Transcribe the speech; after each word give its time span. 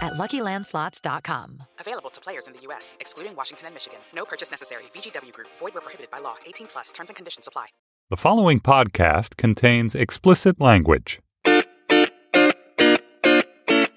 at 0.00 0.14
luckylandslots.com. 0.14 1.62
Available 1.78 2.10
to 2.10 2.20
players 2.20 2.46
in 2.46 2.54
the 2.54 2.60
U.S., 2.62 2.96
excluding 3.00 3.36
Washington 3.36 3.66
and 3.66 3.74
Michigan. 3.74 3.98
No 4.14 4.24
purchase 4.24 4.50
necessary. 4.50 4.84
VGW 4.94 5.32
Group, 5.32 5.48
void 5.58 5.74
where 5.74 5.82
prohibited 5.82 6.10
by 6.10 6.18
law. 6.18 6.36
18 6.46 6.66
plus 6.66 6.90
terms 6.90 7.10
and 7.10 7.16
conditions 7.16 7.46
apply. 7.46 7.66
The 8.10 8.16
following 8.16 8.60
podcast 8.60 9.36
contains 9.36 9.94
explicit 9.94 10.60
language. 10.60 11.20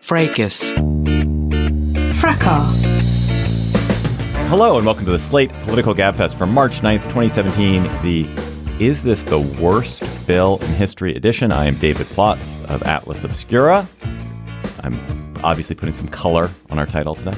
Fracas. 0.01 0.69
Fracas. 2.19 2.81
Hello 4.49 4.75
and 4.75 4.85
welcome 4.85 5.05
to 5.05 5.11
the 5.11 5.19
Slate 5.19 5.49
Political 5.63 5.95
Gabfest 5.95 6.33
for 6.33 6.45
March 6.45 6.81
9th, 6.81 7.03
2017. 7.03 7.83
The 8.03 8.27
Is 8.83 9.01
This 9.01 9.23
the 9.23 9.39
Worst 9.39 10.03
Bill 10.27 10.57
in 10.61 10.67
History 10.73 11.15
edition. 11.15 11.53
I 11.53 11.67
am 11.67 11.75
David 11.75 12.07
Plotz 12.07 12.61
of 12.65 12.83
Atlas 12.83 13.23
Obscura. 13.23 13.87
I'm 14.83 14.93
obviously 15.43 15.75
putting 15.75 15.93
some 15.93 16.07
color 16.07 16.49
on 16.69 16.79
our 16.79 16.85
title 16.85 17.15
today. 17.15 17.33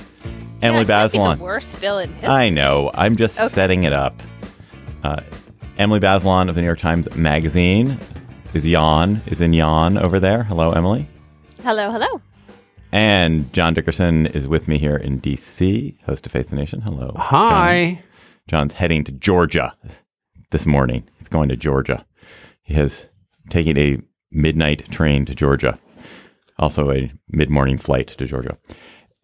Emily 0.61 0.85
yeah, 0.85 1.05
Bazelon. 1.07 1.37
The 1.37 1.43
worst 1.43 1.81
bill 1.81 1.97
in 1.99 2.11
history. 2.13 2.29
I 2.29 2.49
know. 2.49 2.91
I'm 2.93 3.15
just 3.15 3.37
Okay. 3.39 3.47
setting 3.49 3.83
it 3.83 3.93
up. 3.93 4.21
Uh, 5.03 5.21
Emily 5.77 5.99
Bazelon 5.99 6.47
of 6.49 6.55
the 6.55 6.61
New 6.61 6.67
York 6.67 6.79
Times 6.79 7.13
Magazine 7.15 7.99
is 8.53 8.65
yawn 8.65 9.21
is 9.27 9.41
in 9.41 9.53
yawn 9.53 9.97
over 9.97 10.19
there. 10.19 10.43
Hello, 10.43 10.71
Emily. 10.71 11.07
Hello, 11.63 11.91
hello. 11.91 12.21
And 12.91 13.51
John 13.53 13.73
Dickerson 13.73 14.27
is 14.27 14.47
with 14.47 14.67
me 14.67 14.77
here 14.77 14.95
in 14.95 15.17
D.C., 15.17 15.97
host 16.05 16.25
of 16.27 16.31
Face 16.31 16.47
the 16.47 16.55
Nation. 16.55 16.81
Hello. 16.81 17.11
John. 17.15 17.21
Hi. 17.21 18.03
John's 18.47 18.73
heading 18.73 19.03
to 19.05 19.11
Georgia 19.11 19.75
this 20.51 20.65
morning. 20.67 21.03
He's 21.17 21.27
going 21.27 21.49
to 21.49 21.55
Georgia. 21.55 22.05
He 22.61 22.75
has 22.75 23.07
taken 23.49 23.77
a 23.77 23.97
midnight 24.31 24.89
train 24.91 25.25
to 25.25 25.33
Georgia, 25.33 25.79
also 26.57 26.91
a 26.91 27.11
mid 27.29 27.49
morning 27.49 27.77
flight 27.77 28.07
to 28.07 28.25
Georgia. 28.25 28.57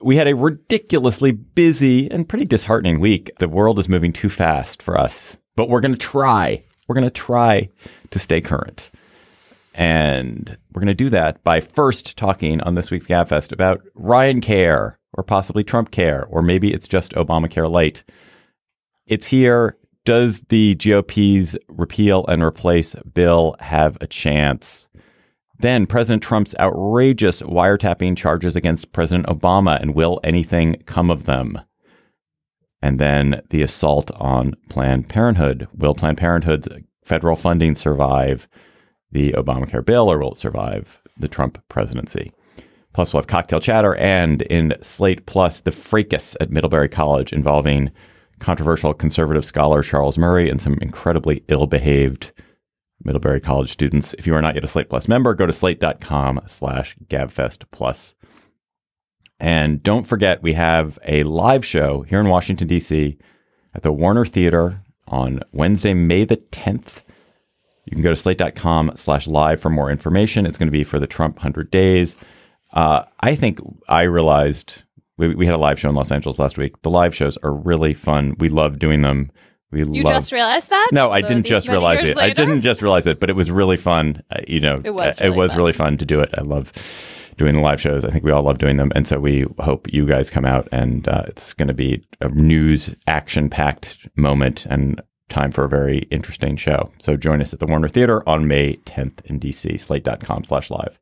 We 0.02 0.16
had 0.16 0.28
a 0.28 0.36
ridiculously 0.36 1.32
busy 1.32 2.10
and 2.10 2.28
pretty 2.28 2.46
disheartening 2.46 3.00
week. 3.00 3.32
The 3.40 3.50
world 3.50 3.80
is 3.80 3.90
moving 3.90 4.14
too 4.14 4.30
fast 4.30 4.82
for 4.82 4.98
us, 4.98 5.38
but 5.56 5.70
we're 5.70 5.82
going 5.82 5.94
to 5.94 5.98
try. 5.98 6.64
We're 6.88 6.96
going 6.96 7.08
to 7.08 7.12
try 7.12 7.70
to 8.12 8.20
stay 8.20 8.42
current. 8.42 8.92
And 9.76 10.58
we're 10.74 10.82
going 10.82 10.88
to 10.88 10.94
do 10.94 11.10
that 11.10 11.44
by 11.44 11.60
first 11.60 12.18
talking 12.18 12.62
on 12.62 12.76
this 12.76 12.92
week's 12.92 13.08
GabFest 13.08 13.52
about 13.52 13.82
Ryan 13.94 14.42
Care 14.42 15.00
or 15.14 15.24
possibly 15.24 15.64
Trump 15.64 15.92
Care, 15.92 16.26
or 16.30 16.42
maybe 16.42 16.74
it's 16.74 16.88
just 16.88 17.14
Obamacare 17.14 17.70
Light. 17.70 18.04
It's 19.06 19.28
here. 19.28 19.78
Does 20.06 20.42
the 20.50 20.76
GOP's 20.76 21.58
repeal 21.68 22.26
and 22.28 22.44
replace 22.44 22.96
bill 23.14 23.56
have 23.60 23.98
a 24.02 24.08
chance? 24.08 24.90
Then 25.60 25.88
President 25.88 26.24
Trump's 26.24 26.56
outrageous 26.58 27.42
wiretapping 27.42 28.16
charges 28.16 28.56
against 28.56 28.94
President 28.94 29.28
Obama, 29.28 29.80
and 29.82 29.94
will 29.94 30.22
anything 30.24 30.82
come 30.86 31.12
of 31.12 31.26
them? 31.26 31.60
And 32.82 32.98
then 32.98 33.42
the 33.50 33.62
assault 33.62 34.10
on 34.16 34.56
Planned 34.70 35.10
Parenthood. 35.10 35.68
Will 35.76 35.94
Planned 35.94 36.18
Parenthood's 36.18 36.70
federal 37.04 37.36
funding 37.36 37.76
survive 37.76 38.48
the 39.12 39.34
Obamacare 39.34 39.86
bill, 39.86 40.10
or 40.10 40.18
will 40.18 40.32
it 40.32 40.38
survive 40.38 41.02
the 41.18 41.28
Trump 41.28 41.62
presidency? 41.68 42.32
Plus, 42.94 43.14
we'll 43.14 43.22
have 43.22 43.28
cocktail 43.28 43.60
chatter 43.60 43.96
and 43.96 44.44
in 44.44 44.74
Slate 44.82 45.26
Plus, 45.26 45.60
the 45.60 45.72
fracas 45.72 46.38
at 46.40 46.52
Middlebury 46.52 46.88
College 46.88 47.34
involving 47.34 47.92
controversial 48.40 48.94
conservative 48.94 49.44
scholar 49.44 49.84
Charles 49.84 50.18
Murray 50.18 50.50
and 50.50 50.62
some 50.62 50.78
incredibly 50.82 51.44
ill 51.50 51.68
behaved 51.68 52.32
Middlebury 53.04 53.40
College 53.40 53.72
students. 53.72 54.14
If 54.16 54.28
you 54.28 54.36
are 54.36 54.42
not 54.42 54.56
yet 54.56 54.64
a 54.64 54.68
Slate 54.68 54.90
Plus 54.90 55.08
member, 55.08 55.34
go 55.34 55.46
to 55.46 55.54
slate.com 55.54 56.42
slash 56.46 56.96
gabfest 57.08 57.66
plus. 57.72 58.16
And 59.40 59.82
don't 59.82 60.06
forget, 60.06 60.44
we 60.44 60.54
have 60.54 61.00
a 61.08 61.24
live 61.24 61.66
show 61.66 62.02
here 62.02 62.20
in 62.20 62.28
Washington, 62.28 62.68
D.C. 62.68 63.18
at 63.74 63.84
the 63.84 63.92
Warner 63.92 64.26
Theater 64.26 64.84
on 65.08 65.42
Wednesday, 65.54 65.94
May 65.94 66.26
the 66.26 66.38
10th. 66.38 67.04
You 67.86 67.92
can 67.94 68.02
go 68.02 68.10
to 68.10 68.16
slate.com 68.16 68.92
slash 68.96 69.28
live 69.28 69.62
for 69.62 69.70
more 69.70 69.90
information. 69.90 70.46
It's 70.46 70.58
going 70.58 70.68
to 70.68 70.72
be 70.72 70.84
for 70.84 71.00
the 71.00 71.08
Trump 71.08 71.38
100 71.38 71.72
days. 71.72 72.16
Uh, 72.72 73.04
I 73.20 73.36
think 73.36 73.60
I 73.88 74.04
realized 74.04 74.84
we, 75.18 75.34
we 75.34 75.46
had 75.46 75.56
a 75.56 75.60
live 75.60 75.80
show 75.80 75.90
in 75.90 75.96
Los 75.96 76.12
Angeles 76.12 76.38
last 76.38 76.58
week. 76.58 76.82
The 76.82 76.90
live 76.90 77.16
shows 77.16 77.38
are 77.38 77.54
really 77.54 77.94
fun. 77.94 78.36
We 78.40 78.50
love 78.50 78.78
doing 78.78 79.02
them. 79.02 79.32
We 79.72 79.80
You 79.84 80.04
love. 80.04 80.14
just 80.14 80.32
realized 80.32 80.70
that? 80.70 80.90
No, 80.92 81.12
I 81.12 81.22
didn't 81.22 81.44
just 81.46 81.68
realize 81.68 82.00
years 82.02 82.12
it. 82.12 82.18
I 82.18 82.32
didn't 82.32 82.62
just 82.62 82.82
realize 82.82 83.06
it, 83.06 83.20
but 83.20 83.30
it 83.30 83.36
was 83.36 83.52
really 83.52 83.78
fun. 83.78 84.24
Uh, 84.32 84.40
you 84.48 84.60
know, 84.60 84.82
It 84.84 84.92
was 84.92 85.22
uh, 85.22 85.26
really 85.26 85.36
it 85.36 85.38
was 85.38 85.52
fun. 85.52 85.58
really 85.58 85.74
fun 85.74 85.98
to 85.98 86.06
do 86.06 86.20
it. 86.22 86.30
I 86.38 86.42
love 86.42 86.74
doing 87.38 87.56
the 87.56 87.62
live 87.62 87.80
shows. 87.80 88.04
I 88.04 88.10
think 88.10 88.24
we 88.24 88.32
all 88.32 88.42
love 88.44 88.58
doing 88.58 88.78
them, 88.78 88.92
and 88.96 89.08
so 89.08 89.20
we 89.20 89.46
hope 89.60 89.92
you 89.94 90.06
guys 90.08 90.30
come 90.30 90.46
out. 90.46 90.68
And 90.72 91.08
uh, 91.08 91.24
it's 91.28 91.54
going 91.54 91.68
to 91.68 91.74
be 91.74 92.04
a 92.20 92.30
news 92.30 92.96
action 93.08 93.50
packed 93.50 94.08
moment 94.18 94.66
and 94.66 95.02
time 95.30 95.52
for 95.52 95.64
a 95.66 95.70
very 95.70 96.00
interesting 96.10 96.58
show. 96.58 96.92
So 96.98 97.16
join 97.16 97.40
us 97.40 97.54
at 97.54 97.60
the 97.60 97.68
Warner 97.68 97.88
Theater 97.88 98.28
on 98.28 98.48
May 98.48 98.78
10th 98.78 99.24
in 99.26 99.40
DC. 99.40 99.80
Slate.com 99.80 100.46
slash 100.46 100.72
live. 100.72 101.00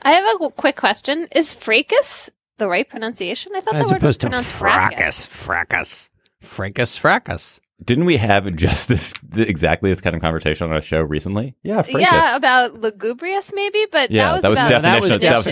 I 0.00 0.12
have 0.12 0.24
a 0.40 0.50
quick 0.50 0.76
question. 0.76 1.28
Is 1.32 1.52
fracas 1.52 2.30
the 2.56 2.68
right 2.68 2.88
pronunciation? 2.88 3.52
I 3.54 3.60
thought 3.60 3.74
As 3.74 3.88
the 3.88 3.94
word 3.96 4.02
was 4.02 4.16
opposed 4.16 4.20
to 4.22 4.26
pronounced 4.28 4.52
fracas. 4.54 5.26
Fracas. 5.26 6.08
Fracas. 6.40 6.96
Fracas. 6.96 7.60
Didn't 7.84 8.06
we 8.06 8.16
have 8.16 8.52
just 8.56 8.88
this 8.88 9.14
exactly 9.36 9.90
this 9.90 10.00
kind 10.00 10.16
of 10.16 10.20
conversation 10.22 10.70
on 10.70 10.76
a 10.76 10.80
show 10.80 11.00
recently? 11.00 11.54
Yeah, 11.62 11.82
fracas. 11.82 12.00
Yeah, 12.00 12.36
about 12.36 12.74
lugubrious 12.74 13.52
maybe, 13.54 13.86
but 13.92 14.10
Yeah, 14.10 14.26
that 14.26 14.32
was 14.32 14.42
that 14.42 14.48
was 14.50 14.58
about 14.58 14.82
That 14.82 15.00
was 15.00 15.18
Definitional- 15.18 15.42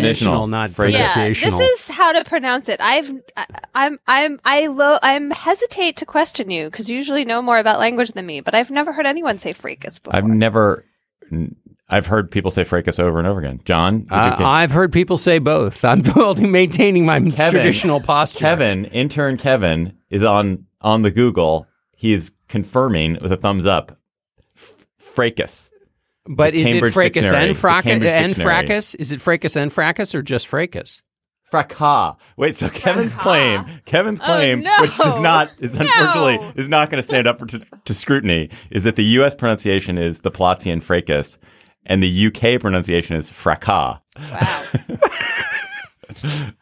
definitional, 0.47 0.51
not 0.51 0.71
definitional. 0.71 0.93
yeah, 0.93 1.51
this 1.59 1.81
is 1.81 1.89
how 1.95 2.13
to 2.13 2.25
pronounce 2.25 2.69
it. 2.69 2.81
I've, 2.81 3.11
I, 3.37 3.47
I'm, 3.75 3.99
I'm, 4.09 4.41
I 4.45 4.67
lo- 4.67 4.99
I'm 5.03 5.31
hesitate 5.31 5.97
to 5.99 6.07
question 6.07 6.51
you 6.51 6.65
because 6.67 6.91
you 6.91 6.97
usually 6.97 7.25
know 7.25 7.41
more 7.43 7.59
about 7.59 7.79
language 7.79 8.11
than 8.13 8.27
me. 8.27 8.41
But 8.41 8.55
I've 8.57 8.71
never 8.71 8.93
heard 8.93 9.07
anyone 9.07 9.39
say 9.39 9.53
fracas 9.53 9.99
before. 10.01 10.17
I've 10.17 10.27
never. 10.27 10.85
I've 11.89 12.07
heard 12.09 12.33
people 12.33 12.51
say 12.51 12.65
fracas 12.65 12.99
over 12.99 13.19
and 13.19 13.29
over 13.29 13.39
again. 13.39 13.61
John, 13.65 14.01
did 14.01 14.11
you 14.11 14.17
Uh, 14.17 14.37
I've 14.41 14.73
heard 14.73 14.93
people 14.93 15.17
say 15.17 15.39
both. 15.39 15.85
I'm 15.85 16.03
holding, 16.05 16.51
maintaining 16.51 17.07
my 17.07 17.21
Kevin- 17.21 17.51
traditional 17.53 18.01
posture. 18.01 18.41
Kevin, 18.41 18.85
intern 18.87 19.37
Kevin, 19.37 19.97
is 20.11 20.25
on 20.25 20.67
on 20.81 21.03
the 21.03 21.11
Google. 21.13 21.69
He 21.97 22.13
is 22.15 22.31
confirming 22.49 23.19
with 23.21 23.33
a 23.33 23.37
thumbs 23.37 23.67
up. 23.67 23.99
F- 24.57 24.87
fracas. 24.99 25.71
but 26.29 26.55
is 26.55 26.67
Cambridge 26.69 26.91
it 26.91 26.95
fracas 26.95 27.23
Dictionary, 27.23 27.47
and 27.49 27.57
the 27.57 27.61
fracas 27.61 28.03
and 28.05 28.37
fracas? 28.37 28.95
Is 28.97 29.13
it 29.13 29.21
fracas 29.21 29.57
and 29.57 29.73
fracas 29.73 30.15
or 30.15 30.23
just 30.23 30.47
fracas? 30.47 31.03
Fracas. 31.51 32.17
Wait, 32.37 32.57
so 32.57 32.69
Kevin's 32.69 33.15
Fracas. 33.15 33.23
claim, 33.23 33.81
Kevin's 33.87 34.21
Oh, 34.21 34.25
claim, 34.25 34.61
no. 34.63 34.81
which 34.81 34.91
is 34.99 35.21
not, 35.21 35.51
is 35.61 35.75
No. 35.75 35.83
unfortunately 35.87 36.53
is 36.63 36.69
not 36.69 36.91
going 36.91 36.99
to 37.01 37.07
stand 37.07 37.27
up 37.29 37.39
for, 37.39 37.47
to, 37.47 37.65
to 37.85 37.95
scrutiny, 37.95 38.51
is 38.71 38.83
that 38.83 38.97
the 38.97 39.05
U.S. 39.05 39.35
pronunciation 39.35 39.97
is 39.97 40.23
the 40.23 40.31
Plotzian 40.33 40.83
fracas, 40.83 41.39
and 41.87 42.03
the 42.03 42.09
U.K. 42.09 42.59
pronunciation 42.59 43.15
is 43.17 43.31
fracas. 43.31 44.01
wow, 44.19 44.65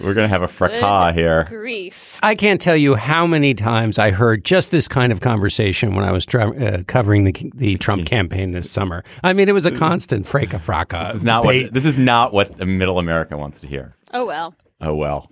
We're 0.00 0.14
going 0.14 0.24
to 0.24 0.28
have 0.28 0.42
a 0.42 0.48
fracas 0.48 1.14
here. 1.14 1.44
grief. 1.44 2.18
I 2.22 2.34
can't 2.34 2.60
tell 2.60 2.76
you 2.76 2.94
how 2.94 3.26
many 3.26 3.54
times 3.54 3.98
I 3.98 4.10
heard 4.10 4.44
just 4.44 4.70
this 4.70 4.88
kind 4.88 5.12
of 5.12 5.20
conversation 5.20 5.94
when 5.94 6.04
I 6.04 6.12
was 6.12 6.24
tra- 6.26 6.50
uh, 6.50 6.82
covering 6.86 7.24
the 7.24 7.50
the 7.54 7.76
Trump 7.76 8.06
campaign 8.14 8.52
this 8.52 8.70
summer. 8.70 9.04
I 9.22 9.32
mean, 9.32 9.48
it 9.48 9.52
was 9.52 9.66
a 9.66 9.70
constant 9.70 10.26
fracas 10.26 10.62
fracas. 10.62 11.08
This 11.08 11.16
is 11.16 11.24
not 11.24 11.44
what 11.44 11.74
this 11.74 11.84
is 11.84 11.98
not 11.98 12.32
what 12.32 12.56
the 12.56 12.66
middle 12.66 12.98
America 12.98 13.36
wants 13.36 13.60
to 13.60 13.66
hear. 13.66 13.94
Oh 14.12 14.24
well. 14.24 14.54
Oh 14.80 14.94
well. 14.94 15.30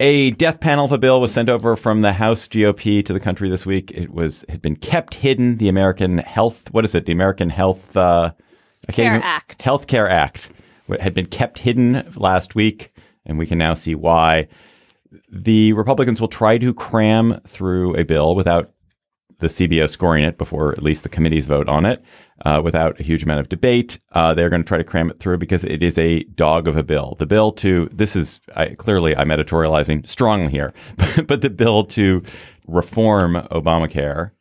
A 0.00 0.30
death 0.30 0.60
panel 0.60 0.84
of 0.84 0.92
a 0.92 0.98
bill 0.98 1.20
was 1.20 1.32
sent 1.32 1.48
over 1.48 1.74
from 1.74 2.02
the 2.02 2.12
House 2.12 2.46
GOP 2.46 3.04
to 3.04 3.12
the 3.12 3.18
country 3.18 3.48
this 3.50 3.66
week. 3.66 3.90
It 3.90 4.12
was 4.12 4.44
had 4.48 4.62
been 4.62 4.76
kept 4.76 5.14
hidden. 5.16 5.56
The 5.56 5.68
American 5.68 6.18
Health, 6.18 6.72
what 6.72 6.84
is 6.84 6.94
it? 6.94 7.04
The 7.06 7.12
American 7.12 7.50
Health 7.50 7.96
uh, 7.96 8.32
Care 8.92 9.14
even- 9.16 9.22
Act. 9.22 9.60
Health 9.62 9.88
Care 9.88 10.08
Act 10.08 10.50
had 11.00 11.14
been 11.14 11.26
kept 11.26 11.58
hidden 11.58 12.10
last 12.16 12.54
week, 12.54 12.92
and 13.26 13.38
we 13.38 13.46
can 13.46 13.58
now 13.58 13.74
see 13.74 13.94
why. 13.94 14.48
The 15.30 15.72
Republicans 15.72 16.20
will 16.20 16.28
try 16.28 16.58
to 16.58 16.74
cram 16.74 17.40
through 17.46 17.96
a 17.96 18.04
bill 18.04 18.34
without 18.34 18.72
the 19.38 19.46
CBO 19.46 19.88
scoring 19.88 20.24
it 20.24 20.36
before 20.36 20.72
at 20.72 20.82
least 20.82 21.04
the 21.04 21.08
committees 21.08 21.46
vote 21.46 21.68
on 21.68 21.86
it 21.86 22.02
uh, 22.44 22.60
without 22.62 22.98
a 22.98 23.04
huge 23.04 23.22
amount 23.22 23.40
of 23.40 23.48
debate. 23.48 24.00
Uh, 24.12 24.34
they're 24.34 24.50
going 24.50 24.62
to 24.62 24.68
try 24.68 24.78
to 24.78 24.84
cram 24.84 25.10
it 25.10 25.20
through 25.20 25.38
because 25.38 25.64
it 25.64 25.82
is 25.82 25.96
a 25.96 26.24
dog 26.24 26.66
of 26.66 26.76
a 26.76 26.82
bill. 26.82 27.16
The 27.18 27.26
bill 27.26 27.52
to 27.52 27.88
this 27.92 28.16
is 28.16 28.40
I, 28.56 28.70
clearly 28.70 29.16
I'm 29.16 29.28
editorializing 29.28 30.06
strongly 30.08 30.50
here, 30.50 30.72
but 31.26 31.40
the 31.40 31.50
bill 31.50 31.84
to 31.84 32.22
reform 32.66 33.34
Obamacare 33.50 34.32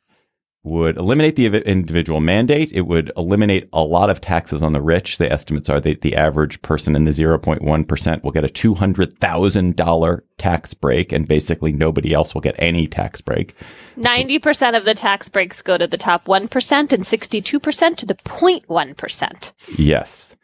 would 0.67 0.97
eliminate 0.97 1.35
the 1.35 1.47
individual 1.47 2.19
mandate. 2.19 2.71
It 2.71 2.81
would 2.81 3.11
eliminate 3.17 3.69
a 3.73 3.83
lot 3.83 4.09
of 4.09 4.21
taxes 4.21 4.61
on 4.61 4.73
the 4.73 4.81
rich. 4.81 5.17
The 5.17 5.31
estimates 5.31 5.69
are 5.69 5.79
that 5.79 6.01
the 6.01 6.15
average 6.15 6.61
person 6.61 6.95
in 6.95 7.05
the 7.05 7.11
0.1% 7.11 8.23
will 8.23 8.31
get 8.31 8.43
a 8.43 8.47
$200,000 8.47 10.21
tax 10.37 10.73
break, 10.73 11.11
and 11.11 11.27
basically 11.27 11.71
nobody 11.71 12.13
else 12.13 12.33
will 12.33 12.41
get 12.41 12.55
any 12.59 12.87
tax 12.87 13.21
break. 13.21 13.55
90% 13.97 14.77
of 14.77 14.85
the 14.85 14.93
tax 14.93 15.29
breaks 15.29 15.61
go 15.61 15.77
to 15.77 15.87
the 15.87 15.97
top 15.97 16.25
1% 16.25 16.93
and 16.93 17.03
62% 17.03 17.95
to 17.95 18.05
the 18.05 18.15
0.1%. 18.15 19.51
Yes. 19.77 20.35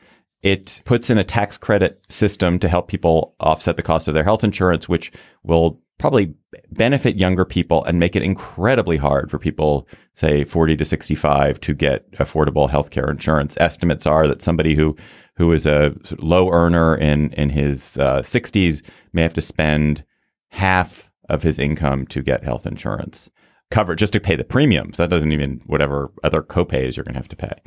It 0.41 0.81
puts 0.83 1.09
in 1.09 1.17
a 1.17 1.23
tax 1.23 1.57
credit 1.57 2.01
system 2.09 2.59
to 2.59 2.67
help 2.67 2.89
people 2.89 3.33
offset 3.39 3.77
the 3.77 3.83
cost 3.83 4.09
of 4.09 4.13
their 4.13 4.25
health 4.25 4.43
insurance, 4.43 4.89
which 4.89 5.11
will 5.43 5.79
probably 6.03 6.33
benefit 6.69 7.15
younger 7.15 7.45
people 7.45 7.81
and 7.85 7.97
make 7.97 8.13
it 8.13 8.21
incredibly 8.21 8.97
hard 8.97 9.31
for 9.31 9.39
people, 9.39 9.87
say 10.11 10.43
40 10.43 10.75
to 10.75 10.83
65, 10.83 11.61
to 11.61 11.73
get 11.73 12.11
affordable 12.11 12.69
healthcare 12.69 13.09
insurance. 13.09 13.55
Estimates 13.61 14.05
are 14.05 14.27
that 14.27 14.41
somebody 14.41 14.75
who 14.75 14.97
who 15.37 15.53
is 15.53 15.65
a 15.65 15.95
low 16.19 16.51
earner 16.51 16.93
in 16.93 17.31
in 17.35 17.51
his 17.51 17.97
uh, 17.99 18.19
60s 18.19 18.81
may 19.13 19.21
have 19.21 19.33
to 19.33 19.39
spend 19.39 20.03
half 20.49 21.09
of 21.29 21.43
his 21.43 21.57
income 21.57 22.05
to 22.07 22.21
get 22.21 22.43
health 22.43 22.67
insurance 22.67 23.29
covered 23.71 23.97
just 23.97 24.11
to 24.11 24.19
pay 24.19 24.35
the 24.35 24.43
premiums. 24.43 24.97
That 24.97 25.09
doesn't 25.09 25.31
even 25.31 25.61
whatever 25.67 26.11
other 26.21 26.43
copays 26.43 26.97
you're 26.97 27.05
going 27.05 27.13
to 27.13 27.19
have 27.19 27.29
to 27.29 27.37
pay. 27.37 27.61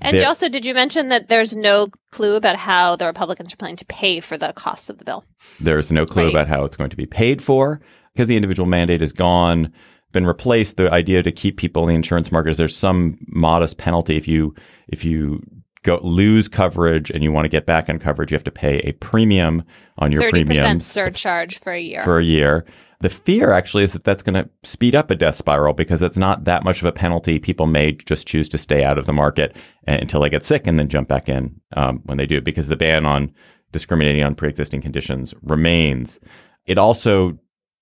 And 0.00 0.14
There- 0.14 0.22
you 0.22 0.28
also, 0.28 0.48
did 0.48 0.64
you 0.64 0.74
mention 0.74 1.08
that 1.10 1.28
there's 1.28 1.54
no 1.54 1.88
clue 2.10 2.34
about 2.36 2.56
how 2.56 2.96
the 2.96 3.06
Republicans 3.06 3.52
are 3.52 3.56
planning 3.56 3.76
to 3.76 3.84
pay 3.84 4.20
for 4.20 4.36
the 4.38 4.52
costs 4.54 4.88
of 4.90 4.98
the 4.98 5.04
bill? 5.04 5.24
There's 5.60 5.92
no 5.92 6.06
clue 6.06 6.24
Right. 6.24 6.30
about 6.32 6.48
how 6.48 6.64
it's 6.64 6.76
going 6.76 6.90
to 6.90 6.96
be 6.96 7.06
paid 7.06 7.42
for 7.42 7.80
because 8.14 8.26
the 8.28 8.36
individual 8.36 8.66
mandate 8.68 9.02
is 9.02 9.12
gone, 9.12 9.72
been 10.12 10.26
replaced. 10.26 10.76
The 10.76 10.92
idea 10.92 11.22
to 11.22 11.30
keep 11.32 11.56
people 11.56 11.82
in 11.84 11.88
the 11.90 11.94
insurance 11.94 12.32
market 12.32 12.50
is 12.50 12.56
there's 12.56 12.76
some 12.76 13.18
modest 13.28 13.76
penalty 13.78 14.16
if 14.16 14.26
you 14.26 14.54
if 14.88 15.04
you 15.04 15.40
go 15.82 15.98
lose 16.02 16.48
coverage 16.48 17.10
and 17.10 17.22
you 17.22 17.32
want 17.32 17.44
to 17.46 17.48
get 17.48 17.64
back 17.64 17.88
on 17.88 17.98
coverage, 17.98 18.30
you 18.30 18.34
have 18.34 18.44
to 18.44 18.50
pay 18.50 18.78
a 18.80 18.92
premium 18.92 19.62
on 19.98 20.12
your 20.12 20.20
30% 20.22 20.30
premiums 20.30 20.86
surcharge 20.86 21.58
for 21.58 21.72
a 21.72 21.80
year. 21.80 22.02
for 22.04 22.18
a 22.18 22.24
year. 22.24 22.64
The 23.00 23.08
fear 23.08 23.52
actually 23.52 23.84
is 23.84 23.94
that 23.94 24.04
that's 24.04 24.22
going 24.22 24.34
to 24.34 24.50
speed 24.62 24.94
up 24.94 25.10
a 25.10 25.14
death 25.14 25.36
spiral 25.36 25.72
because 25.72 26.02
it's 26.02 26.18
not 26.18 26.44
that 26.44 26.64
much 26.64 26.80
of 26.80 26.84
a 26.84 26.92
penalty. 26.92 27.38
People 27.38 27.66
may 27.66 27.92
just 27.92 28.26
choose 28.26 28.48
to 28.50 28.58
stay 28.58 28.84
out 28.84 28.98
of 28.98 29.06
the 29.06 29.12
market 29.12 29.56
uh, 29.88 29.92
until 29.92 30.20
they 30.20 30.28
get 30.28 30.44
sick 30.44 30.66
and 30.66 30.78
then 30.78 30.88
jump 30.88 31.08
back 31.08 31.28
in 31.28 31.60
um, 31.74 32.02
when 32.04 32.18
they 32.18 32.26
do 32.26 32.42
because 32.42 32.68
the 32.68 32.76
ban 32.76 33.06
on 33.06 33.32
discriminating 33.72 34.22
on 34.22 34.34
pre-existing 34.34 34.82
conditions 34.82 35.32
remains. 35.42 36.20
It 36.66 36.76
also 36.76 37.38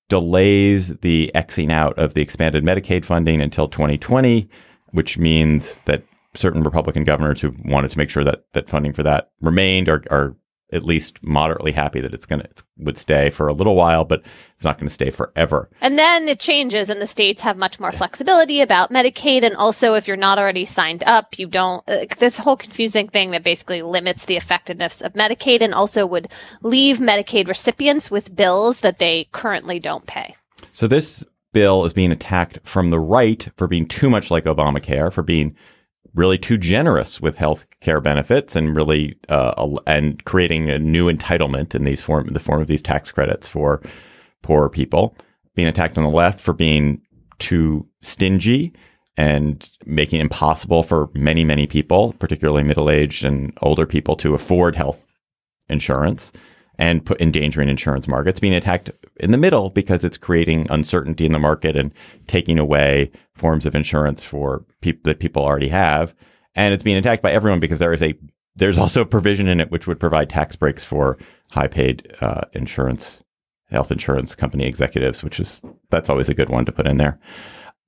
delays 0.08 0.96
the 0.98 1.32
Xing 1.34 1.72
out 1.72 1.98
of 1.98 2.14
the 2.14 2.22
expanded 2.22 2.64
Medicaid 2.64 3.04
funding 3.04 3.40
until 3.40 3.68
2020, 3.68 4.48
which 4.92 5.18
means 5.18 5.80
that 5.86 6.04
certain 6.34 6.62
Republican 6.62 7.02
governors 7.02 7.40
who 7.40 7.54
wanted 7.64 7.90
to 7.90 7.98
make 7.98 8.10
sure 8.10 8.24
that 8.24 8.44
that 8.52 8.68
funding 8.68 8.92
for 8.92 9.02
that 9.02 9.30
remained 9.40 9.88
are, 9.88 10.04
are 10.10 10.36
at 10.72 10.82
least 10.82 11.22
moderately 11.22 11.72
happy 11.72 12.00
that 12.00 12.12
it's 12.12 12.26
going 12.26 12.40
to 12.40 12.48
would 12.76 12.98
stay 12.98 13.30
for 13.30 13.48
a 13.48 13.52
little 13.52 13.74
while, 13.74 14.04
but 14.04 14.22
it's 14.54 14.64
not 14.64 14.78
going 14.78 14.86
to 14.86 14.94
stay 14.94 15.10
forever. 15.10 15.68
And 15.80 15.98
then 15.98 16.28
it 16.28 16.38
changes, 16.38 16.88
and 16.88 17.00
the 17.00 17.06
states 17.06 17.42
have 17.42 17.56
much 17.56 17.80
more 17.80 17.90
flexibility 17.90 18.60
about 18.60 18.92
Medicaid. 18.92 19.42
And 19.42 19.56
also, 19.56 19.94
if 19.94 20.06
you're 20.06 20.16
not 20.16 20.38
already 20.38 20.64
signed 20.64 21.02
up, 21.04 21.38
you 21.38 21.46
don't. 21.46 21.82
Uh, 21.88 22.06
this 22.18 22.38
whole 22.38 22.56
confusing 22.56 23.08
thing 23.08 23.30
that 23.32 23.42
basically 23.42 23.82
limits 23.82 24.26
the 24.26 24.36
effectiveness 24.36 25.00
of 25.00 25.14
Medicaid 25.14 25.60
and 25.60 25.74
also 25.74 26.06
would 26.06 26.28
leave 26.62 26.98
Medicaid 26.98 27.48
recipients 27.48 28.10
with 28.10 28.36
bills 28.36 28.80
that 28.80 28.98
they 28.98 29.28
currently 29.32 29.80
don't 29.80 30.06
pay. 30.06 30.36
So 30.72 30.86
this 30.86 31.24
bill 31.52 31.84
is 31.84 31.92
being 31.92 32.12
attacked 32.12 32.60
from 32.62 32.90
the 32.90 33.00
right 33.00 33.48
for 33.56 33.66
being 33.66 33.86
too 33.86 34.10
much 34.10 34.30
like 34.30 34.44
Obamacare, 34.44 35.12
for 35.12 35.22
being 35.22 35.56
really 36.18 36.36
too 36.36 36.58
generous 36.58 37.20
with 37.20 37.36
health 37.36 37.66
care 37.80 38.00
benefits 38.00 38.56
and 38.56 38.74
really 38.74 39.16
uh, 39.28 39.78
and 39.86 40.24
creating 40.24 40.68
a 40.68 40.78
new 40.78 41.10
entitlement 41.10 41.74
in 41.74 41.84
these 41.84 42.02
form 42.02 42.26
the 42.32 42.40
form 42.40 42.60
of 42.60 42.66
these 42.66 42.82
tax 42.82 43.12
credits 43.12 43.46
for 43.46 43.80
poor 44.42 44.68
people. 44.68 45.16
Being 45.54 45.68
attacked 45.68 45.96
on 45.96 46.04
the 46.04 46.10
left 46.10 46.40
for 46.40 46.52
being 46.52 47.00
too 47.38 47.86
stingy 48.00 48.72
and 49.16 49.70
making 49.86 50.18
it 50.18 50.22
impossible 50.22 50.82
for 50.82 51.08
many 51.14 51.44
many 51.44 51.66
people, 51.66 52.14
particularly 52.14 52.64
middle 52.64 52.90
aged 52.90 53.24
and 53.24 53.56
older 53.62 53.86
people, 53.86 54.16
to 54.16 54.34
afford 54.34 54.74
health 54.74 55.06
insurance 55.68 56.32
and 56.78 57.04
put 57.04 57.20
endangering 57.20 57.68
insurance 57.68 58.06
markets 58.06 58.38
being 58.38 58.54
attacked 58.54 58.90
in 59.16 59.32
the 59.32 59.36
middle 59.36 59.68
because 59.68 60.04
it's 60.04 60.16
creating 60.16 60.66
uncertainty 60.70 61.26
in 61.26 61.32
the 61.32 61.38
market 61.38 61.76
and 61.76 61.92
taking 62.26 62.58
away 62.58 63.10
forms 63.34 63.66
of 63.66 63.74
insurance 63.74 64.22
for 64.22 64.64
people 64.80 65.00
that 65.04 65.18
people 65.18 65.44
already 65.44 65.68
have. 65.68 66.14
And 66.54 66.72
it's 66.72 66.84
being 66.84 66.96
attacked 66.96 67.22
by 67.22 67.32
everyone 67.32 67.60
because 67.60 67.80
there 67.80 67.92
is 67.92 68.02
a 68.02 68.14
there's 68.54 68.78
also 68.78 69.02
a 69.02 69.06
provision 69.06 69.46
in 69.46 69.60
it 69.60 69.70
which 69.70 69.86
would 69.86 70.00
provide 70.00 70.30
tax 70.30 70.56
breaks 70.56 70.84
for 70.84 71.18
high 71.52 71.68
paid 71.68 72.12
uh, 72.20 72.42
insurance 72.52 73.22
health 73.70 73.92
insurance 73.92 74.34
company 74.34 74.64
executives 74.66 75.22
which 75.22 75.38
is 75.38 75.60
that's 75.90 76.08
always 76.08 76.28
a 76.28 76.34
good 76.34 76.48
one 76.48 76.64
to 76.64 76.72
put 76.72 76.86
in 76.86 76.96
there. 76.96 77.18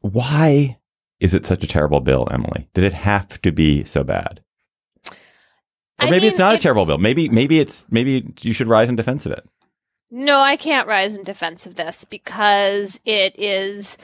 Why 0.01 0.79
is 1.21 1.35
it 1.35 1.47
such 1.47 1.63
a 1.63 1.69
terrible 1.69 2.01
bill 2.01 2.27
emily? 2.31 2.69
Did 2.75 2.85
it 2.85 2.93
have 2.93 3.41
to 3.43 3.53
be 3.53 3.85
so 3.85 4.03
bad 4.03 4.43
or 6.01 6.07
I 6.07 6.11
maybe 6.11 6.27
it's 6.27 6.39
mean, 6.39 6.49
not 6.49 6.55
a 6.55 6.59
terrible 6.59 6.87
bill. 6.87 6.99
Maybe 6.99 7.29
maybe 7.29 7.61
it's 7.61 7.85
maybe 7.91 8.33
you 8.41 8.53
should 8.53 8.69
rise 8.69 8.89
in 8.89 8.97
defense 8.97 9.27
of 9.27 9.33
it. 9.33 9.49
No, 10.11 10.41
I 10.41 10.57
can't 10.57 10.89
rise 10.89 11.17
in 11.17 11.25
defense 11.25 11.67
of 11.67 11.77
this 11.77 12.05
because 12.05 13.01
it 13.05 13.39
is 13.39 13.97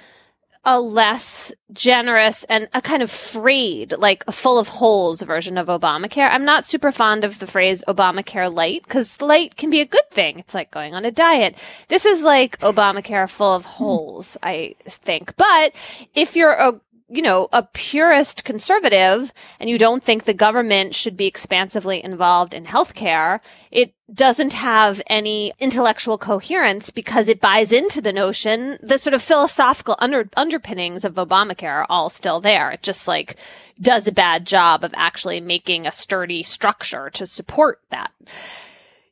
a 0.66 0.80
less 0.80 1.52
generous 1.72 2.42
and 2.44 2.68
a 2.74 2.82
kind 2.82 3.00
of 3.00 3.10
frayed, 3.10 3.94
like 3.98 4.24
a 4.26 4.32
full 4.32 4.58
of 4.58 4.66
holes 4.66 5.22
version 5.22 5.56
of 5.56 5.68
Obamacare. 5.68 6.28
I'm 6.28 6.44
not 6.44 6.66
super 6.66 6.90
fond 6.90 7.22
of 7.22 7.38
the 7.38 7.46
phrase 7.46 7.84
Obamacare 7.86 8.52
light 8.52 8.82
because 8.82 9.20
light 9.22 9.56
can 9.56 9.70
be 9.70 9.80
a 9.80 9.86
good 9.86 10.10
thing. 10.10 10.40
It's 10.40 10.54
like 10.54 10.72
going 10.72 10.92
on 10.92 11.04
a 11.04 11.12
diet. 11.12 11.54
This 11.86 12.04
is 12.04 12.22
like 12.22 12.58
Obamacare 12.58 13.30
full 13.30 13.54
of 13.54 13.64
holes, 13.64 14.36
I 14.42 14.74
think. 14.84 15.36
But 15.36 15.72
if 16.14 16.34
you're 16.34 16.50
a 16.50 16.80
you 17.08 17.22
know, 17.22 17.48
a 17.52 17.62
purist 17.62 18.44
conservative 18.44 19.32
and 19.60 19.70
you 19.70 19.78
don't 19.78 20.02
think 20.02 20.24
the 20.24 20.34
government 20.34 20.94
should 20.94 21.16
be 21.16 21.26
expansively 21.26 22.02
involved 22.02 22.52
in 22.52 22.64
healthcare, 22.64 23.38
it 23.70 23.94
doesn't 24.12 24.52
have 24.52 25.00
any 25.06 25.52
intellectual 25.60 26.18
coherence 26.18 26.90
because 26.90 27.28
it 27.28 27.40
buys 27.40 27.70
into 27.70 28.00
the 28.00 28.12
notion, 28.12 28.78
the 28.82 28.98
sort 28.98 29.14
of 29.14 29.22
philosophical 29.22 29.94
under, 30.00 30.28
underpinnings 30.36 31.04
of 31.04 31.14
Obamacare 31.14 31.70
are 31.70 31.86
all 31.88 32.10
still 32.10 32.40
there. 32.40 32.72
It 32.72 32.82
just 32.82 33.06
like 33.06 33.36
does 33.80 34.08
a 34.08 34.12
bad 34.12 34.44
job 34.44 34.82
of 34.82 34.94
actually 34.96 35.40
making 35.40 35.86
a 35.86 35.92
sturdy 35.92 36.42
structure 36.42 37.08
to 37.10 37.26
support 37.26 37.80
that. 37.90 38.12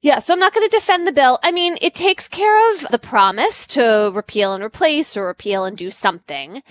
Yeah, 0.00 0.18
so 0.18 0.35
I'm 0.35 0.40
not 0.40 0.52
going 0.52 0.68
to 0.68 0.76
defend 0.76 1.07
the 1.07 1.12
bill. 1.12 1.38
I 1.42 1.50
mean, 1.50 1.78
it 1.80 1.95
takes 1.95 2.28
care 2.28 2.75
of 2.75 2.88
the 2.90 2.99
promise 2.99 3.66
to 3.68 4.11
repeal 4.12 4.52
and 4.52 4.62
replace 4.62 5.16
or 5.16 5.26
repeal 5.26 5.64
and 5.64 5.78
do 5.78 5.90
something. 5.90 6.62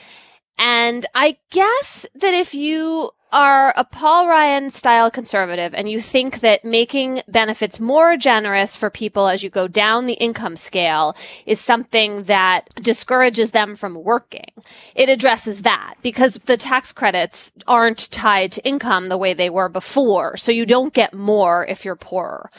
And 0.57 1.05
I 1.15 1.37
guess 1.49 2.05
that 2.15 2.33
if 2.33 2.53
you 2.53 3.11
are 3.33 3.73
a 3.75 3.83
Paul 3.83 4.27
Ryan 4.27 4.69
style 4.69 5.09
conservative 5.09 5.73
and 5.73 5.89
you 5.89 5.99
think 5.99 6.41
that 6.41 6.63
making 6.63 7.23
benefits 7.27 7.79
more 7.79 8.15
generous 8.15 8.77
for 8.77 8.91
people 8.91 9.27
as 9.27 9.43
you 9.43 9.49
go 9.49 9.67
down 9.67 10.05
the 10.05 10.13
income 10.13 10.55
scale 10.55 11.17
is 11.47 11.59
something 11.59 12.25
that 12.25 12.69
discourages 12.75 13.49
them 13.51 13.75
from 13.75 13.95
working, 13.95 14.51
it 14.93 15.09
addresses 15.09 15.63
that 15.63 15.95
because 16.03 16.39
the 16.45 16.57
tax 16.57 16.93
credits 16.93 17.51
aren't 17.67 18.11
tied 18.11 18.51
to 18.51 18.65
income 18.65 19.07
the 19.07 19.17
way 19.17 19.33
they 19.33 19.49
were 19.49 19.69
before. 19.69 20.37
So 20.37 20.51
you 20.51 20.67
don't 20.67 20.93
get 20.93 21.13
more 21.13 21.65
if 21.65 21.83
you're 21.83 21.95
poorer. 21.95 22.51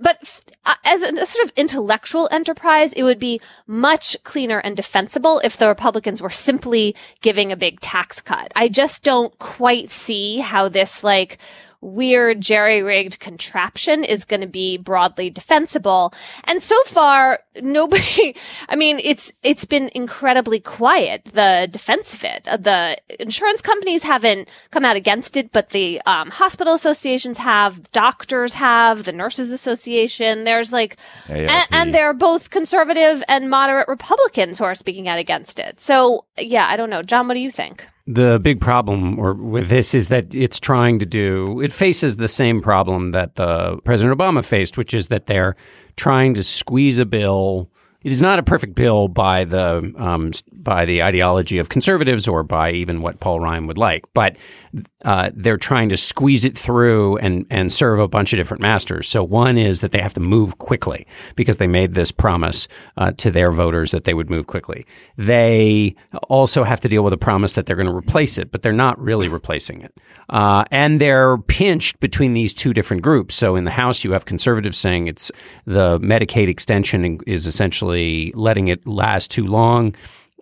But 0.00 0.42
uh, 0.64 0.74
as 0.84 1.02
a, 1.02 1.14
a 1.14 1.26
sort 1.26 1.46
of 1.46 1.52
intellectual 1.56 2.28
enterprise, 2.30 2.92
it 2.92 3.02
would 3.02 3.18
be 3.18 3.40
much 3.66 4.16
cleaner 4.24 4.58
and 4.58 4.76
defensible 4.76 5.40
if 5.44 5.56
the 5.56 5.68
Republicans 5.68 6.20
were 6.20 6.30
simply 6.30 6.94
giving 7.20 7.52
a 7.52 7.56
big 7.56 7.80
tax 7.80 8.20
cut. 8.20 8.52
I 8.56 8.68
just 8.68 9.02
don't 9.02 9.36
quite 9.38 9.90
see 9.90 10.38
how 10.38 10.68
this 10.68 11.02
like 11.02 11.38
weird 11.80 12.40
jerry-rigged 12.40 13.20
contraption 13.20 14.04
is 14.04 14.24
going 14.24 14.40
to 14.40 14.46
be 14.46 14.78
broadly 14.78 15.30
defensible. 15.30 16.12
And 16.44 16.62
so 16.62 16.80
far, 16.84 17.40
nobody, 17.60 18.36
I 18.68 18.76
mean, 18.76 19.00
it's, 19.02 19.32
it's 19.42 19.64
been 19.64 19.90
incredibly 19.94 20.60
quiet, 20.60 21.24
the 21.24 21.68
defense 21.70 22.14
of 22.14 22.24
it. 22.24 22.44
The 22.44 22.98
insurance 23.20 23.62
companies 23.62 24.02
haven't 24.02 24.48
come 24.70 24.84
out 24.84 24.96
against 24.96 25.36
it, 25.36 25.52
but 25.52 25.70
the 25.70 26.00
um, 26.06 26.30
hospital 26.30 26.74
associations 26.74 27.38
have, 27.38 27.90
doctors 27.92 28.54
have, 28.54 29.04
the 29.04 29.12
nurses 29.12 29.50
association. 29.50 30.44
There's 30.44 30.72
like, 30.72 30.96
and, 31.28 31.66
and 31.70 31.94
there 31.94 32.06
are 32.06 32.14
both 32.14 32.50
conservative 32.50 33.22
and 33.28 33.50
moderate 33.50 33.88
Republicans 33.88 34.58
who 34.58 34.64
are 34.64 34.74
speaking 34.74 35.08
out 35.08 35.18
against 35.18 35.58
it. 35.58 35.80
So 35.80 36.24
yeah, 36.38 36.66
I 36.68 36.76
don't 36.76 36.90
know. 36.90 37.02
John, 37.02 37.28
what 37.28 37.34
do 37.34 37.40
you 37.40 37.50
think? 37.50 37.86
The 38.08 38.38
big 38.40 38.60
problem 38.60 39.18
or 39.18 39.34
with 39.34 39.68
this 39.68 39.92
is 39.92 40.08
that 40.08 40.32
it's 40.32 40.60
trying 40.60 41.00
to 41.00 41.06
do 41.06 41.60
it 41.60 41.72
faces 41.72 42.16
the 42.16 42.28
same 42.28 42.60
problem 42.62 43.10
that 43.10 43.34
the 43.34 43.78
President 43.84 44.16
Obama 44.16 44.44
faced, 44.44 44.78
which 44.78 44.94
is 44.94 45.08
that 45.08 45.26
they're 45.26 45.56
trying 45.96 46.34
to 46.34 46.44
squeeze 46.44 47.00
a 47.00 47.04
bill 47.04 47.68
it 48.06 48.12
is 48.12 48.22
not 48.22 48.38
a 48.38 48.42
perfect 48.44 48.76
bill 48.76 49.08
by 49.08 49.44
the 49.44 49.92
um, 49.96 50.30
by 50.52 50.84
the 50.84 51.02
ideology 51.02 51.58
of 51.58 51.70
conservatives 51.70 52.28
or 52.28 52.44
by 52.44 52.70
even 52.70 53.02
what 53.02 53.18
Paul 53.18 53.40
Ryan 53.40 53.66
would 53.66 53.78
like, 53.78 54.04
but 54.14 54.36
uh, 55.04 55.30
they're 55.34 55.56
trying 55.56 55.88
to 55.88 55.96
squeeze 55.96 56.44
it 56.44 56.56
through 56.56 57.16
and 57.16 57.46
and 57.50 57.72
serve 57.72 57.98
a 57.98 58.06
bunch 58.06 58.32
of 58.32 58.36
different 58.36 58.60
masters. 58.60 59.08
So 59.08 59.24
one 59.24 59.58
is 59.58 59.80
that 59.80 59.90
they 59.90 60.00
have 60.00 60.14
to 60.14 60.20
move 60.20 60.58
quickly 60.58 61.04
because 61.34 61.56
they 61.56 61.66
made 61.66 61.94
this 61.94 62.12
promise 62.12 62.68
uh, 62.96 63.10
to 63.16 63.32
their 63.32 63.50
voters 63.50 63.90
that 63.90 64.04
they 64.04 64.14
would 64.14 64.30
move 64.30 64.46
quickly. 64.46 64.86
They 65.16 65.96
also 66.28 66.62
have 66.62 66.80
to 66.82 66.88
deal 66.88 67.02
with 67.02 67.12
a 67.12 67.18
promise 67.18 67.54
that 67.54 67.66
they're 67.66 67.74
going 67.74 67.88
to 67.88 67.96
replace 67.96 68.38
it, 68.38 68.52
but 68.52 68.62
they're 68.62 68.72
not 68.72 69.00
really 69.00 69.26
replacing 69.26 69.80
it. 69.80 69.92
Uh, 70.28 70.64
and 70.70 71.00
they're 71.00 71.38
pinched 71.38 71.98
between 71.98 72.34
these 72.34 72.52
two 72.54 72.72
different 72.72 73.02
groups. 73.02 73.34
So 73.34 73.56
in 73.56 73.64
the 73.64 73.72
House, 73.72 74.04
you 74.04 74.12
have 74.12 74.26
conservatives 74.26 74.78
saying 74.78 75.08
it's 75.08 75.32
the 75.64 75.98
Medicaid 75.98 76.48
extension 76.48 77.18
is 77.26 77.48
essentially 77.48 77.95
letting 78.34 78.68
it 78.68 78.86
last 78.86 79.30
too 79.30 79.46
long 79.46 79.94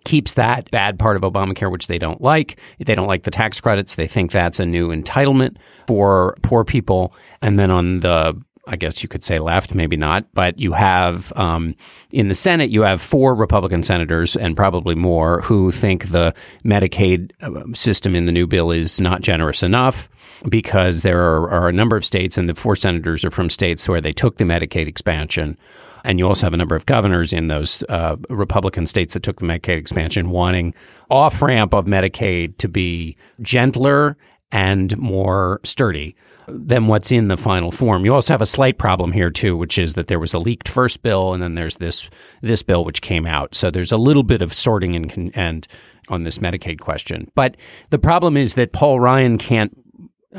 keeps 0.03 0.35
that 0.35 0.69
bad 0.71 0.99
part 0.99 1.15
of 1.15 1.23
Obamacare, 1.23 1.71
which 1.71 1.87
they 1.87 1.97
don't 1.97 2.21
like. 2.21 2.59
They 2.79 2.95
don't 2.95 3.07
like 3.07 3.23
the 3.23 3.31
tax 3.31 3.59
credits. 3.59 3.95
They 3.95 4.07
think 4.07 4.31
that's 4.31 4.59
a 4.59 4.65
new 4.65 4.89
entitlement 4.89 5.57
for 5.87 6.37
poor 6.43 6.63
people. 6.63 7.13
And 7.41 7.57
then 7.59 7.71
on 7.71 7.99
the 7.99 8.39
I 8.67 8.75
guess 8.75 9.03
you 9.03 9.09
could 9.09 9.23
say 9.23 9.39
left, 9.39 9.75
maybe 9.75 9.95
not, 9.95 10.25
but 10.33 10.59
you 10.59 10.73
have 10.73 11.31
um, 11.35 11.75
in 12.11 12.29
the 12.29 12.35
Senate, 12.35 12.69
you 12.71 12.81
have 12.81 13.01
four 13.01 13.35
Republican 13.35 13.83
senators 13.83 14.35
and 14.35 14.55
probably 14.55 14.95
more 14.95 15.41
who 15.41 15.71
think 15.71 16.09
the 16.09 16.33
Medicaid 16.63 17.31
uh, 17.41 17.63
system 17.73 18.15
in 18.15 18.25
the 18.25 18.31
new 18.31 18.47
bill 18.47 18.71
is 18.71 18.99
not 18.99 19.21
generous 19.21 19.61
enough 19.61 20.09
because 20.49 21.03
there 21.03 21.21
are, 21.21 21.49
are 21.49 21.69
a 21.69 21.73
number 21.73 21.95
of 21.95 22.03
states, 22.03 22.37
and 22.37 22.49
the 22.49 22.55
four 22.55 22.75
senators 22.75 23.23
are 23.23 23.31
from 23.31 23.49
states 23.49 23.87
where 23.87 24.01
they 24.01 24.13
took 24.13 24.37
the 24.37 24.43
Medicaid 24.43 24.87
expansion. 24.87 25.57
And 26.05 26.19
you 26.19 26.27
also 26.27 26.45
have 26.45 26.53
a 26.53 26.57
number 26.57 26.75
of 26.75 26.85
governors 26.85 27.33
in 27.33 27.47
those 27.47 27.83
uh, 27.89 28.15
Republican 28.29 28.85
states 28.85 29.13
that 29.15 29.23
took 29.23 29.39
the 29.39 29.45
Medicaid 29.45 29.77
expansion 29.77 30.29
wanting 30.29 30.73
off 31.09 31.41
ramp 31.41 31.73
of 31.73 31.85
Medicaid 31.85 32.57
to 32.57 32.67
be 32.67 33.17
gentler 33.41 34.17
and 34.51 34.97
more 34.97 35.59
sturdy 35.63 36.15
than 36.47 36.87
what's 36.87 37.11
in 37.11 37.27
the 37.27 37.37
final 37.37 37.71
form. 37.71 38.05
You 38.05 38.13
also 38.13 38.33
have 38.33 38.41
a 38.41 38.45
slight 38.45 38.77
problem 38.77 39.11
here 39.11 39.29
too, 39.29 39.57
which 39.57 39.77
is 39.77 39.95
that 39.95 40.07
there 40.07 40.19
was 40.19 40.33
a 40.33 40.39
leaked 40.39 40.69
first 40.69 41.01
bill, 41.01 41.33
and 41.33 41.41
then 41.41 41.55
there's 41.55 41.77
this 41.77 42.09
this 42.41 42.61
bill 42.61 42.85
which 42.85 43.01
came 43.01 43.25
out. 43.25 43.55
So 43.55 43.71
there's 43.71 43.91
a 43.91 43.97
little 43.97 44.23
bit 44.23 44.41
of 44.41 44.53
sorting 44.53 44.95
and 44.95 45.31
and 45.35 45.67
on 46.09 46.23
this 46.23 46.37
Medicaid 46.37 46.79
question. 46.79 47.29
But 47.35 47.57
the 47.89 47.97
problem 47.97 48.37
is 48.37 48.53
that 48.53 48.73
Paul 48.73 48.99
Ryan 48.99 49.37
can't 49.37 49.75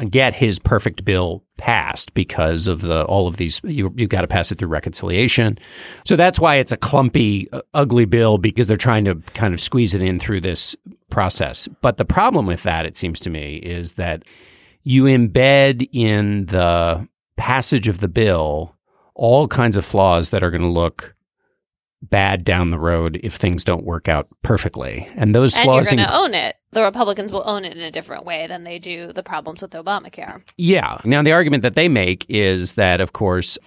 get 0.05 0.35
his 0.35 0.59
perfect 0.59 1.05
bill 1.05 1.43
passed 1.57 2.13
because 2.15 2.69
of 2.69 2.83
the 2.83 3.05
all 3.07 3.27
of 3.27 3.39
these 3.39 3.61
you 3.65 3.93
you've 3.97 4.11
got 4.11 4.21
to 4.21 4.29
pass 4.29 4.53
it 4.53 4.59
through 4.59 4.69
reconciliation. 4.69 5.59
So 6.05 6.17
that's 6.17 6.39
why 6.39 6.57
it's 6.57 6.73
a 6.73 6.77
clumpy 6.77 7.51
uh, 7.53 7.63
ugly 7.75 8.05
bill 8.05 8.39
because 8.39 8.67
they're 8.67 8.77
trying 8.77 9.05
to 9.07 9.17
kind 9.35 9.55
of 9.55 9.61
squeeze 9.61 9.95
it 9.95 10.03
in 10.03 10.19
through 10.19 10.43
this 10.43 10.77
process. 11.11 11.69
But 11.81 11.97
the 11.97 12.05
problem 12.05 12.47
with 12.47 12.63
that 12.65 12.87
it 12.87 12.97
seems 12.97 13.21
to 13.21 13.31
me 13.31 13.57
is 13.57 13.93
that 13.93 14.25
you 14.83 15.05
embed 15.05 15.89
in 15.93 16.47
the 16.47 17.09
passage 17.37 17.89
of 17.89 18.01
the 18.01 18.09
bill 18.09 18.77
all 19.15 19.49
kinds 19.49 19.77
of 19.77 19.85
flaws 19.85 20.31
that 20.31 20.45
are 20.45 20.51
going 20.51 20.63
to 20.63 20.69
look 20.69 21.16
bad 22.03 22.45
down 22.45 22.71
the 22.71 22.79
road 22.79 23.19
if 23.23 23.35
things 23.35 23.65
don't 23.65 23.85
work 23.85 24.09
out 24.09 24.27
perfectly. 24.43 25.09
And 25.17 25.35
those 25.35 25.57
and 25.57 25.65
flaws 25.65 25.91
you're 25.91 25.97
going 25.97 26.09
to 26.09 26.15
own 26.15 26.35
it. 26.35 26.57
The 26.73 26.83
Republicans 26.83 27.33
will 27.33 27.43
own 27.47 27.65
it 27.65 27.77
in 27.77 27.83
a 27.83 27.91
different 27.91 28.25
way 28.25 28.47
than 28.47 28.65
they 28.65 28.79
do 28.79 29.13
the 29.13 29.23
problems 29.23 29.63
with 29.63 29.73
Obamacare. 29.73 30.43
Yeah. 30.57 30.99
Now 31.05 31.23
the 31.23 31.33
argument 31.33 31.63
that 31.63 31.75
they 31.75 31.89
make 31.89 32.27
is 32.29 32.75
that 32.75 33.01
of 33.01 33.13
course 33.13 33.59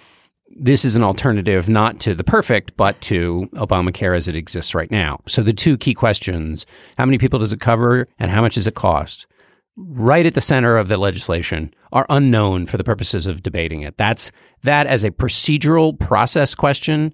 this 0.51 0.83
is 0.83 0.95
an 0.95 1.03
alternative 1.03 1.69
not 1.69 1.99
to 1.99 2.15
the 2.15 2.23
perfect, 2.23 2.75
but 2.75 2.99
to 3.01 3.47
Obamacare 3.53 4.17
as 4.17 4.27
it 4.27 4.35
exists 4.35 4.73
right 4.73 4.89
now. 4.89 5.21
So 5.27 5.43
the 5.43 5.53
two 5.53 5.77
key 5.77 5.93
questions, 5.93 6.65
how 6.97 7.05
many 7.05 7.19
people 7.19 7.37
does 7.37 7.53
it 7.53 7.59
cover 7.59 8.07
and 8.17 8.31
how 8.31 8.41
much 8.41 8.55
does 8.55 8.65
it 8.65 8.73
cost? 8.73 9.27
right 9.79 10.25
at 10.25 10.33
the 10.33 10.41
center 10.41 10.77
of 10.77 10.87
the 10.87 10.97
legislation 10.97 11.73
are 11.91 12.05
unknown 12.09 12.65
for 12.65 12.77
the 12.77 12.83
purposes 12.83 13.27
of 13.27 13.41
debating 13.41 13.81
it. 13.81 13.97
That's 13.97 14.31
that 14.63 14.87
as 14.87 15.03
a 15.03 15.11
procedural 15.11 15.97
process 15.97 16.53
question 16.53 17.13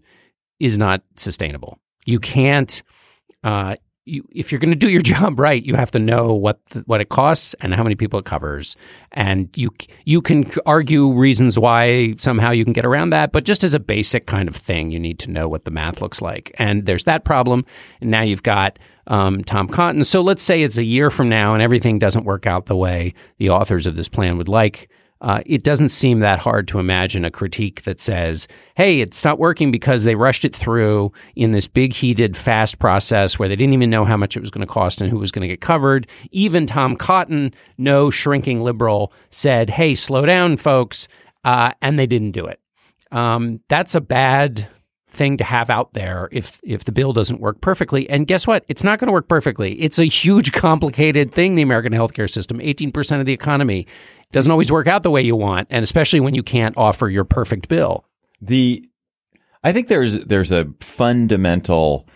is 0.59 0.77
not 0.77 1.01
sustainable. 1.15 1.79
You 2.05 2.19
can't. 2.19 2.81
Uh, 3.43 3.75
you, 4.07 4.23
if 4.31 4.51
you're 4.51 4.59
going 4.59 4.71
to 4.71 4.77
do 4.77 4.89
your 4.89 5.01
job 5.15 5.39
right, 5.39 5.63
you 5.63 5.73
have 5.75 5.91
to 5.91 5.99
know 5.99 6.33
what 6.33 6.63
the, 6.67 6.81
what 6.81 7.01
it 7.01 7.09
costs 7.09 7.55
and 7.55 7.73
how 7.73 7.83
many 7.83 7.95
people 7.95 8.19
it 8.19 8.25
covers, 8.25 8.75
and 9.11 9.49
you 9.57 9.71
you 10.05 10.21
can 10.21 10.43
argue 10.65 11.11
reasons 11.11 11.57
why 11.57 12.13
somehow 12.17 12.51
you 12.51 12.63
can 12.63 12.73
get 12.73 12.85
around 12.85 13.09
that. 13.11 13.31
But 13.31 13.45
just 13.45 13.63
as 13.63 13.73
a 13.73 13.79
basic 13.79 14.27
kind 14.27 14.47
of 14.47 14.55
thing, 14.55 14.91
you 14.91 14.99
need 14.99 15.19
to 15.19 15.31
know 15.31 15.47
what 15.47 15.65
the 15.65 15.71
math 15.71 16.01
looks 16.01 16.21
like. 16.21 16.53
And 16.59 16.85
there's 16.85 17.05
that 17.05 17.25
problem. 17.25 17.65
And 18.01 18.11
now 18.11 18.21
you've 18.21 18.43
got 18.43 18.77
um, 19.07 19.43
Tom 19.43 19.67
Cotton. 19.67 20.03
So 20.03 20.21
let's 20.21 20.43
say 20.43 20.61
it's 20.63 20.77
a 20.77 20.83
year 20.83 21.09
from 21.09 21.29
now 21.29 21.53
and 21.53 21.61
everything 21.61 21.99
doesn't 21.99 22.25
work 22.25 22.47
out 22.47 22.67
the 22.67 22.75
way 22.75 23.13
the 23.37 23.49
authors 23.49 23.87
of 23.87 23.95
this 23.95 24.09
plan 24.09 24.37
would 24.37 24.47
like 24.47 24.89
uh, 25.25 25.41
it 25.47 25.63
doesn't 25.63 25.89
seem 25.89 26.19
that 26.19 26.37
hard 26.37 26.67
to 26.67 26.77
imagine 26.77 27.25
a 27.25 27.31
critique 27.31 27.81
that 27.81 27.99
says, 27.99 28.47
hey, 28.75 29.01
it's 29.01 29.25
not 29.25 29.39
working 29.39 29.71
because 29.71 30.03
they 30.03 30.13
rushed 30.13 30.45
it 30.45 30.55
through 30.55 31.11
in 31.35 31.49
this 31.49 31.67
big, 31.67 31.93
heated, 31.93 32.37
fast 32.37 32.77
process 32.77 33.39
where 33.39 33.49
they 33.49 33.55
didn't 33.55 33.73
even 33.73 33.89
know 33.89 34.05
how 34.05 34.15
much 34.15 34.37
it 34.37 34.41
was 34.41 34.51
going 34.51 34.65
to 34.65 34.71
cost 34.71 35.01
and 35.01 35.09
who 35.09 35.17
was 35.17 35.31
going 35.31 35.41
to 35.41 35.47
get 35.47 35.61
covered. 35.61 36.07
Even 36.29 36.67
Tom 36.67 36.95
Cotton, 36.95 37.55
no 37.79 38.11
shrinking 38.11 38.59
liberal, 38.59 39.11
said, 39.31 39.71
hey, 39.71 39.95
slow 39.95 40.27
down, 40.27 40.57
folks. 40.57 41.07
Uh, 41.43 41.73
and 41.81 41.97
they 41.97 42.05
didn't 42.05 42.31
do 42.31 42.45
it. 42.45 42.59
Um, 43.11 43.61
that's 43.67 43.95
a 43.95 44.01
bad 44.01 44.67
thing 45.15 45.37
to 45.37 45.43
have 45.43 45.69
out 45.69 45.93
there 45.93 46.27
if 46.31 46.59
if 46.63 46.83
the 46.83 46.91
bill 46.91 47.13
doesn't 47.13 47.39
work 47.39 47.61
perfectly. 47.61 48.07
And 48.09 48.27
guess 48.27 48.45
what? 48.45 48.63
It's 48.67 48.83
not 48.83 48.99
going 48.99 49.07
to 49.07 49.13
work 49.13 49.27
perfectly. 49.27 49.73
It's 49.81 49.97
a 49.97 50.05
huge, 50.05 50.51
complicated 50.51 51.31
thing. 51.31 51.55
The 51.55 51.61
American 51.61 51.93
healthcare 51.93 52.29
system, 52.29 52.61
eighteen 52.61 52.91
percent 52.91 53.21
of 53.21 53.25
the 53.25 53.33
economy, 53.33 53.87
doesn't 54.31 54.51
always 54.51 54.71
work 54.71 54.87
out 54.87 55.03
the 55.03 55.11
way 55.11 55.21
you 55.21 55.35
want, 55.35 55.67
and 55.71 55.83
especially 55.83 56.19
when 56.19 56.35
you 56.35 56.43
can't 56.43 56.75
offer 56.77 57.09
your 57.09 57.23
perfect 57.23 57.69
bill. 57.69 58.05
The 58.41 58.83
I 59.63 59.71
think 59.71 59.87
there's 59.87 60.19
there's 60.25 60.51
a 60.51 60.67
fundamental 60.79 62.07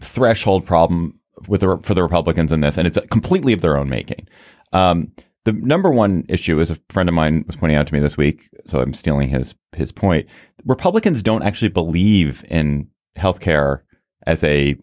threshold 0.00 0.64
problem 0.64 1.20
with 1.48 1.60
the, 1.60 1.78
for 1.82 1.94
the 1.94 2.02
Republicans 2.02 2.52
in 2.52 2.60
this, 2.60 2.78
and 2.78 2.86
it's 2.86 2.98
completely 3.10 3.52
of 3.52 3.60
their 3.60 3.76
own 3.76 3.88
making. 3.88 4.26
Um, 4.72 5.12
the 5.44 5.52
number 5.52 5.90
one 5.90 6.24
issue, 6.28 6.60
as 6.60 6.70
a 6.70 6.78
friend 6.88 7.08
of 7.08 7.14
mine 7.14 7.44
was 7.46 7.56
pointing 7.56 7.76
out 7.76 7.86
to 7.86 7.94
me 7.94 8.00
this 8.00 8.16
week, 8.16 8.48
so 8.64 8.80
I'm 8.80 8.94
stealing 8.94 9.28
his 9.28 9.54
his 9.76 9.92
point. 9.92 10.26
Republicans 10.64 11.22
don't 11.22 11.42
actually 11.42 11.68
believe 11.68 12.44
in 12.48 12.88
healthcare 13.16 13.82
as 14.26 14.42
a 14.42 14.76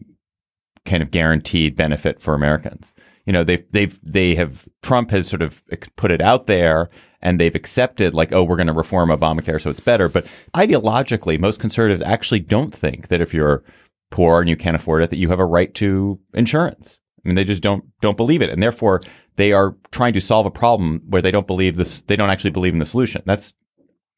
kind 0.84 1.02
of 1.02 1.10
guaranteed 1.10 1.76
benefit 1.76 2.20
for 2.20 2.34
Americans. 2.34 2.94
You 3.26 3.32
know, 3.32 3.44
they've 3.44 3.64
they've 3.70 3.98
they 4.02 4.34
have 4.34 4.68
Trump 4.82 5.10
has 5.10 5.28
sort 5.28 5.42
of 5.42 5.62
put 5.96 6.10
it 6.10 6.20
out 6.20 6.46
there 6.46 6.90
and 7.22 7.40
they've 7.40 7.54
accepted 7.54 8.14
like, 8.14 8.32
oh, 8.32 8.44
we're 8.44 8.56
going 8.56 8.66
to 8.66 8.72
reform 8.74 9.08
Obamacare 9.08 9.60
so 9.60 9.70
it's 9.70 9.80
better. 9.80 10.08
But 10.08 10.26
ideologically, 10.54 11.40
most 11.40 11.58
conservatives 11.58 12.02
actually 12.02 12.40
don't 12.40 12.72
think 12.74 13.08
that 13.08 13.22
if 13.22 13.32
you're 13.32 13.64
poor 14.10 14.40
and 14.40 14.48
you 14.48 14.56
can't 14.56 14.76
afford 14.76 15.02
it, 15.02 15.10
that 15.10 15.16
you 15.16 15.30
have 15.30 15.40
a 15.40 15.46
right 15.46 15.74
to 15.74 16.20
insurance. 16.34 17.00
I 17.24 17.28
mean, 17.28 17.34
they 17.34 17.44
just 17.44 17.62
don't 17.62 17.84
don't 18.00 18.16
believe 18.16 18.42
it, 18.42 18.50
and 18.50 18.62
therefore 18.62 19.00
they 19.36 19.52
are 19.52 19.76
trying 19.90 20.12
to 20.12 20.20
solve 20.20 20.46
a 20.46 20.50
problem 20.50 21.02
where 21.08 21.22
they 21.22 21.30
don't 21.30 21.46
believe 21.46 21.76
this. 21.76 22.02
They 22.02 22.16
don't 22.16 22.30
actually 22.30 22.50
believe 22.50 22.74
in 22.74 22.78
the 22.78 22.86
solution. 22.86 23.22
That's 23.24 23.54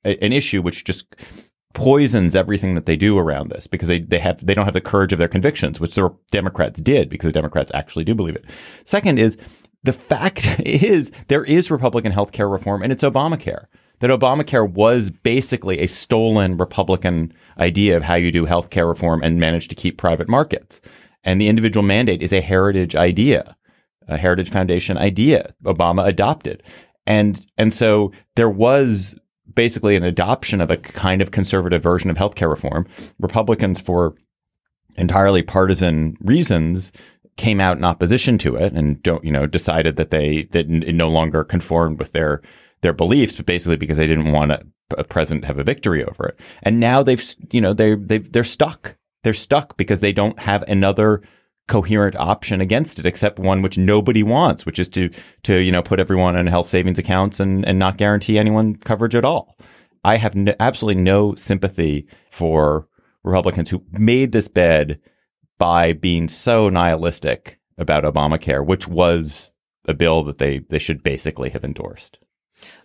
a, 0.05 0.23
an 0.23 0.33
issue 0.33 0.61
which 0.61 0.85
just 0.85 1.07
poisons 1.77 2.35
everything 2.35 2.75
that 2.75 2.87
they 2.87 2.97
do 2.97 3.19
around 3.19 3.51
this 3.51 3.67
because 3.67 3.87
they 3.87 4.01
they 4.01 4.19
have 4.19 4.45
they 4.45 4.55
don't 4.55 4.65
have 4.65 4.75
the 4.75 4.81
courage 4.81 5.13
of 5.13 5.19
their 5.19 5.29
convictions, 5.29 5.79
which 5.79 5.95
the 5.95 6.11
Democrats 6.31 6.81
did 6.81 7.11
because 7.11 7.29
the 7.29 7.33
Democrats 7.33 7.71
actually 7.75 8.05
do 8.05 8.15
believe 8.15 8.35
it. 8.35 8.47
Second 8.85 9.19
is 9.19 9.37
the 9.83 9.93
fact 9.93 10.59
is 10.65 11.13
there 11.29 11.45
is 11.45 11.71
Republican 11.71 12.13
health 12.13 12.33
care 12.33 12.49
reform, 12.49 12.83
and 12.83 12.93
it's 12.93 13.03
Obamacare 13.03 13.67
that 14.01 14.11
Obamacare 14.11 14.71
was 14.71 15.11
basically 15.11 15.81
a 15.81 15.87
stolen 15.87 16.57
Republican 16.57 17.33
idea 17.59 17.97
of 17.97 18.03
how 18.03 18.15
you 18.15 18.31
do 18.31 18.47
healthcare 18.47 18.89
reform 18.89 19.23
and 19.23 19.39
manage 19.39 19.69
to 19.69 19.75
keep 19.75 19.99
private 19.99 20.29
markets. 20.29 20.81
And 21.25 21.41
the 21.41 21.49
individual 21.49 21.83
mandate 21.83 22.23
is 22.23 22.33
a 22.33 22.41
heritage 22.41 22.95
idea, 22.95 23.57
a 24.07 24.17
heritage 24.17 24.51
foundation 24.51 24.99
idea 24.99 25.55
Obama 25.65 26.07
adopted. 26.07 26.63
And, 27.07 27.45
and 27.57 27.73
so 27.73 28.13
there 28.35 28.51
was 28.51 29.15
basically 29.57 29.97
an 29.97 30.05
adoption 30.05 30.61
of 30.61 30.71
a 30.71 30.77
kind 30.77 31.21
of 31.21 31.33
conservative 31.33 31.83
version 31.83 32.09
of 32.11 32.17
healthcare 32.17 32.49
reform. 32.49 32.87
Republicans, 33.19 33.81
for 33.81 34.15
entirely 34.97 35.43
partisan 35.43 36.17
reasons, 36.21 36.93
came 37.37 37.61
out 37.61 37.77
in 37.77 37.85
opposition 37.85 38.39
to 38.39 38.55
it 38.55 38.73
and 38.73 39.03
don't, 39.03 39.25
you 39.25 39.33
know, 39.33 39.47
decided 39.47 39.97
that 39.97 40.11
they, 40.11 40.45
that 40.53 40.71
it 40.71 40.95
no 40.95 41.09
longer 41.09 41.43
conformed 41.43 41.99
with 41.99 42.13
their, 42.13 42.41
their 42.83 42.93
beliefs, 42.93 43.37
but 43.37 43.47
basically 43.47 43.77
because 43.77 43.99
they 43.99 44.07
didn't 44.07 44.31
want 44.31 44.53
a, 44.53 44.65
a 44.97 45.03
president 45.03 45.43
to 45.43 45.49
have 45.49 45.59
a 45.59 45.65
victory 45.65 46.05
over 46.05 46.29
it. 46.29 46.39
And 46.63 46.79
now 46.79 47.03
they've, 47.03 47.35
you 47.51 47.61
know, 47.61 47.73
they, 47.73 47.97
they, 47.97 48.19
they're 48.19 48.45
stuck 48.45 48.97
they're 49.27 49.35
stuck 49.35 49.77
because 49.77 49.99
they 49.99 50.13
don't 50.13 50.39
have 50.39 50.63
another 50.69 51.21
coherent 51.69 52.15
option 52.17 52.61
against 52.61 52.99
it 52.99 53.07
except 53.07 53.39
one 53.39 53.63
which 53.63 53.77
nobody 53.77 54.23
wants, 54.23 54.65
which 54.65 54.79
is 54.79 54.89
to 54.91 55.11
to 55.43 55.59
you 55.59 55.73
know 55.73 55.83
put 55.83 56.01
everyone 56.01 56.37
in 56.37 56.47
health 56.47 56.67
savings 56.67 56.99
accounts 56.99 57.41
and 57.41 57.67
and 57.67 57.79
not 57.79 57.99
guarantee 57.99 58.39
anyone 58.39 58.77
coverage 58.77 59.15
at 59.15 59.25
all. 59.25 59.57
I 60.05 60.19
have 60.19 60.37
no, 60.37 60.55
absolutely 60.61 61.03
no 61.03 61.35
sympathy 61.35 62.07
for 62.31 62.89
Republicans 63.25 63.71
who 63.71 63.83
made 63.93 64.31
this 64.33 64.47
bed 64.47 65.01
by 65.59 65.93
being 65.93 66.29
so 66.29 66.69
nihilistic 66.69 67.59
about 67.79 68.05
Obamacare, 68.05 68.65
which 68.65 68.87
was 68.87 69.53
a 69.87 69.95
bill 69.95 70.23
that 70.25 70.39
they, 70.39 70.61
they 70.71 70.79
should 70.79 71.03
basically 71.03 71.51
have 71.51 71.65
endorsed. 71.65 72.19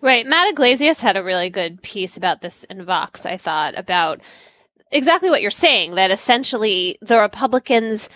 Right. 0.01 0.25
Matt 0.25 0.49
Yglesias 0.49 1.01
had 1.01 1.15
a 1.15 1.23
really 1.23 1.49
good 1.49 1.81
piece 1.81 2.17
about 2.17 2.41
this 2.41 2.63
in 2.65 2.83
Vox, 2.83 3.25
I 3.25 3.37
thought, 3.37 3.77
about 3.77 4.21
exactly 4.91 5.29
what 5.29 5.41
you're 5.41 5.51
saying, 5.51 5.95
that 5.95 6.11
essentially 6.11 6.97
the 7.01 7.19
Republicans 7.19 8.09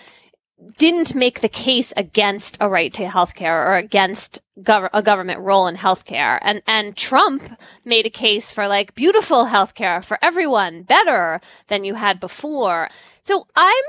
didn't 0.78 1.14
make 1.14 1.40
the 1.40 1.48
case 1.48 1.92
against 1.96 2.56
a 2.60 2.68
right 2.68 2.92
to 2.94 3.08
health 3.08 3.34
care 3.34 3.66
or 3.70 3.76
against 3.76 4.42
gov- 4.60 4.88
a 4.92 5.02
government 5.02 5.40
role 5.40 5.66
in 5.66 5.76
healthcare. 5.76 6.38
And, 6.42 6.62
and 6.66 6.96
Trump 6.96 7.58
made 7.84 8.06
a 8.06 8.10
case 8.10 8.50
for 8.50 8.66
like 8.66 8.94
beautiful 8.94 9.44
healthcare 9.44 10.02
for 10.02 10.18
everyone, 10.22 10.82
better 10.82 11.40
than 11.68 11.84
you 11.84 11.94
had 11.94 12.20
before. 12.20 12.88
So 13.22 13.46
I'm 13.54 13.84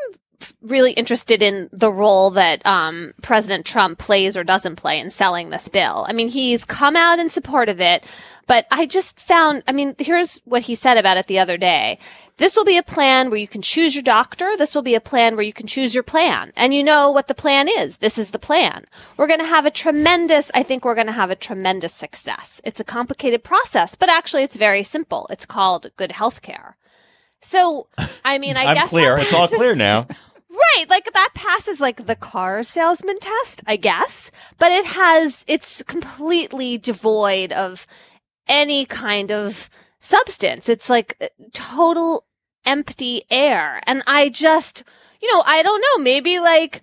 really 0.62 0.91
interested 0.91 1.41
in 1.41 1.69
the 1.71 1.91
role 1.91 2.31
that 2.31 2.65
um, 2.65 3.13
President 3.21 3.65
Trump 3.65 3.97
plays 3.97 4.38
or 4.38 4.43
doesn't 4.43 4.75
play 4.75 5.00
in 5.00 5.09
selling 5.09 5.50
this 5.50 5.67
bill. 5.67 6.05
I 6.07 6.13
mean, 6.13 6.29
he's 6.29 6.65
come 6.65 6.95
out 6.95 7.19
in 7.19 7.29
support 7.29 7.69
of 7.69 7.81
it, 7.81 8.05
but 8.45 8.67
I 8.71 8.86
just 8.86 9.19
found, 9.19 9.63
I 9.67 9.71
mean, 9.71 9.95
here's 9.97 10.38
what 10.45 10.62
he 10.62 10.75
said 10.75 10.97
about 10.97 11.17
it 11.17 11.27
the 11.27 11.39
other 11.39 11.57
day. 11.57 11.97
This 12.38 12.56
will 12.56 12.65
be 12.65 12.77
a 12.77 12.84
plan 12.84 13.29
where 13.29 13.39
you 13.39 13.48
can 13.48 13.63
choose 13.63 13.96
your 13.96 14.03
doctor. 14.03 14.56
This 14.58 14.75
will 14.75 14.84
be 14.84 14.94
a 14.94 15.01
plan 15.01 15.36
where 15.36 15.46
you 15.46 15.53
can 15.53 15.65
choose 15.65 15.96
your 15.96 16.03
plan. 16.03 16.53
And 16.56 16.74
you 16.74 16.84
know 16.84 17.10
what 17.10 17.27
the 17.27 17.34
plan 17.34 17.67
is. 17.67 17.98
This 17.98 18.17
is 18.17 18.29
the 18.29 18.39
plan. 18.39 18.86
We're 19.17 19.27
going 19.27 19.39
to 19.39 19.46
have 19.46 19.65
a 19.65 19.72
tremendous, 19.72 20.51
I 20.53 20.62
think 20.62 20.86
we're 20.86 20.96
going 20.96 21.08
to 21.08 21.13
have 21.13 21.32
a 21.32 21.36
tremendous 21.36 21.94
success. 21.94 22.62
It's 22.63 22.79
a 22.79 22.84
complicated 22.84 23.44
process, 23.44 23.96
but 23.96 24.10
actually 24.10 24.44
it's 24.44 24.56
very 24.56 24.84
simple. 24.84 25.25
It's 25.32 25.48
called 25.48 25.91
good 25.98 26.12
health 26.12 26.44
care. 26.44 26.77
So, 27.41 27.88
I 28.24 28.38
mean, 28.38 28.56
I 28.56 28.65
I'm 28.65 28.75
guess 28.75 28.89
clear. 28.89 29.17
It's 29.17 29.34
all 29.34 29.48
clear 29.48 29.75
now. 29.75 30.08
Right, 30.75 30.89
like 30.89 31.08
that 31.13 31.29
passes 31.36 31.79
like 31.79 32.08
the 32.08 32.15
car 32.15 32.63
salesman 32.63 33.20
test, 33.20 33.63
I 33.67 33.75
guess, 33.75 34.32
but 34.58 34.72
it 34.72 34.86
has 34.86 35.46
it's 35.48 35.84
completely 35.84 36.79
devoid 36.79 37.51
of 37.51 37.86
any 38.48 38.88
kind 38.88 39.32
of 39.32 39.70
substance. 40.00 40.67
It's 40.67 40.89
like 40.89 41.15
uh, 41.22 41.27
total 41.53 42.24
empty 42.67 43.24
air. 43.31 43.81
And 43.88 44.03
I 44.05 44.29
just, 44.29 44.83
you 45.21 45.33
know, 45.33 45.41
I 45.45 45.63
don't 45.63 45.81
know, 45.81 46.03
maybe 46.03 46.39
like 46.39 46.81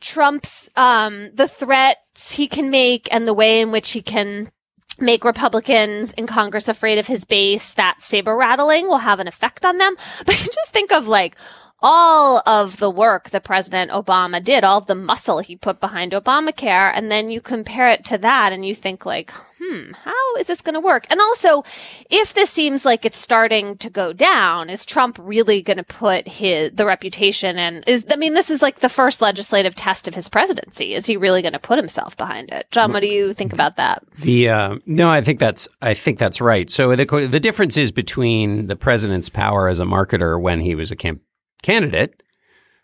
Trump's 0.00 0.70
um 0.76 1.30
the 1.34 1.48
threats 1.48 2.32
he 2.32 2.46
can 2.46 2.70
make 2.70 3.08
and 3.10 3.26
the 3.26 3.34
way 3.34 3.60
in 3.60 3.72
which 3.72 3.90
he 3.90 4.02
can 4.02 4.52
make 4.98 5.24
Republicans 5.24 6.12
in 6.12 6.26
Congress 6.26 6.68
afraid 6.68 6.98
of 6.98 7.06
his 7.06 7.24
base, 7.24 7.72
that 7.72 8.00
saber 8.00 8.36
rattling 8.36 8.86
will 8.86 8.98
have 8.98 9.20
an 9.20 9.28
effect 9.28 9.64
on 9.64 9.78
them. 9.78 9.96
But 10.26 10.38
you 10.38 10.46
just 10.52 10.72
think 10.72 10.92
of 10.92 11.08
like 11.08 11.36
all 11.80 12.42
of 12.46 12.78
the 12.78 12.90
work 12.90 13.30
that 13.30 13.44
President 13.44 13.90
Obama 13.90 14.42
did, 14.42 14.64
all 14.64 14.80
the 14.80 14.94
muscle 14.94 15.40
he 15.40 15.56
put 15.56 15.80
behind 15.80 16.12
Obamacare, 16.12 16.90
and 16.94 17.10
then 17.10 17.30
you 17.30 17.40
compare 17.40 17.90
it 17.90 18.04
to 18.06 18.18
that 18.18 18.52
and 18.52 18.64
you 18.64 18.74
think 18.74 19.04
like, 19.04 19.32
hmm, 19.58 19.92
how 19.92 20.36
is 20.38 20.46
this 20.46 20.60
going 20.60 20.74
to 20.74 20.80
work? 20.80 21.06
And 21.10 21.20
also, 21.20 21.64
if 22.10 22.34
this 22.34 22.50
seems 22.50 22.84
like 22.84 23.04
it's 23.04 23.18
starting 23.18 23.76
to 23.78 23.88
go 23.88 24.12
down, 24.12 24.68
is 24.68 24.84
Trump 24.84 25.18
really 25.20 25.62
going 25.62 25.78
to 25.78 25.84
put 25.84 26.28
his, 26.28 26.72
the 26.72 26.86
reputation 26.86 27.58
and 27.58 27.82
is, 27.86 28.04
I 28.10 28.16
mean, 28.16 28.34
this 28.34 28.50
is 28.50 28.62
like 28.62 28.80
the 28.80 28.88
first 28.88 29.22
legislative 29.22 29.74
test 29.74 30.08
of 30.08 30.14
his 30.14 30.28
presidency. 30.28 30.94
Is 30.94 31.06
he 31.06 31.16
really 31.16 31.42
going 31.42 31.54
to 31.54 31.58
put 31.58 31.78
himself 31.78 32.16
behind 32.16 32.50
it? 32.50 32.66
John, 32.70 32.92
what 32.92 33.02
do 33.02 33.08
you 33.08 33.32
think 33.32 33.52
about 33.52 33.76
that? 33.76 34.02
The 34.18 34.48
uh, 34.48 34.76
no, 34.86 35.10
I 35.10 35.20
think 35.20 35.38
that's 35.38 35.68
I 35.80 35.94
think 35.94 36.18
that's 36.18 36.40
right. 36.40 36.70
So 36.70 36.94
the 36.94 37.28
the 37.28 37.40
difference 37.40 37.76
is 37.76 37.92
between 37.92 38.66
the 38.66 38.76
president's 38.76 39.28
power 39.28 39.68
as 39.68 39.80
a 39.80 39.84
marketer 39.84 40.40
when 40.40 40.60
he 40.60 40.74
was 40.74 40.90
a 40.90 40.96
camp 40.96 41.20
candidate, 41.62 42.22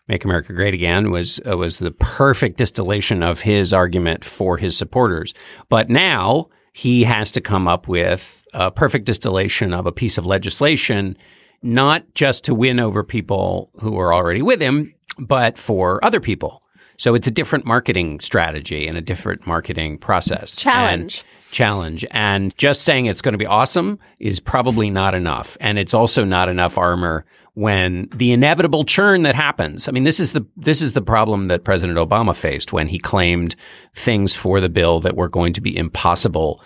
"Make 0.07 0.25
America 0.25 0.53
Great 0.53 0.73
Again," 0.73 1.11
was 1.11 1.39
uh, 1.47 1.57
was 1.57 1.79
the 1.79 1.91
perfect 1.91 2.57
distillation 2.57 3.23
of 3.23 3.41
his 3.41 3.73
argument 3.73 4.23
for 4.23 4.57
his 4.57 4.77
supporters. 4.77 5.33
But 5.69 5.89
now 5.89 6.49
he 6.73 7.03
has 7.03 7.31
to 7.31 7.41
come 7.41 7.67
up 7.67 7.87
with 7.87 8.45
a 8.53 8.71
perfect 8.71 9.05
distillation 9.05 9.73
of 9.73 9.85
a 9.85 9.91
piece 9.91 10.17
of 10.17 10.25
legislation, 10.25 11.15
not 11.61 12.03
just 12.15 12.43
to 12.45 12.55
win 12.55 12.79
over 12.79 13.03
people 13.03 13.69
who 13.79 13.97
are 13.97 14.13
already 14.13 14.41
with 14.41 14.59
him, 14.61 14.93
but 15.19 15.57
for 15.57 16.03
other 16.03 16.19
people. 16.19 16.61
So 16.97 17.15
it's 17.15 17.27
a 17.27 17.31
different 17.31 17.65
marketing 17.65 18.19
strategy 18.19 18.87
and 18.87 18.97
a 18.97 19.01
different 19.01 19.45
marketing 19.47 19.97
process. 19.99 20.59
Challenge. 20.59 21.19
And- 21.19 21.42
challenge. 21.53 22.05
And 22.11 22.55
just 22.57 22.83
saying 22.83 23.05
it's 23.05 23.21
going 23.21 23.33
to 23.33 23.37
be 23.37 23.45
awesome 23.45 23.99
is 24.19 24.39
probably 24.39 24.89
not 24.89 25.15
enough. 25.15 25.57
And 25.61 25.79
it's 25.79 25.93
also 25.93 26.25
not 26.25 26.49
enough 26.49 26.77
armor 26.77 27.25
when 27.53 28.09
the 28.13 28.31
inevitable 28.31 28.83
churn 28.83 29.21
that 29.23 29.35
happens. 29.35 29.87
I 29.87 29.91
mean, 29.91 30.03
this 30.03 30.19
is 30.19 30.33
the 30.33 30.45
this 30.57 30.81
is 30.81 30.93
the 30.93 31.01
problem 31.01 31.47
that 31.47 31.63
President 31.63 31.97
Obama 31.97 32.35
faced 32.35 32.73
when 32.73 32.87
he 32.87 32.97
claimed 32.97 33.55
things 33.93 34.35
for 34.35 34.59
the 34.59 34.69
bill 34.69 34.99
that 35.01 35.15
were 35.15 35.29
going 35.29 35.53
to 35.53 35.61
be 35.61 35.77
impossible 35.77 36.61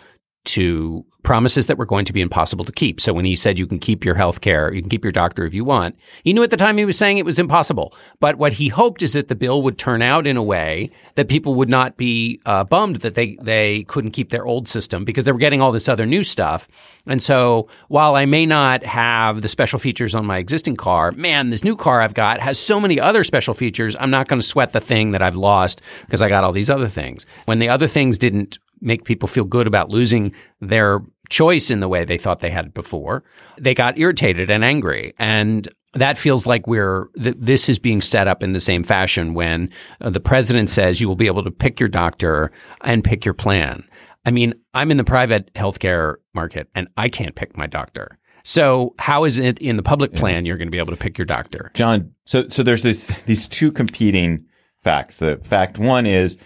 to 0.48 1.06
promises 1.28 1.68
that 1.68 1.78
were 1.78 1.86
going 1.86 2.06
to 2.06 2.14
be 2.14 2.22
impossible 2.22 2.64
to 2.64 2.72
keep. 2.72 3.02
So 3.02 3.14
when 3.14 3.26
he 3.26 3.36
said 3.36 3.60
you 3.60 3.68
can 3.68 3.80
keep 3.80 4.06
your 4.06 4.16
health 4.16 4.40
care, 4.40 4.74
you 4.74 4.82
can 4.82 4.90
keep 4.90 5.04
your 5.04 5.12
doctor 5.12 5.46
if 5.46 5.54
you 5.54 5.66
want, 5.66 5.98
he 6.24 6.32
knew 6.32 6.42
at 6.42 6.52
the 6.52 6.58
time 6.58 6.78
he 6.78 6.86
was 6.86 6.98
saying 6.98 7.18
it 7.18 7.26
was 7.26 7.38
impossible. 7.38 7.94
But 8.22 8.38
what 8.38 8.54
he 8.54 8.70
hoped 8.70 9.04
is 9.04 9.12
that 9.12 9.28
the 9.28 9.36
bill 9.36 9.62
would 9.62 9.78
turn 9.78 10.02
out 10.02 10.26
in 10.26 10.38
a 10.38 10.44
way 10.44 10.90
that 11.16 11.28
people 11.28 11.54
would 11.56 11.68
not 11.68 11.98
be 11.98 12.40
uh, 12.46 12.64
bummed 12.64 12.98
that 12.98 13.16
they 13.16 13.38
they 13.42 13.84
couldn't 13.84 14.12
keep 14.12 14.30
their 14.30 14.46
old 14.46 14.70
system 14.70 15.04
because 15.04 15.26
they 15.26 15.34
were 15.34 15.38
getting 15.38 15.62
all 15.62 15.74
this 15.74 15.90
other 15.90 16.06
new 16.06 16.24
stuff. 16.24 16.70
And 17.06 17.22
so 17.22 17.68
while 17.90 18.16
I 18.16 18.26
may 18.26 18.46
not 18.46 18.84
have 18.84 19.42
the 19.42 19.50
special 19.50 19.80
features 19.80 20.16
on 20.16 20.26
my 20.26 20.38
existing 20.38 20.78
car, 20.78 21.12
man, 21.12 21.50
this 21.50 21.64
new 21.64 21.76
car 21.76 22.02
I've 22.02 22.14
got 22.14 22.40
has 22.40 22.58
so 22.58 22.80
many 22.80 23.02
other 23.02 23.26
special 23.26 23.54
features. 23.54 23.98
I'm 24.00 24.10
not 24.10 24.30
going 24.30 24.40
to 24.40 24.48
sweat 24.48 24.72
the 24.72 24.80
thing 24.80 25.12
that 25.12 25.22
I've 25.22 25.36
lost 25.36 25.82
because 26.06 26.22
I 26.22 26.30
got 26.30 26.46
all 26.46 26.54
these 26.54 26.70
other 26.70 26.88
things. 26.88 27.26
When 27.46 27.60
the 27.60 27.68
other 27.68 27.88
things 27.88 28.18
didn't 28.18 28.60
make 28.82 29.06
people 29.06 29.28
feel 29.28 29.46
good 29.46 29.68
about 29.68 29.90
losing 29.90 30.34
their 30.62 31.02
choice 31.30 31.72
in 31.72 31.80
the 31.80 31.88
way 31.88 32.06
they 32.06 32.18
thought 32.18 32.40
they 32.40 32.50
had 32.50 32.74
before. 32.74 33.24
They 33.60 33.74
got 33.74 33.98
irritated 33.98 34.50
and 34.50 34.64
angry. 34.64 35.14
And 35.20 35.68
that 35.94 36.18
feels 36.18 36.46
like 36.46 36.68
we're, 36.68 37.08
th- 37.22 37.36
this 37.40 37.70
is 37.70 37.80
being 37.80 38.02
set 38.02 38.28
up 38.28 38.44
in 38.44 38.54
the 38.54 38.60
same 38.60 38.84
fashion 38.84 39.34
when 39.34 39.70
uh, 40.02 40.10
the 40.10 40.20
president 40.20 40.70
says 40.70 41.02
you 41.02 41.08
will 41.08 41.16
be 41.16 41.28
able 41.28 41.44
to 41.44 41.52
pick 41.52 41.80
your 41.80 41.90
doctor 41.90 42.52
and 42.82 43.04
pick 43.04 43.26
your 43.26 43.34
plan. 43.34 43.84
I 44.26 44.32
mean, 44.32 44.54
I'm 44.74 44.92
in 44.92 44.98
the 44.98 45.04
private 45.04 45.54
healthcare 45.54 46.16
market 46.34 46.70
and 46.76 46.88
I 46.98 47.10
can't 47.10 47.36
pick 47.36 47.58
my 47.58 47.68
doctor. 47.68 48.20
So 48.44 48.94
how 49.00 49.26
is 49.26 49.38
it 49.38 49.60
in 49.60 49.76
the 49.76 49.84
public 49.84 50.14
plan 50.14 50.46
you're 50.46 50.56
going 50.56 50.68
to 50.68 50.72
be 50.72 50.78
able 50.78 50.92
to 50.92 50.98
pick 50.98 51.18
your 51.18 51.26
doctor? 51.26 51.72
John, 51.74 52.14
so 52.26 52.48
so 52.48 52.64
there's 52.64 52.84
this, 52.84 53.06
these 53.24 53.46
two 53.46 53.74
competing 53.74 54.46
facts. 54.82 55.18
The 55.18 55.38
fact 55.38 55.78
one 55.78 56.06
is 56.06 56.38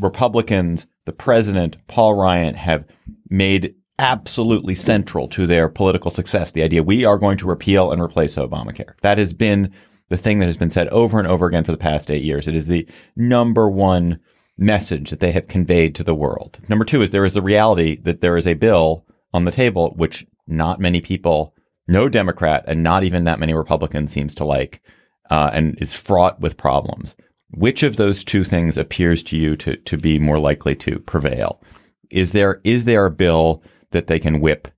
Republicans, 0.00 0.86
the 1.04 1.12
president, 1.12 1.76
Paul 1.88 2.14
Ryan, 2.14 2.54
have 2.54 2.84
made 3.28 3.74
absolutely 3.98 4.74
central 4.74 5.28
to 5.28 5.46
their 5.46 5.68
political 5.68 6.10
success 6.10 6.50
the 6.50 6.62
idea 6.62 6.82
we 6.82 7.04
are 7.04 7.18
going 7.18 7.38
to 7.38 7.46
repeal 7.46 7.92
and 7.92 8.02
replace 8.02 8.36
Obamacare. 8.36 8.98
That 9.00 9.18
has 9.18 9.32
been 9.32 9.72
the 10.08 10.16
thing 10.16 10.38
that 10.38 10.46
has 10.46 10.56
been 10.56 10.70
said 10.70 10.88
over 10.88 11.18
and 11.18 11.28
over 11.28 11.46
again 11.46 11.64
for 11.64 11.72
the 11.72 11.78
past 11.78 12.10
eight 12.10 12.22
years. 12.22 12.48
It 12.48 12.54
is 12.54 12.66
the 12.66 12.88
number 13.16 13.68
one 13.68 14.20
message 14.58 15.10
that 15.10 15.20
they 15.20 15.32
have 15.32 15.48
conveyed 15.48 15.94
to 15.94 16.04
the 16.04 16.14
world. 16.14 16.58
Number 16.68 16.84
two 16.84 17.02
is 17.02 17.10
there 17.10 17.24
is 17.24 17.32
the 17.32 17.42
reality 17.42 17.96
that 18.02 18.20
there 18.20 18.36
is 18.36 18.46
a 18.46 18.54
bill 18.54 19.06
on 19.32 19.44
the 19.44 19.50
table 19.50 19.94
which 19.96 20.26
not 20.46 20.80
many 20.80 21.00
people, 21.00 21.54
no 21.88 22.08
Democrat 22.08 22.64
and 22.66 22.82
not 22.82 23.04
even 23.04 23.24
that 23.24 23.40
many 23.40 23.54
Republicans 23.54 24.12
seems 24.12 24.34
to 24.34 24.44
like, 24.44 24.82
uh, 25.30 25.50
and 25.52 25.78
is 25.80 25.94
fraught 25.94 26.40
with 26.40 26.56
problems. 26.56 27.16
Which 27.52 27.82
of 27.82 27.96
those 27.96 28.24
two 28.24 28.44
things 28.44 28.78
appears 28.78 29.22
to 29.24 29.36
you 29.36 29.56
to, 29.56 29.76
to 29.76 29.96
be 29.96 30.18
more 30.18 30.38
likely 30.38 30.74
to 30.76 30.98
prevail? 31.00 31.62
Is 32.10 32.32
there 32.32 32.60
is 32.64 32.84
there 32.84 33.06
a 33.06 33.10
bill 33.10 33.62
that 33.90 34.06
they 34.06 34.18
can 34.18 34.40
whip 34.40 34.68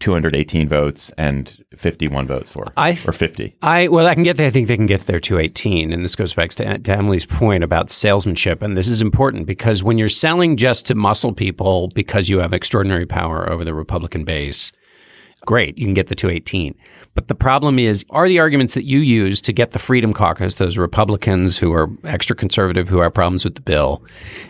218 0.00 0.68
votes 0.68 1.10
and 1.16 1.64
51 1.76 2.26
votes 2.26 2.50
for, 2.50 2.72
I- 2.76 2.98
or 3.06 3.12
50? 3.12 3.56
I 3.62 3.88
well, 3.88 4.06
I 4.06 4.14
can 4.14 4.24
get 4.24 4.36
there. 4.36 4.48
I 4.48 4.50
think 4.50 4.68
they 4.68 4.76
can 4.76 4.86
get 4.86 5.02
there 5.02 5.20
to 5.20 5.38
18, 5.38 5.92
and 5.92 6.04
this 6.04 6.16
goes 6.16 6.34
back 6.34 6.50
to, 6.50 6.78
to 6.78 6.92
Emily's 6.92 7.24
point 7.26 7.62
about 7.64 7.90
salesmanship. 7.90 8.62
And 8.62 8.76
this 8.76 8.88
is 8.88 9.00
important 9.00 9.46
because 9.46 9.82
when 9.82 9.98
you're 9.98 10.08
selling 10.08 10.56
just 10.56 10.86
to 10.86 10.94
muscle 10.94 11.32
people 11.32 11.88
because 11.94 12.28
you 12.28 12.38
have 12.40 12.52
extraordinary 12.52 13.06
power 13.06 13.48
over 13.48 13.64
the 13.64 13.74
Republican 13.74 14.24
base, 14.24 14.72
great, 15.46 15.76
you 15.78 15.84
can 15.84 15.94
get 15.94 16.08
the 16.08 16.14
218. 16.14 16.74
But 17.14 17.28
the 17.28 17.34
problem 17.34 17.78
is, 17.78 18.04
are 18.10 18.28
the 18.28 18.38
arguments 18.38 18.74
that 18.74 18.84
you 18.84 19.00
use 19.00 19.40
to 19.42 19.52
get 19.52 19.72
the 19.72 19.78
Freedom 19.78 20.12
Caucus, 20.12 20.56
those 20.56 20.78
Republicans 20.78 21.58
who 21.58 21.72
are 21.72 21.90
extra 22.04 22.34
conservative, 22.34 22.88
who 22.88 23.00
have 23.00 23.14
problems 23.14 23.44
with 23.44 23.54
the 23.54 23.60
bill, 23.60 24.04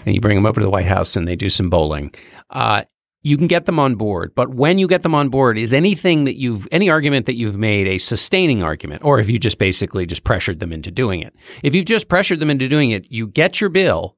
and 0.06 0.14
you 0.14 0.20
bring 0.20 0.36
them 0.36 0.46
over 0.46 0.60
to 0.60 0.64
the 0.64 0.70
White 0.70 0.86
House 0.86 1.16
and 1.16 1.26
they 1.26 1.36
do 1.36 1.48
some 1.48 1.70
bowling. 1.70 2.14
Uh, 2.50 2.84
you 3.22 3.38
can 3.38 3.46
get 3.46 3.66
them 3.66 3.78
on 3.78 3.94
board, 3.94 4.32
but 4.34 4.54
when 4.54 4.78
you 4.78 4.88
get 4.88 5.02
them 5.02 5.14
on 5.14 5.28
board, 5.28 5.56
is 5.56 5.72
anything 5.72 6.24
that 6.24 6.38
you've 6.38 6.66
any 6.72 6.90
argument 6.90 7.26
that 7.26 7.36
you've 7.36 7.56
made 7.56 7.86
a 7.86 7.98
sustaining 7.98 8.62
argument, 8.62 9.04
or 9.04 9.20
if 9.20 9.30
you 9.30 9.38
just 9.38 9.58
basically 9.58 10.06
just 10.06 10.24
pressured 10.24 10.58
them 10.58 10.72
into 10.72 10.90
doing 10.90 11.22
it? 11.22 11.34
If 11.62 11.74
you've 11.74 11.86
just 11.86 12.08
pressured 12.08 12.40
them 12.40 12.50
into 12.50 12.68
doing 12.68 12.90
it, 12.90 13.10
you 13.10 13.28
get 13.28 13.60
your 13.60 13.70
bill, 13.70 14.16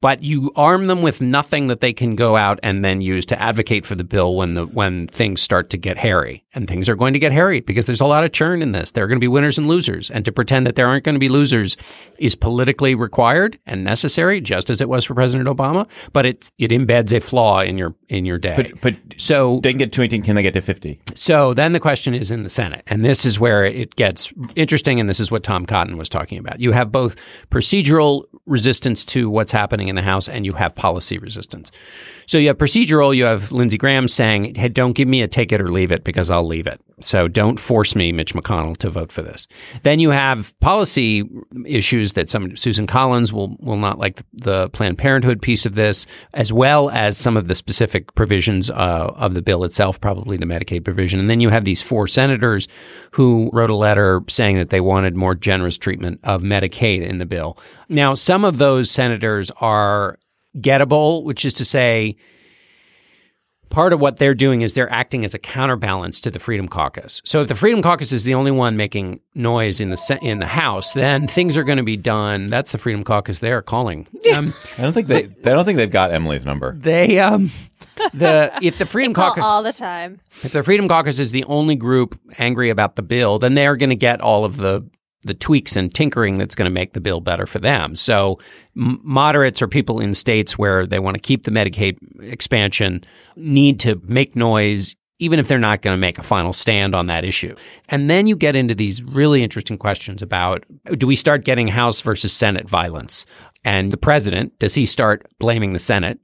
but 0.00 0.22
you 0.22 0.52
arm 0.56 0.86
them 0.86 1.02
with 1.02 1.20
nothing 1.20 1.68
that 1.68 1.80
they 1.80 1.92
can 1.92 2.14
go 2.16 2.36
out 2.36 2.60
and 2.62 2.84
then 2.84 3.00
use 3.00 3.24
to 3.26 3.40
advocate 3.40 3.86
for 3.86 3.94
the 3.94 4.04
bill 4.04 4.36
when 4.36 4.54
the 4.54 4.66
when 4.66 5.06
things 5.06 5.40
start 5.40 5.70
to 5.70 5.78
get 5.78 5.96
hairy. 5.96 6.44
And 6.54 6.66
things 6.66 6.88
are 6.88 6.94
going 6.94 7.12
to 7.12 7.18
get 7.18 7.32
hairy 7.32 7.60
because 7.60 7.84
there's 7.84 8.00
a 8.00 8.06
lot 8.06 8.24
of 8.24 8.32
churn 8.32 8.62
in 8.62 8.72
this. 8.72 8.92
There 8.92 9.04
are 9.04 9.08
going 9.08 9.18
to 9.18 9.20
be 9.20 9.28
winners 9.28 9.58
and 9.58 9.66
losers, 9.66 10.10
and 10.10 10.24
to 10.24 10.32
pretend 10.32 10.66
that 10.66 10.74
there 10.74 10.86
aren't 10.86 11.04
going 11.04 11.14
to 11.14 11.20
be 11.20 11.28
losers 11.28 11.76
is 12.18 12.34
politically 12.34 12.94
required 12.94 13.58
and 13.66 13.84
necessary, 13.84 14.40
just 14.40 14.70
as 14.70 14.80
it 14.80 14.88
was 14.88 15.04
for 15.04 15.14
President 15.14 15.48
Obama. 15.48 15.86
But 16.12 16.26
it 16.26 16.50
it 16.58 16.70
embeds 16.70 17.12
a 17.12 17.20
flaw 17.20 17.60
in 17.60 17.76
your 17.76 17.94
in 18.08 18.24
your 18.24 18.38
day. 18.38 18.56
But, 18.56 18.80
but 18.80 18.94
so 19.18 19.60
they 19.62 19.72
can 19.72 19.78
get 19.78 19.92
to 19.92 20.02
18. 20.02 20.22
Can 20.22 20.36
they 20.36 20.42
get 20.42 20.54
to 20.54 20.62
50? 20.62 21.00
so 21.14 21.54
then 21.54 21.72
the 21.72 21.80
question 21.80 22.14
is 22.14 22.30
in 22.30 22.42
the 22.42 22.50
Senate. 22.50 22.82
And 22.86 23.04
this 23.04 23.24
is 23.24 23.40
where 23.40 23.64
it 23.64 23.96
gets 23.96 24.32
interesting. 24.54 25.00
And 25.00 25.08
this 25.08 25.20
is 25.20 25.30
what 25.30 25.42
Tom 25.42 25.66
Cotton 25.66 25.96
was 25.96 26.08
talking 26.08 26.38
about. 26.38 26.60
You 26.60 26.72
have 26.72 26.92
both 26.92 27.16
procedural 27.50 28.24
resistance 28.46 29.04
to 29.06 29.28
what's 29.28 29.52
happening 29.52 29.85
in 29.88 29.94
the 29.94 30.02
House 30.02 30.28
and 30.28 30.44
you 30.44 30.52
have 30.54 30.74
policy 30.74 31.18
resistance. 31.18 31.70
So 32.26 32.38
you 32.38 32.48
have 32.48 32.58
procedural, 32.58 33.14
you 33.14 33.24
have 33.24 33.52
Lindsey 33.52 33.78
Graham 33.78 34.08
saying, 34.08 34.54
hey, 34.54 34.68
don't 34.68 34.92
give 34.92 35.08
me 35.08 35.22
a 35.22 35.28
take 35.28 35.52
it 35.52 35.60
or 35.60 35.68
leave 35.68 35.92
it 35.92 36.04
because 36.04 36.30
I'll 36.30 36.46
leave 36.46 36.66
it. 36.66 36.80
So 37.00 37.28
don't 37.28 37.60
force 37.60 37.94
me, 37.94 38.10
Mitch 38.10 38.32
McConnell, 38.32 38.76
to 38.78 38.88
vote 38.88 39.12
for 39.12 39.20
this. 39.20 39.46
Then 39.82 40.00
you 40.00 40.10
have 40.10 40.58
policy 40.60 41.28
issues 41.66 42.12
that 42.12 42.30
some 42.30 42.56
Susan 42.56 42.86
Collins 42.86 43.34
will 43.34 43.54
will 43.60 43.76
not 43.76 43.98
like 43.98 44.22
the 44.32 44.70
Planned 44.70 44.96
Parenthood 44.96 45.42
piece 45.42 45.66
of 45.66 45.74
this, 45.74 46.06
as 46.32 46.54
well 46.54 46.88
as 46.88 47.18
some 47.18 47.36
of 47.36 47.48
the 47.48 47.54
specific 47.54 48.14
provisions 48.14 48.70
uh, 48.70 49.12
of 49.14 49.34
the 49.34 49.42
bill 49.42 49.64
itself, 49.64 50.00
probably 50.00 50.38
the 50.38 50.46
Medicaid 50.46 50.84
provision. 50.84 51.20
And 51.20 51.28
then 51.28 51.40
you 51.40 51.50
have 51.50 51.66
these 51.66 51.82
four 51.82 52.06
senators 52.06 52.66
who 53.10 53.50
wrote 53.52 53.70
a 53.70 53.76
letter 53.76 54.22
saying 54.28 54.56
that 54.56 54.70
they 54.70 54.80
wanted 54.80 55.16
more 55.16 55.34
generous 55.34 55.76
treatment 55.76 56.20
of 56.24 56.42
Medicaid 56.42 57.06
in 57.06 57.18
the 57.18 57.26
bill. 57.26 57.58
Now, 57.90 58.14
some 58.14 58.42
of 58.42 58.56
those 58.56 58.90
senators 58.90 59.50
are 59.60 60.18
gettable, 60.58 61.24
which 61.24 61.44
is 61.44 61.52
to 61.54 61.64
say, 61.66 62.16
part 63.70 63.92
of 63.92 64.00
what 64.00 64.16
they're 64.16 64.34
doing 64.34 64.62
is 64.62 64.74
they're 64.74 64.92
acting 64.92 65.24
as 65.24 65.34
a 65.34 65.38
counterbalance 65.38 66.20
to 66.20 66.30
the 66.30 66.38
Freedom 66.38 66.68
Caucus. 66.68 67.20
So 67.24 67.42
if 67.42 67.48
the 67.48 67.54
Freedom 67.54 67.82
Caucus 67.82 68.12
is 68.12 68.24
the 68.24 68.34
only 68.34 68.50
one 68.50 68.76
making 68.76 69.20
noise 69.34 69.80
in 69.80 69.90
the 69.90 70.18
in 70.22 70.38
the 70.38 70.46
House, 70.46 70.94
then 70.94 71.26
things 71.26 71.56
are 71.56 71.64
going 71.64 71.78
to 71.78 71.84
be 71.84 71.96
done. 71.96 72.46
That's 72.46 72.72
the 72.72 72.78
Freedom 72.78 73.04
Caucus 73.04 73.40
they're 73.40 73.62
calling. 73.62 74.06
Um, 74.34 74.54
I 74.78 74.82
don't 74.82 74.92
think 74.92 75.08
they. 75.08 75.24
I 75.24 75.54
don't 75.54 75.64
think 75.64 75.76
they've 75.76 75.90
got 75.90 76.12
Emily's 76.12 76.44
number. 76.44 76.72
they 76.72 77.18
um 77.20 77.50
the 78.12 78.52
if 78.62 78.78
the 78.78 78.86
Freedom 78.86 79.14
Call 79.14 79.30
Caucus 79.30 79.44
all 79.44 79.62
the 79.62 79.72
time. 79.72 80.20
if 80.42 80.52
the 80.52 80.62
Freedom 80.62 80.88
Caucus 80.88 81.18
is 81.18 81.32
the 81.32 81.44
only 81.44 81.76
group 81.76 82.18
angry 82.38 82.70
about 82.70 82.96
the 82.96 83.02
bill, 83.02 83.38
then 83.38 83.54
they're 83.54 83.76
going 83.76 83.90
to 83.90 83.96
get 83.96 84.20
all 84.20 84.44
of 84.44 84.56
the 84.56 84.88
the 85.26 85.34
tweaks 85.34 85.76
and 85.76 85.92
tinkering 85.92 86.36
that's 86.36 86.54
going 86.54 86.66
to 86.66 86.70
make 86.70 86.92
the 86.92 87.00
bill 87.00 87.20
better 87.20 87.46
for 87.46 87.58
them. 87.58 87.96
So 87.96 88.38
moderates 88.74 89.60
or 89.60 89.68
people 89.68 90.00
in 90.00 90.14
states 90.14 90.58
where 90.58 90.86
they 90.86 90.98
want 90.98 91.14
to 91.14 91.20
keep 91.20 91.44
the 91.44 91.50
Medicaid 91.50 91.98
expansion 92.22 93.02
need 93.36 93.80
to 93.80 94.00
make 94.04 94.36
noise 94.36 94.94
even 95.18 95.38
if 95.38 95.48
they're 95.48 95.58
not 95.58 95.80
going 95.80 95.94
to 95.94 96.00
make 96.00 96.18
a 96.18 96.22
final 96.22 96.52
stand 96.52 96.94
on 96.94 97.06
that 97.06 97.24
issue. 97.24 97.54
And 97.88 98.10
then 98.10 98.26
you 98.26 98.36
get 98.36 98.54
into 98.54 98.74
these 98.74 99.02
really 99.02 99.42
interesting 99.42 99.78
questions 99.78 100.20
about 100.20 100.64
do 100.98 101.06
we 101.06 101.16
start 101.16 101.44
getting 101.44 101.68
House 101.68 102.00
versus 102.02 102.32
Senate 102.32 102.68
violence? 102.68 103.24
And 103.64 103.92
the 103.92 103.96
president, 103.96 104.58
does 104.58 104.74
he 104.74 104.84
start 104.84 105.26
blaming 105.38 105.72
the 105.72 105.78
Senate? 105.78 106.18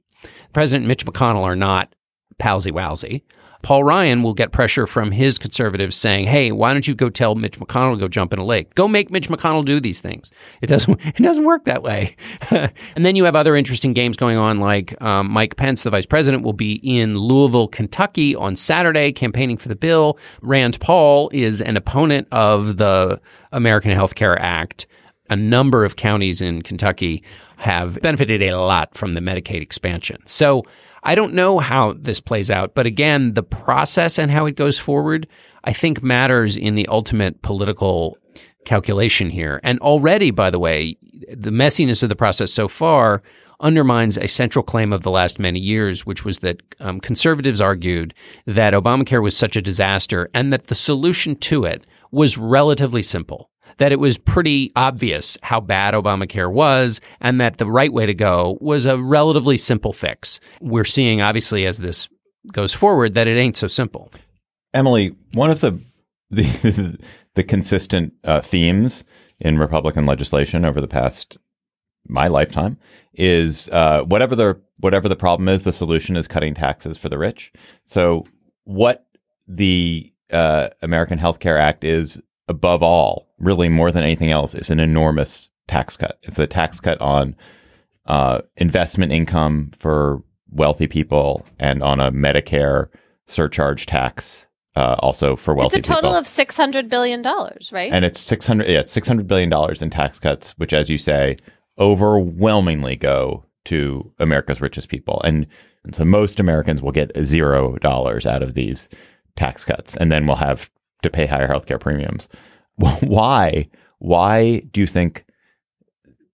President 0.53 0.87
Mitch 0.87 1.05
McConnell 1.05 1.43
are 1.43 1.55
not 1.55 1.93
palsy 2.37 2.71
wowsy. 2.71 3.23
Paul 3.63 3.85
Ryan 3.85 4.21
will 4.23 4.33
get 4.33 4.51
pressure 4.51 4.85
from 4.85 5.11
his 5.11 5.39
conservatives 5.39 5.95
saying, 5.95 6.27
"Hey, 6.27 6.51
why 6.51 6.73
don't 6.73 6.87
you 6.87 6.93
go 6.93 7.09
tell 7.09 7.33
Mitch 7.33 7.59
McConnell 7.59 7.93
to 7.93 7.99
go 7.99 8.07
jump 8.07 8.33
in 8.33 8.39
a 8.39 8.43
lake? 8.43 8.75
Go 8.75 8.87
make 8.87 9.09
Mitch 9.09 9.29
McConnell 9.29 9.65
do 9.65 9.79
these 9.79 10.01
things." 10.01 10.31
It 10.61 10.67
doesn't. 10.67 10.99
It 11.13 11.21
doesn't 11.23 11.45
work 11.45 11.65
that 11.65 11.83
way. 11.83 12.15
and 12.51 13.05
then 13.05 13.15
you 13.15 13.23
have 13.23 13.35
other 13.35 13.55
interesting 13.55 13.93
games 13.93 14.17
going 14.17 14.35
on, 14.35 14.59
like 14.59 14.99
um, 15.01 15.31
Mike 15.31 15.55
Pence, 15.55 15.83
the 15.83 15.89
vice 15.89 16.05
president, 16.05 16.43
will 16.43 16.53
be 16.53 16.73
in 16.83 17.17
Louisville, 17.17 17.67
Kentucky 17.67 18.35
on 18.35 18.55
Saturday 18.55 19.11
campaigning 19.11 19.57
for 19.57 19.69
the 19.69 19.75
bill. 19.75 20.17
Rand 20.41 20.79
Paul 20.79 21.29
is 21.33 21.61
an 21.61 21.77
opponent 21.77 22.27
of 22.31 22.77
the 22.77 23.21
American 23.51 23.91
Health 23.91 24.15
Care 24.15 24.39
Act. 24.39 24.87
A 25.29 25.35
number 25.35 25.85
of 25.85 25.95
counties 25.95 26.41
in 26.41 26.61
Kentucky 26.61 27.23
have 27.57 28.01
benefited 28.01 28.41
a 28.41 28.59
lot 28.59 28.95
from 28.95 29.13
the 29.13 29.21
Medicaid 29.21 29.61
expansion. 29.61 30.21
So 30.25 30.63
I 31.03 31.15
don't 31.15 31.33
know 31.33 31.59
how 31.59 31.93
this 31.93 32.21
plays 32.21 32.49
out, 32.49 32.75
but 32.75 32.85
again, 32.85 33.33
the 33.33 33.43
process 33.43 34.17
and 34.17 34.31
how 34.31 34.45
it 34.45 34.55
goes 34.55 34.79
forward, 34.79 35.27
I 35.63 35.73
think 35.73 36.01
matters 36.01 36.55
in 36.55 36.75
the 36.75 36.87
ultimate 36.87 37.41
political 37.41 38.17
calculation 38.65 39.29
here. 39.29 39.59
And 39.63 39.79
already, 39.79 40.31
by 40.31 40.49
the 40.49 40.59
way, 40.59 40.97
the 41.29 41.51
messiness 41.51 42.03
of 42.03 42.09
the 42.09 42.15
process 42.15 42.51
so 42.51 42.67
far 42.67 43.21
undermines 43.59 44.17
a 44.17 44.27
central 44.27 44.63
claim 44.63 44.91
of 44.91 45.03
the 45.03 45.11
last 45.11 45.39
many 45.39 45.59
years, 45.59 46.05
which 46.05 46.25
was 46.25 46.39
that 46.39 46.61
um, 46.79 46.99
conservatives 46.99 47.61
argued 47.61 48.13
that 48.45 48.73
Obamacare 48.73 49.21
was 49.21 49.35
such 49.35 49.55
a 49.55 49.61
disaster 49.61 50.29
and 50.33 50.51
that 50.51 50.67
the 50.67 50.75
solution 50.75 51.35
to 51.35 51.65
it 51.65 51.85
was 52.11 52.37
relatively 52.37 53.01
simple. 53.01 53.49
That 53.77 53.91
it 53.91 53.99
was 53.99 54.17
pretty 54.17 54.71
obvious 54.75 55.37
how 55.41 55.59
bad 55.59 55.93
Obamacare 55.93 56.51
was, 56.51 57.01
and 57.21 57.39
that 57.41 57.57
the 57.57 57.65
right 57.65 57.91
way 57.91 58.05
to 58.05 58.13
go 58.13 58.57
was 58.61 58.85
a 58.85 58.97
relatively 58.97 59.57
simple 59.57 59.93
fix. 59.93 60.39
We're 60.61 60.83
seeing, 60.83 61.21
obviously, 61.21 61.65
as 61.65 61.79
this 61.79 62.09
goes 62.51 62.73
forward, 62.73 63.15
that 63.15 63.27
it 63.27 63.37
ain't 63.37 63.57
so 63.57 63.67
simple. 63.67 64.11
Emily, 64.73 65.15
one 65.33 65.49
of 65.49 65.61
the 65.61 65.79
the, 66.31 66.99
the 67.35 67.43
consistent 67.43 68.13
uh, 68.23 68.41
themes 68.41 69.03
in 69.39 69.59
Republican 69.59 70.05
legislation 70.05 70.65
over 70.65 70.81
the 70.81 70.87
past 70.87 71.37
my 72.07 72.27
lifetime 72.27 72.77
is 73.13 73.69
uh, 73.69 74.03
whatever 74.03 74.35
the 74.35 74.59
whatever 74.79 75.07
the 75.07 75.15
problem 75.15 75.47
is, 75.47 75.63
the 75.63 75.71
solution 75.71 76.15
is 76.15 76.27
cutting 76.27 76.53
taxes 76.53 76.97
for 76.97 77.09
the 77.09 77.17
rich. 77.17 77.51
So, 77.85 78.25
what 78.63 79.05
the 79.47 80.11
uh, 80.31 80.69
American 80.81 81.17
Health 81.17 81.39
Care 81.39 81.57
Act 81.57 81.83
is, 81.83 82.19
above 82.47 82.83
all, 82.83 83.29
really 83.43 83.69
more 83.69 83.91
than 83.91 84.03
anything 84.03 84.31
else, 84.31 84.55
is 84.55 84.69
an 84.69 84.79
enormous 84.79 85.49
tax 85.67 85.97
cut. 85.97 86.19
It's 86.23 86.39
a 86.39 86.47
tax 86.47 86.79
cut 86.79 86.99
on 87.01 87.35
uh, 88.05 88.41
investment 88.57 89.11
income 89.11 89.71
for 89.77 90.23
wealthy 90.49 90.87
people 90.87 91.45
and 91.59 91.81
on 91.81 91.99
a 91.99 92.11
Medicare 92.11 92.89
surcharge 93.27 93.85
tax 93.85 94.45
uh, 94.75 94.95
also 94.99 95.35
for 95.35 95.53
wealthy 95.53 95.77
people. 95.77 95.79
It's 95.79 95.87
a 95.87 95.93
total 95.93 96.09
people. 96.11 96.19
of 96.19 96.27
six 96.27 96.57
hundred 96.57 96.89
billion 96.89 97.21
dollars, 97.21 97.71
right? 97.71 97.91
and 97.91 98.03
it's 98.03 98.19
600 98.19 98.67
yeah, 98.67 98.83
600 98.85 99.27
billion 99.27 99.49
dollars 99.49 99.81
in 99.81 99.89
tax 99.89 100.19
cuts 100.19 100.51
which 100.57 100.73
as 100.73 100.89
you 100.89 100.97
say 100.97 101.37
overwhelmingly 101.79 102.95
go 102.95 103.45
to 103.65 104.11
America's 104.19 104.61
richest 104.61 104.89
people 104.89 105.21
and, 105.23 105.47
and 105.83 105.95
so 105.95 106.03
most 106.03 106.39
Americans 106.39 106.81
will 106.81 106.91
get 106.91 107.11
zero 107.23 107.75
dollars 107.77 108.25
out 108.25 108.43
of 108.43 108.53
these 108.53 108.89
tax 109.35 109.63
cuts 109.63 109.95
and 109.95 110.11
then 110.11 110.27
we'll 110.27 110.35
have 110.37 110.69
to 111.01 111.09
pay 111.09 111.25
higher 111.25 111.47
healthcare 111.47 111.79
premiums 111.79 112.27
why 113.01 113.67
why 113.99 114.59
do 114.71 114.81
you 114.81 114.87
think 114.87 115.25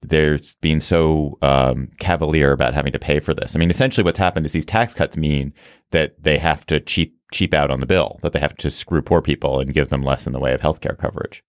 there's 0.02 0.54
been 0.62 0.82
so 0.82 1.38
um, 1.42 1.90
cavalier 2.00 2.52
about 2.52 2.74
having 2.74 2.94
to 2.94 3.00
pay 3.00 3.20
for 3.20 3.34
this. 3.34 3.56
I 3.56 3.60
mean, 3.60 3.70
essentially, 3.70 4.04
what's 4.04 4.18
happened 4.18 4.46
is 4.46 4.54
these 4.54 4.66
tax 4.66 4.94
cuts 4.94 5.18
mean 5.18 5.54
that 5.92 6.24
they 6.24 6.38
have 6.38 6.66
to 6.68 6.80
cheap 6.80 7.16
cheap 7.32 7.54
out 7.54 7.70
on 7.70 7.80
the 7.80 7.86
bill, 7.86 8.18
that 8.22 8.34
they 8.34 8.40
have 8.40 8.56
to 8.58 8.72
screw 8.72 9.02
poor 9.02 9.22
people 9.22 9.60
and 9.60 9.74
give 9.74 9.90
them 9.90 10.02
less 10.02 10.26
in 10.26 10.34
the 10.34 10.40
way 10.40 10.54
of 10.54 10.62
healthcare 10.62 10.98
coverage. 10.98 11.44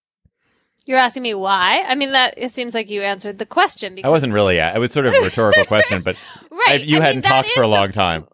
You're 0.85 0.99
asking 0.99 1.23
me 1.23 1.35
why? 1.35 1.85
I 1.87 1.95
mean, 1.95 2.11
that 2.13 2.35
it 2.37 2.53
seems 2.53 2.75
like 2.75 2.91
you 2.91 3.03
answered 3.03 3.39
the 3.39 3.47
question. 3.47 3.95
Because, 3.95 4.09
I 4.09 4.11
wasn't 4.11 4.33
really. 4.33 4.59
It 4.59 4.79
was 4.79 4.93
sort 4.93 5.07
of 5.07 5.15
a 5.15 5.21
rhetorical 5.21 5.65
question, 5.65 6.03
but 6.03 6.17
Right. 6.51 6.81
I, 6.81 6.85
you 6.85 6.99
I 6.99 7.05
hadn't 7.05 7.23
that 7.23 7.29
talked 7.45 7.51
for 7.53 7.63
a 7.63 7.69
long 7.69 7.89
the- 7.89 7.93
time. 7.93 8.27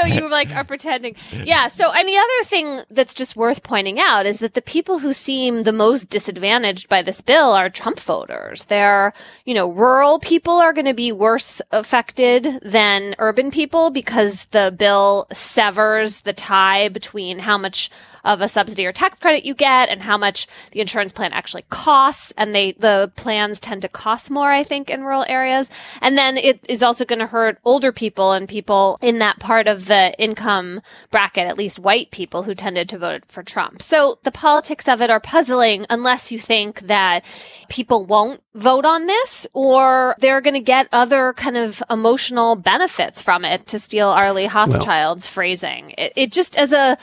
So 0.00 0.06
you 0.06 0.30
like 0.30 0.54
are 0.54 0.64
pretending. 0.64 1.16
Yeah. 1.44 1.68
So 1.68 1.92
and 1.92 2.08
the 2.08 2.16
other 2.16 2.44
thing 2.44 2.80
that's 2.90 3.14
just 3.14 3.36
worth 3.36 3.62
pointing 3.62 3.98
out 3.98 4.26
is 4.26 4.38
that 4.40 4.54
the 4.54 4.62
people 4.62 4.98
who 4.98 5.12
seem 5.12 5.62
the 5.62 5.72
most 5.72 6.10
disadvantaged 6.10 6.88
by 6.88 7.02
this 7.02 7.20
bill 7.20 7.52
are 7.52 7.70
Trump 7.70 8.00
voters. 8.00 8.64
They're, 8.64 9.12
you 9.44 9.54
know, 9.54 9.68
rural 9.68 10.18
people 10.18 10.54
are 10.54 10.72
going 10.72 10.86
to 10.86 10.94
be 10.94 11.12
worse 11.12 11.60
affected 11.70 12.60
than 12.62 13.14
urban 13.18 13.50
people 13.50 13.90
because 13.90 14.46
the 14.46 14.74
bill 14.76 15.26
severs 15.32 16.22
the 16.22 16.32
tie 16.32 16.88
between 16.88 17.40
how 17.40 17.58
much 17.58 17.90
of 18.24 18.40
a 18.40 18.48
subsidy 18.48 18.86
or 18.86 18.92
tax 18.92 19.18
credit 19.18 19.44
you 19.44 19.54
get 19.54 19.88
and 19.88 20.02
how 20.02 20.16
much 20.16 20.46
the 20.72 20.80
insurance 20.80 21.12
plan 21.12 21.32
actually 21.32 21.64
costs. 21.70 22.32
And 22.36 22.54
they, 22.54 22.72
the 22.72 23.12
plans 23.16 23.60
tend 23.60 23.82
to 23.82 23.88
cost 23.88 24.30
more, 24.30 24.50
I 24.50 24.64
think, 24.64 24.90
in 24.90 25.02
rural 25.02 25.24
areas. 25.28 25.70
And 26.00 26.16
then 26.16 26.36
it 26.36 26.60
is 26.68 26.82
also 26.82 27.04
going 27.04 27.18
to 27.18 27.26
hurt 27.26 27.58
older 27.64 27.92
people 27.92 28.32
and 28.32 28.48
people 28.48 28.98
in 29.00 29.18
that 29.18 29.38
part 29.38 29.68
of 29.68 29.86
the 29.90 30.14
income 30.18 30.80
bracket, 31.10 31.48
at 31.48 31.58
least 31.58 31.80
white 31.80 32.12
people 32.12 32.44
who 32.44 32.54
tended 32.54 32.88
to 32.88 32.98
vote 32.98 33.24
for 33.26 33.42
Trump. 33.42 33.82
So 33.82 34.18
the 34.22 34.30
politics 34.30 34.88
of 34.88 35.02
it 35.02 35.10
are 35.10 35.18
puzzling 35.18 35.84
unless 35.90 36.30
you 36.30 36.38
think 36.38 36.82
that 36.82 37.24
people 37.68 38.06
won't 38.06 38.40
vote 38.54 38.84
on 38.84 39.06
this 39.06 39.48
or 39.52 40.14
they're 40.20 40.40
going 40.40 40.54
to 40.54 40.60
get 40.60 40.88
other 40.92 41.32
kind 41.32 41.56
of 41.56 41.82
emotional 41.90 42.54
benefits 42.54 43.20
from 43.20 43.44
it 43.44 43.66
to 43.66 43.80
steal 43.80 44.08
Arlie 44.08 44.46
Hochschild's 44.46 45.26
phrasing. 45.26 45.92
It, 45.98 46.12
it 46.14 46.32
just 46.32 46.56
as 46.56 46.72
a 46.72 46.96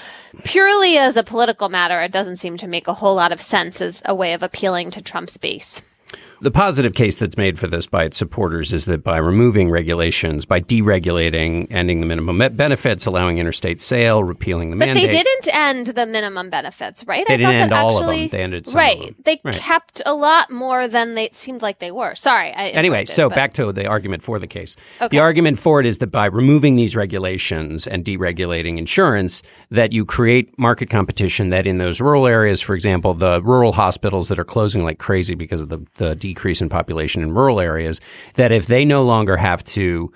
purely 0.45 0.97
as 0.97 1.17
a 1.17 1.23
political 1.23 1.67
matter, 1.67 2.01
it 2.01 2.13
doesn't 2.13 2.37
seem 2.37 2.55
to 2.57 2.67
make 2.67 2.87
a 2.87 2.93
whole 2.93 3.15
lot 3.15 3.33
of 3.33 3.41
sense 3.41 3.81
as 3.81 4.01
a 4.05 4.15
way 4.15 4.31
of 4.31 4.43
appealing 4.43 4.91
to 4.91 5.01
Trump's 5.01 5.35
base. 5.35 5.81
The 6.41 6.51
positive 6.51 6.93
case 6.93 7.15
that's 7.15 7.37
made 7.37 7.59
for 7.59 7.67
this 7.67 7.85
by 7.85 8.05
its 8.05 8.17
supporters 8.17 8.73
is 8.73 8.85
that 8.85 9.03
by 9.03 9.17
removing 9.17 9.69
regulations, 9.69 10.45
by 10.45 10.59
deregulating, 10.61 11.67
ending 11.71 11.99
the 11.99 12.05
minimum 12.05 12.37
benefits, 12.55 13.05
allowing 13.05 13.37
interstate 13.37 13.79
sale, 13.81 14.23
repealing 14.23 14.71
the 14.71 14.77
But 14.77 14.87
mandate. 14.87 15.05
But 15.05 15.11
they 15.11 15.23
didn't 15.23 15.53
end 15.55 15.87
the 15.87 16.05
minimum 16.05 16.49
benefits, 16.49 17.03
right? 17.05 17.25
They 17.27 17.35
I 17.35 17.37
didn't 17.37 17.53
end 17.55 17.73
all 17.73 17.99
of 17.99 18.07
them. 18.07 18.27
They 18.29 18.41
ended 18.41 18.67
right. 18.73 19.15
They 19.23 19.39
Right. 19.43 19.55
kept 19.55 20.01
a 20.05 20.13
lot 20.13 20.49
more 20.51 20.87
than 20.87 21.13
they 21.15 21.27
it 21.27 21.35
seemed 21.35 21.61
like 21.61 21.79
they 21.79 21.91
were. 21.91 22.15
Sorry. 22.15 22.53
Anyway, 22.53 23.03
so 23.03 23.27
but- 23.27 23.35
back 23.35 23.53
to 23.53 23.73
the 23.73 23.85
argument 23.85 24.23
for 24.23 24.39
the 24.39 24.47
case. 24.47 24.77
Okay. 25.01 25.09
The 25.09 25.19
argument 25.19 25.59
for 25.59 25.81
it 25.81 25.85
is 25.85 25.97
that 25.97 26.07
by 26.07 26.25
removing 26.25 26.77
these 26.77 26.95
regulations 26.95 27.85
and 27.85 28.05
deregulating 28.05 28.77
insurance, 28.77 29.43
that 29.69 29.91
you 29.91 30.05
create 30.05 30.57
market 30.57 30.89
competition 30.89 31.49
that 31.49 31.67
in 31.67 31.79
those 31.79 31.99
rural 31.99 32.27
areas, 32.27 32.61
for 32.61 32.75
example, 32.75 33.13
the 33.13 33.41
rural 33.43 33.73
hospitals 33.73 34.29
that 34.29 34.39
are 34.39 34.45
closing 34.45 34.85
like 34.85 34.99
crazy 34.99 35.35
because 35.35 35.61
of 35.63 35.67
the, 35.67 35.79
the 35.97 36.15
decrease 36.27 36.61
in 36.61 36.69
population 36.69 37.21
in 37.23 37.33
rural 37.33 37.59
areas, 37.59 38.01
that 38.35 38.51
if 38.51 38.67
they 38.67 38.83
no 38.85 39.03
longer 39.03 39.37
have 39.37 39.63
to 39.63 40.11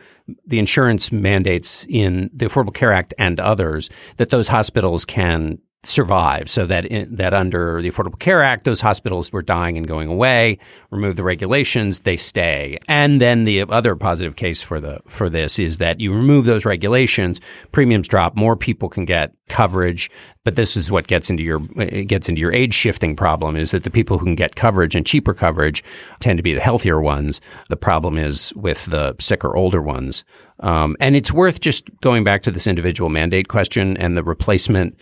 the 0.45 0.60
insurance 0.60 1.12
mandates 1.12 1.86
in 1.89 2.30
the 2.34 2.45
Affordable 2.45 2.74
Care 2.74 2.93
Act 2.93 3.13
and 3.17 3.39
others, 3.39 3.89
that 4.17 4.30
those 4.30 4.47
hospitals 4.47 5.06
can 5.06 5.58
survive. 5.84 6.48
So 6.48 6.67
that 6.67 6.86
in, 6.86 7.15
that 7.15 7.34
under 7.34 7.82
the 7.82 7.89
Affordable 7.89 8.20
Care 8.20 8.44
Act 8.44 8.65
those 8.65 8.82
hospitals 8.82 9.32
were 9.32 9.41
dying 9.41 9.78
and 9.78 9.88
going 9.88 10.08
away 10.08 10.60
remove 10.91 11.15
the 11.15 11.24
regulations 11.24 12.02
they 12.02 12.17
stay. 12.17 12.78
And 12.88 13.20
then 13.20 13.46
the 13.46 13.62
other 13.63 13.96
positive 13.96 14.36
case 14.36 14.62
for 14.62 14.80
the 14.80 15.02
for 15.08 15.28
this 15.30 15.58
is 15.58 15.80
that 15.80 16.00
you 16.00 16.13
remove 16.13 16.46
those 16.46 16.65
regulations 16.65 17.41
premiums 17.72 18.08
drop 18.08 18.36
more 18.36 18.56
people 18.56 18.89
can 18.89 19.06
get 19.06 19.34
coverage. 19.50 20.12
But 20.44 20.56
this 20.56 20.78
is 20.78 20.91
what 20.91 21.08
gets 21.08 21.30
into 21.30 21.44
your 21.44 21.60
gets 21.60 22.30
into 22.30 22.41
your 22.41 22.54
age 22.54 22.76
shifting 22.76 23.15
problem 23.15 23.56
is 23.56 23.72
that 23.72 23.84
the 23.84 23.89
people 23.89 24.20
who 24.20 24.26
can 24.26 24.36
get 24.36 24.56
coverage 24.56 24.96
and 24.96 25.06
cheaper 25.06 25.34
coverage 25.34 25.84
tend 26.20 26.38
to 26.38 26.44
be 26.44 26.54
the 26.54 26.62
healthier 26.62 27.02
ones. 27.02 27.41
The 27.70 27.76
problem 27.76 28.17
is 28.17 28.54
with 28.56 28.86
the 28.86 29.15
sicker 29.20 29.56
older 29.56 29.82
ones. 29.82 30.24
Um, 30.62 30.96
and 31.00 31.15
it's 31.15 31.34
worth 31.34 31.60
just 31.60 31.89
going 32.02 32.24
back 32.24 32.44
to 32.44 32.52
this 32.52 32.67
individual 32.67 33.10
mandate 33.10 33.48
question 33.48 33.98
and 33.98 34.15
the 34.15 34.24
replacement 34.24 34.96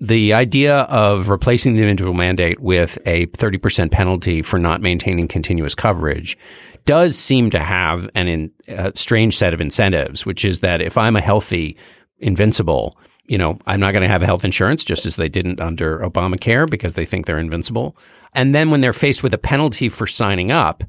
the 0.00 0.32
idea 0.32 0.80
of 0.82 1.28
replacing 1.28 1.74
the 1.74 1.82
individual 1.82 2.14
mandate 2.14 2.58
with 2.60 2.98
a 3.04 3.26
30% 3.26 3.90
penalty 3.90 4.40
for 4.40 4.58
not 4.58 4.80
maintaining 4.80 5.28
continuous 5.28 5.74
coverage 5.74 6.38
does 6.86 7.16
seem 7.18 7.50
to 7.50 7.58
have 7.58 8.08
an 8.14 8.26
in, 8.26 8.50
a 8.68 8.92
strange 8.96 9.36
set 9.36 9.52
of 9.52 9.60
incentives, 9.60 10.24
which 10.24 10.44
is 10.44 10.60
that 10.60 10.80
if 10.80 10.96
I'm 10.96 11.16
a 11.16 11.20
healthy 11.20 11.76
invincible, 12.18 12.98
you 13.26 13.36
know, 13.36 13.58
I'm 13.66 13.78
not 13.78 13.92
going 13.92 14.02
to 14.02 14.08
have 14.08 14.22
health 14.22 14.44
insurance 14.44 14.84
just 14.84 15.04
as 15.04 15.16
they 15.16 15.28
didn't 15.28 15.60
under 15.60 15.98
Obamacare 15.98 16.68
because 16.68 16.94
they 16.94 17.04
think 17.04 17.26
they're 17.26 17.38
invincible. 17.38 17.96
And 18.32 18.54
then 18.54 18.70
when 18.70 18.80
they're 18.80 18.94
faced 18.94 19.22
with 19.22 19.34
a 19.34 19.38
penalty 19.38 19.88
for 19.88 20.06
signing 20.06 20.50
up, 20.50 20.82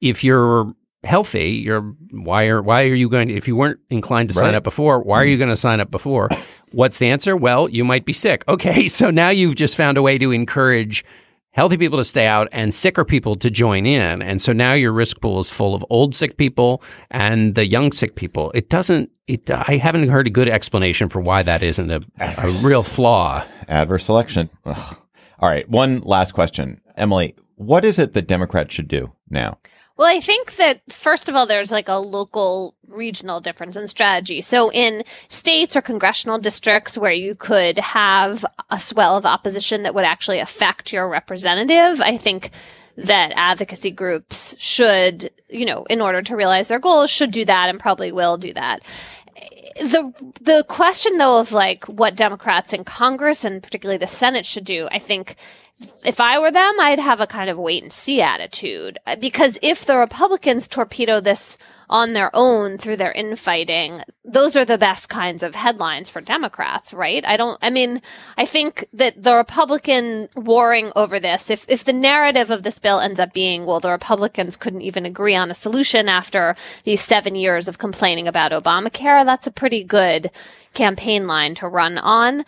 if 0.00 0.22
you're 0.22 0.72
healthy, 1.04 1.50
you're 1.50 1.82
why 2.10 2.46
are 2.46 2.62
why 2.62 2.82
are 2.84 2.94
you 2.94 3.08
going 3.08 3.28
to 3.28 3.34
if 3.34 3.48
you 3.48 3.56
weren't 3.56 3.80
inclined 3.90 4.28
to 4.28 4.34
sign 4.34 4.54
up 4.54 4.62
before, 4.62 5.00
why 5.02 5.20
are 5.20 5.24
you 5.24 5.36
going 5.36 5.50
to 5.50 5.56
sign 5.56 5.80
up 5.80 5.90
before? 5.90 6.28
What's 6.72 6.98
the 6.98 7.08
answer? 7.08 7.36
Well, 7.36 7.68
you 7.68 7.84
might 7.84 8.04
be 8.04 8.12
sick. 8.12 8.44
Okay, 8.48 8.88
so 9.00 9.10
now 9.10 9.28
you've 9.28 9.56
just 9.56 9.76
found 9.76 9.98
a 9.98 10.02
way 10.02 10.18
to 10.18 10.30
encourage 10.32 11.04
healthy 11.52 11.76
people 11.76 11.98
to 11.98 12.04
stay 12.04 12.26
out 12.26 12.48
and 12.50 12.72
sicker 12.72 13.04
people 13.04 13.36
to 13.36 13.50
join 13.50 13.84
in. 13.84 14.22
And 14.22 14.40
so 14.40 14.52
now 14.52 14.72
your 14.72 14.92
risk 14.92 15.20
pool 15.20 15.38
is 15.38 15.50
full 15.50 15.74
of 15.74 15.84
old 15.90 16.14
sick 16.14 16.38
people 16.38 16.82
and 17.10 17.54
the 17.54 17.66
young 17.66 17.92
sick 17.92 18.14
people. 18.14 18.50
It 18.54 18.68
doesn't 18.70 19.10
it 19.26 19.50
I 19.50 19.76
haven't 19.76 20.08
heard 20.08 20.26
a 20.26 20.30
good 20.30 20.48
explanation 20.48 21.08
for 21.08 21.20
why 21.20 21.42
that 21.42 21.62
isn't 21.62 21.90
a, 21.90 22.02
a 22.18 22.48
real 22.62 22.82
flaw. 22.82 23.44
Adverse 23.68 24.04
selection. 24.06 24.50
Ugh. 24.64 24.96
All 25.38 25.48
right. 25.48 25.68
One 25.68 26.00
last 26.00 26.32
question. 26.32 26.80
Emily, 26.96 27.34
what 27.56 27.84
is 27.84 27.98
it 27.98 28.12
that 28.14 28.26
Democrats 28.26 28.74
should 28.74 28.88
do 28.88 29.12
now? 29.28 29.58
Well, 30.02 30.10
I 30.10 30.18
think 30.18 30.56
that 30.56 30.80
first 30.88 31.28
of 31.28 31.36
all, 31.36 31.46
there's 31.46 31.70
like 31.70 31.88
a 31.88 31.94
local 31.94 32.74
regional 32.88 33.38
difference 33.38 33.76
in 33.76 33.86
strategy. 33.86 34.40
So 34.40 34.72
in 34.72 35.04
states 35.28 35.76
or 35.76 35.80
congressional 35.80 36.40
districts 36.40 36.98
where 36.98 37.12
you 37.12 37.36
could 37.36 37.78
have 37.78 38.44
a 38.68 38.80
swell 38.80 39.16
of 39.16 39.24
opposition 39.24 39.84
that 39.84 39.94
would 39.94 40.04
actually 40.04 40.40
affect 40.40 40.92
your 40.92 41.08
representative, 41.08 42.00
I 42.00 42.16
think 42.16 42.50
that 42.96 43.30
advocacy 43.36 43.92
groups 43.92 44.56
should, 44.58 45.30
you 45.48 45.66
know, 45.66 45.84
in 45.84 46.00
order 46.00 46.20
to 46.20 46.34
realize 46.34 46.66
their 46.66 46.80
goals, 46.80 47.08
should 47.08 47.30
do 47.30 47.44
that 47.44 47.68
and 47.68 47.78
probably 47.78 48.10
will 48.10 48.38
do 48.38 48.52
that 48.54 48.82
the 49.76 50.12
the 50.40 50.64
question 50.68 51.16
though 51.16 51.38
of 51.38 51.52
like 51.52 51.84
what 51.86 52.14
Democrats 52.14 52.74
in 52.74 52.84
Congress 52.84 53.42
and 53.42 53.62
particularly 53.62 53.96
the 53.96 54.06
Senate 54.06 54.44
should 54.44 54.64
do, 54.64 54.88
I 54.90 54.98
think 54.98 55.36
if 56.04 56.20
I 56.20 56.38
were 56.38 56.50
them, 56.50 56.78
I'd 56.80 56.98
have 56.98 57.20
a 57.20 57.26
kind 57.26 57.48
of 57.50 57.58
wait 57.58 57.82
and 57.82 57.92
see 57.92 58.20
attitude 58.20 58.98
uh, 59.06 59.16
because 59.16 59.58
if 59.62 59.84
the 59.84 59.96
Republicans 59.96 60.66
torpedo 60.66 61.20
this 61.20 61.56
on 61.88 62.12
their 62.14 62.30
own 62.34 62.78
through 62.78 62.96
their 62.96 63.12
infighting, 63.12 64.02
those 64.24 64.56
are 64.56 64.64
the 64.64 64.78
best 64.78 65.08
kinds 65.08 65.42
of 65.42 65.54
headlines 65.54 66.08
for 66.08 66.20
Democrats, 66.20 66.94
right? 66.94 67.24
I 67.26 67.36
don't, 67.36 67.58
I 67.60 67.70
mean, 67.70 68.00
I 68.36 68.46
think 68.46 68.86
that 68.94 69.22
the 69.22 69.34
Republican 69.34 70.28
warring 70.34 70.90
over 70.96 71.20
this, 71.20 71.50
if, 71.50 71.66
if 71.68 71.84
the 71.84 71.92
narrative 71.92 72.50
of 72.50 72.62
this 72.62 72.78
bill 72.78 72.98
ends 72.98 73.20
up 73.20 73.34
being, 73.34 73.66
well, 73.66 73.80
the 73.80 73.90
Republicans 73.90 74.56
couldn't 74.56 74.82
even 74.82 75.04
agree 75.04 75.36
on 75.36 75.50
a 75.50 75.54
solution 75.54 76.08
after 76.08 76.56
these 76.84 77.02
seven 77.02 77.34
years 77.34 77.68
of 77.68 77.78
complaining 77.78 78.26
about 78.26 78.52
Obamacare, 78.52 79.24
that's 79.24 79.46
a 79.46 79.52
pretty 79.52 79.84
good 79.84 80.30
campaign 80.72 81.26
line 81.26 81.54
to 81.56 81.68
run 81.68 81.98
on. 81.98 82.44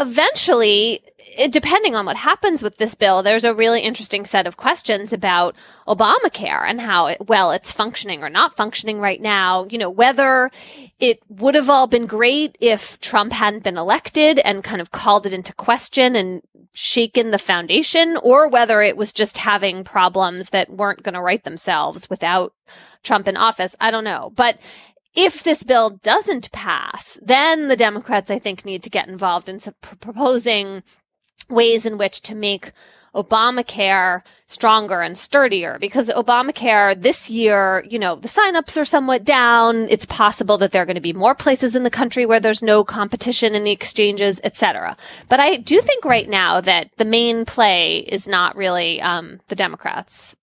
Eventually, 0.00 1.02
depending 1.50 1.94
on 1.94 2.06
what 2.06 2.16
happens 2.16 2.62
with 2.62 2.78
this 2.78 2.94
bill, 2.94 3.22
there's 3.22 3.44
a 3.44 3.54
really 3.54 3.82
interesting 3.82 4.24
set 4.24 4.46
of 4.46 4.56
questions 4.56 5.12
about 5.12 5.54
Obamacare 5.86 6.68
and 6.68 6.80
how 6.80 7.06
it, 7.06 7.28
well 7.28 7.50
it's 7.50 7.70
functioning 7.70 8.22
or 8.22 8.28
not 8.28 8.56
functioning 8.56 8.98
right 8.98 9.20
now. 9.20 9.66
You 9.70 9.78
know, 9.78 9.90
whether 9.90 10.50
it 10.98 11.20
would 11.28 11.54
have 11.54 11.70
all 11.70 11.86
been 11.86 12.06
great 12.06 12.56
if 12.60 12.98
Trump 13.00 13.32
hadn't 13.32 13.64
been 13.64 13.76
elected 13.76 14.38
and 14.40 14.64
kind 14.64 14.80
of 14.80 14.90
called 14.90 15.26
it 15.26 15.34
into 15.34 15.52
question 15.54 16.16
and 16.16 16.42
shaken 16.72 17.30
the 17.30 17.38
foundation 17.38 18.16
or 18.22 18.48
whether 18.48 18.80
it 18.80 18.96
was 18.96 19.12
just 19.12 19.38
having 19.38 19.82
problems 19.82 20.50
that 20.50 20.70
weren't 20.70 21.02
going 21.02 21.14
to 21.14 21.20
right 21.20 21.42
themselves 21.42 22.08
without 22.08 22.54
Trump 23.02 23.26
in 23.26 23.36
office. 23.36 23.74
I 23.80 23.90
don't 23.90 24.04
know. 24.04 24.32
But 24.36 24.58
if 25.14 25.42
this 25.42 25.62
bill 25.62 25.90
doesn't 25.90 26.52
pass, 26.52 27.18
then 27.22 27.68
the 27.68 27.76
Democrats, 27.76 28.30
I 28.30 28.38
think, 28.38 28.64
need 28.64 28.82
to 28.84 28.90
get 28.90 29.08
involved 29.08 29.48
in 29.48 29.60
proposing 29.80 30.82
ways 31.48 31.84
in 31.84 31.98
which 31.98 32.20
to 32.22 32.34
make 32.34 32.72
Obamacare 33.14 34.22
stronger 34.46 35.00
and 35.00 35.18
sturdier 35.18 35.78
because 35.80 36.08
Obamacare 36.10 37.00
this 37.00 37.28
year, 37.28 37.84
you 37.88 37.98
know, 37.98 38.14
the 38.14 38.28
signups 38.28 38.80
are 38.80 38.84
somewhat 38.84 39.24
down. 39.24 39.88
It's 39.90 40.06
possible 40.06 40.58
that 40.58 40.70
there 40.70 40.82
are 40.82 40.86
going 40.86 40.94
to 40.94 41.00
be 41.00 41.12
more 41.12 41.34
places 41.34 41.74
in 41.74 41.82
the 41.82 41.90
country 41.90 42.24
where 42.24 42.38
there's 42.38 42.62
no 42.62 42.84
competition 42.84 43.56
in 43.56 43.64
the 43.64 43.72
exchanges, 43.72 44.40
et 44.44 44.56
cetera. 44.56 44.96
But 45.28 45.40
I 45.40 45.56
do 45.56 45.80
think 45.80 46.04
right 46.04 46.28
now 46.28 46.60
that 46.60 46.90
the 46.98 47.04
main 47.04 47.44
play 47.44 47.98
is 47.98 48.28
not 48.28 48.54
really 48.54 49.00
um, 49.00 49.40
the 49.48 49.56
Democrats. 49.56 50.36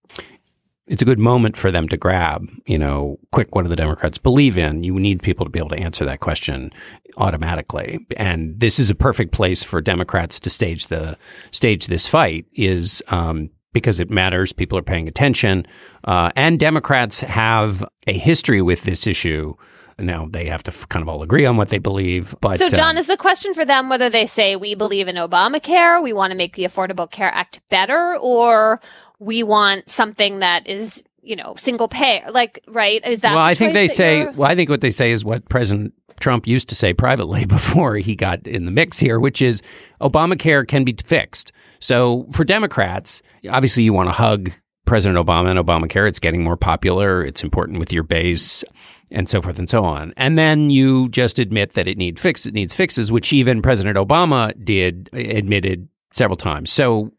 It's 0.88 1.02
a 1.02 1.06
good 1.06 1.20
moment 1.20 1.58
for 1.58 1.70
them 1.70 1.90
to 1.90 1.98
grab, 1.98 2.48
you 2.66 2.78
know, 2.78 3.20
quick 3.32 3.54
what 3.54 3.64
do 3.64 3.70
the 3.70 3.76
Democrats 3.76 4.18
believe 4.18 4.58
in? 4.58 4.84
You 4.84 4.98
need 5.00 5.22
people 5.22 5.46
to 5.46 5.50
be 5.50 5.60
able 5.60 5.70
to 5.70 5.80
answer 5.80 6.06
that 6.06 6.22
question 6.22 6.72
automatically. 7.18 8.06
And 8.16 8.58
this 8.60 8.80
is 8.80 8.90
a 8.90 8.96
perfect 8.96 9.34
place 9.34 9.64
for 9.64 9.82
Democrats 9.82 10.40
to 10.42 10.50
stage 10.50 10.88
the 10.88 11.18
stage 11.52 11.88
this 11.88 12.08
fight 12.08 12.46
is 12.54 13.04
um, 13.10 13.50
because 13.74 14.00
it 14.00 14.10
matters. 14.10 14.54
People 14.54 14.78
are 14.78 14.84
paying 14.84 15.10
attention. 15.10 15.68
Uh, 16.06 16.32
and 16.38 16.60
Democrats 16.60 17.20
have 17.22 17.84
a 18.08 18.14
history 18.14 18.62
with 18.62 18.84
this 18.84 19.08
issue. 19.08 19.54
Now 20.00 20.28
they 20.30 20.46
have 20.46 20.62
to 20.64 20.72
f- 20.72 20.88
kind 20.90 21.02
of 21.02 21.10
all 21.10 21.24
agree 21.24 21.46
on 21.46 21.58
what 21.58 21.70
they 21.70 21.80
believe. 21.80 22.36
But 22.42 22.60
So, 22.60 22.70
John, 22.70 22.92
um, 22.92 22.98
is 22.98 23.08
the 23.08 23.18
question 23.18 23.54
for 23.54 23.66
them 23.66 23.90
whether 23.90 24.10
they 24.10 24.28
say 24.28 24.56
we 24.56 24.76
believe 24.76 25.08
in 25.08 25.16
Obamacare, 25.16 26.02
we 26.04 26.14
want 26.14 26.32
to 26.32 26.38
make 26.38 26.56
the 26.56 26.64
Affordable 26.66 27.10
Care 27.10 27.34
Act 27.34 27.62
better, 27.70 28.16
or 28.22 28.80
we 29.20 29.42
want 29.44 29.90
something 29.90 30.40
that 30.40 30.68
is, 30.68 31.04
you 31.24 31.36
know, 31.36 31.56
single 31.58 31.88
payer? 31.88 32.30
Like, 32.30 32.64
right? 32.68 33.06
Is 33.08 33.22
that 33.22 33.34
well, 33.34 33.44
I 33.44 33.56
think 33.56 33.74
they 33.74 33.88
say. 33.88 34.20
you're- 34.20 34.34
Well, 34.36 34.50
I 34.50 34.56
think 34.56 34.70
what 34.70 34.82
they 34.82 34.92
say 34.92 35.12
is 35.12 35.26
what 35.26 35.50
President 35.50 35.94
Trump 36.20 36.46
used 36.48 36.70
to 36.70 36.76
say 36.76 36.94
privately 36.94 37.46
before 37.58 37.96
he 37.96 38.16
got 38.16 38.46
in 38.46 38.66
the 38.66 38.72
mix 38.72 39.00
here, 39.00 39.20
which 39.20 39.42
is 39.42 39.62
Obamacare 40.02 40.68
can 40.68 40.84
be 40.84 40.96
fixed. 41.06 41.52
So 41.80 42.28
for 42.34 42.44
Democrats, 42.44 43.22
obviously 43.50 43.84
you 43.84 43.94
want 43.94 44.10
to 44.10 44.14
hug 44.14 44.52
President 44.88 45.24
Obama 45.24 45.52
and 45.56 45.60
Obamacare. 45.60 46.08
It's 46.08 46.20
getting 46.20 46.44
more 46.44 46.58
popular. 46.58 47.24
It's 47.24 47.44
important 47.44 47.78
with 47.78 47.94
your 47.94 48.04
base. 48.04 48.64
And 49.10 49.30
so 49.30 49.42
forth 49.42 49.58
and 49.58 49.70
so 49.70 49.86
on. 49.86 50.14
And 50.18 50.38
then 50.38 50.70
you 50.70 51.08
just 51.08 51.40
admit 51.40 51.76
that 51.76 51.88
it 51.88 51.98
needs 51.98 52.22
fix. 52.22 52.46
It 52.46 52.54
needs 52.54 52.76
fixes, 52.76 53.10
which 53.10 53.32
even 53.32 53.62
President 53.62 53.98
Obama 53.98 54.54
did 54.66 55.10
admitted 55.14 55.88
several 56.12 56.36
times. 56.36 56.74
So 56.74 57.14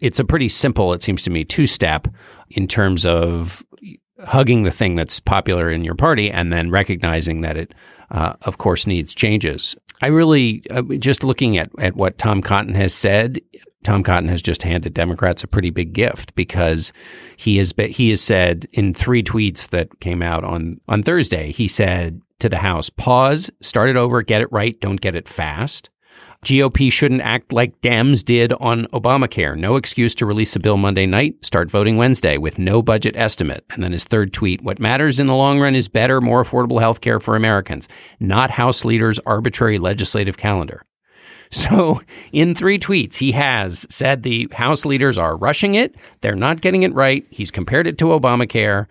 it's 0.00 0.18
a 0.18 0.24
pretty 0.24 0.48
simple, 0.48 0.94
it 0.94 1.02
seems 1.02 1.22
to 1.24 1.30
me, 1.30 1.44
two 1.44 1.66
step 1.66 2.08
in 2.48 2.66
terms 2.66 3.04
of 3.04 3.62
hugging 4.24 4.62
the 4.62 4.70
thing 4.70 4.94
that's 4.94 5.20
popular 5.20 5.70
in 5.70 5.84
your 5.84 5.94
party 5.94 6.30
and 6.30 6.50
then 6.50 6.70
recognizing 6.70 7.42
that 7.42 7.58
it, 7.58 7.74
uh, 8.10 8.34
of 8.42 8.56
course, 8.56 8.86
needs 8.86 9.14
changes. 9.14 9.76
I 10.00 10.06
really, 10.06 10.62
uh, 10.70 10.82
just 10.98 11.24
looking 11.24 11.58
at, 11.58 11.70
at 11.78 11.94
what 11.94 12.16
Tom 12.16 12.40
Cotton 12.40 12.74
has 12.74 12.94
said, 12.94 13.38
Tom 13.84 14.02
Cotton 14.02 14.28
has 14.28 14.42
just 14.42 14.62
handed 14.62 14.94
Democrats 14.94 15.44
a 15.44 15.48
pretty 15.48 15.70
big 15.70 15.92
gift 15.92 16.34
because 16.34 16.92
he 17.36 17.58
has 17.58 17.72
he 17.78 18.10
has 18.10 18.20
said 18.20 18.66
in 18.72 18.92
three 18.92 19.22
tweets 19.22 19.68
that 19.70 20.00
came 20.00 20.22
out 20.22 20.42
on 20.42 20.80
on 20.88 21.02
Thursday. 21.02 21.52
He 21.52 21.68
said 21.68 22.20
to 22.40 22.48
the 22.48 22.58
House, 22.58 22.90
"Pause, 22.90 23.50
start 23.60 23.90
it 23.90 23.96
over, 23.96 24.22
get 24.22 24.40
it 24.40 24.50
right, 24.50 24.78
don't 24.80 25.00
get 25.00 25.14
it 25.14 25.28
fast." 25.28 25.90
GOP 26.44 26.92
shouldn't 26.92 27.22
act 27.22 27.54
like 27.54 27.80
Dems 27.80 28.22
did 28.22 28.52
on 28.54 28.84
Obamacare. 28.88 29.56
No 29.56 29.76
excuse 29.76 30.14
to 30.16 30.26
release 30.26 30.54
a 30.54 30.60
bill 30.60 30.76
Monday 30.76 31.06
night, 31.06 31.42
start 31.42 31.70
voting 31.70 31.96
Wednesday 31.96 32.36
with 32.36 32.58
no 32.58 32.82
budget 32.82 33.16
estimate. 33.16 33.64
And 33.70 33.82
then 33.82 33.92
his 33.92 34.04
third 34.04 34.32
tweet 34.32 34.62
What 34.62 34.78
matters 34.78 35.18
in 35.18 35.26
the 35.26 35.34
long 35.34 35.58
run 35.58 35.74
is 35.74 35.88
better, 35.88 36.20
more 36.20 36.44
affordable 36.44 36.80
health 36.80 37.00
care 37.00 37.18
for 37.18 37.34
Americans, 37.34 37.88
not 38.20 38.50
House 38.50 38.84
leaders' 38.84 39.18
arbitrary 39.20 39.78
legislative 39.78 40.36
calendar. 40.36 40.84
So, 41.50 42.00
in 42.32 42.54
three 42.54 42.78
tweets, 42.78 43.16
he 43.16 43.32
has 43.32 43.86
said 43.90 44.22
the 44.22 44.48
House 44.52 44.84
leaders 44.84 45.16
are 45.18 45.36
rushing 45.36 45.74
it, 45.74 45.94
they're 46.20 46.34
not 46.34 46.60
getting 46.60 46.82
it 46.82 46.92
right. 46.94 47.24
He's 47.30 47.50
compared 47.50 47.86
it 47.86 47.98
to 47.98 48.06
Obamacare. 48.06 48.86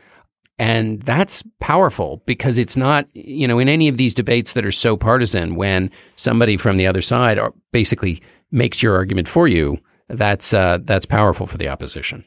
And 0.60 1.02
that's 1.02 1.44
powerful 1.60 2.22
because 2.26 2.58
it's 2.58 2.78
not, 2.78 3.08
you 3.14 3.48
know, 3.48 3.60
in 3.60 3.68
any 3.68 3.88
of 3.88 3.98
these 3.98 4.14
debates 4.14 4.54
that 4.54 4.66
are 4.66 4.72
so 4.72 4.96
partisan, 4.96 5.56
when 5.56 5.90
somebody 6.16 6.58
from 6.58 6.78
the 6.78 6.88
other 6.88 7.02
side 7.02 7.40
basically 7.72 8.22
makes 8.52 8.84
your 8.84 8.96
argument 8.96 9.28
for 9.28 9.48
you, 9.48 9.78
that's 10.08 10.54
uh, 10.54 10.78
that's 10.84 11.06
powerful 11.06 11.48
for 11.48 11.58
the 11.58 11.70
opposition. 11.70 12.24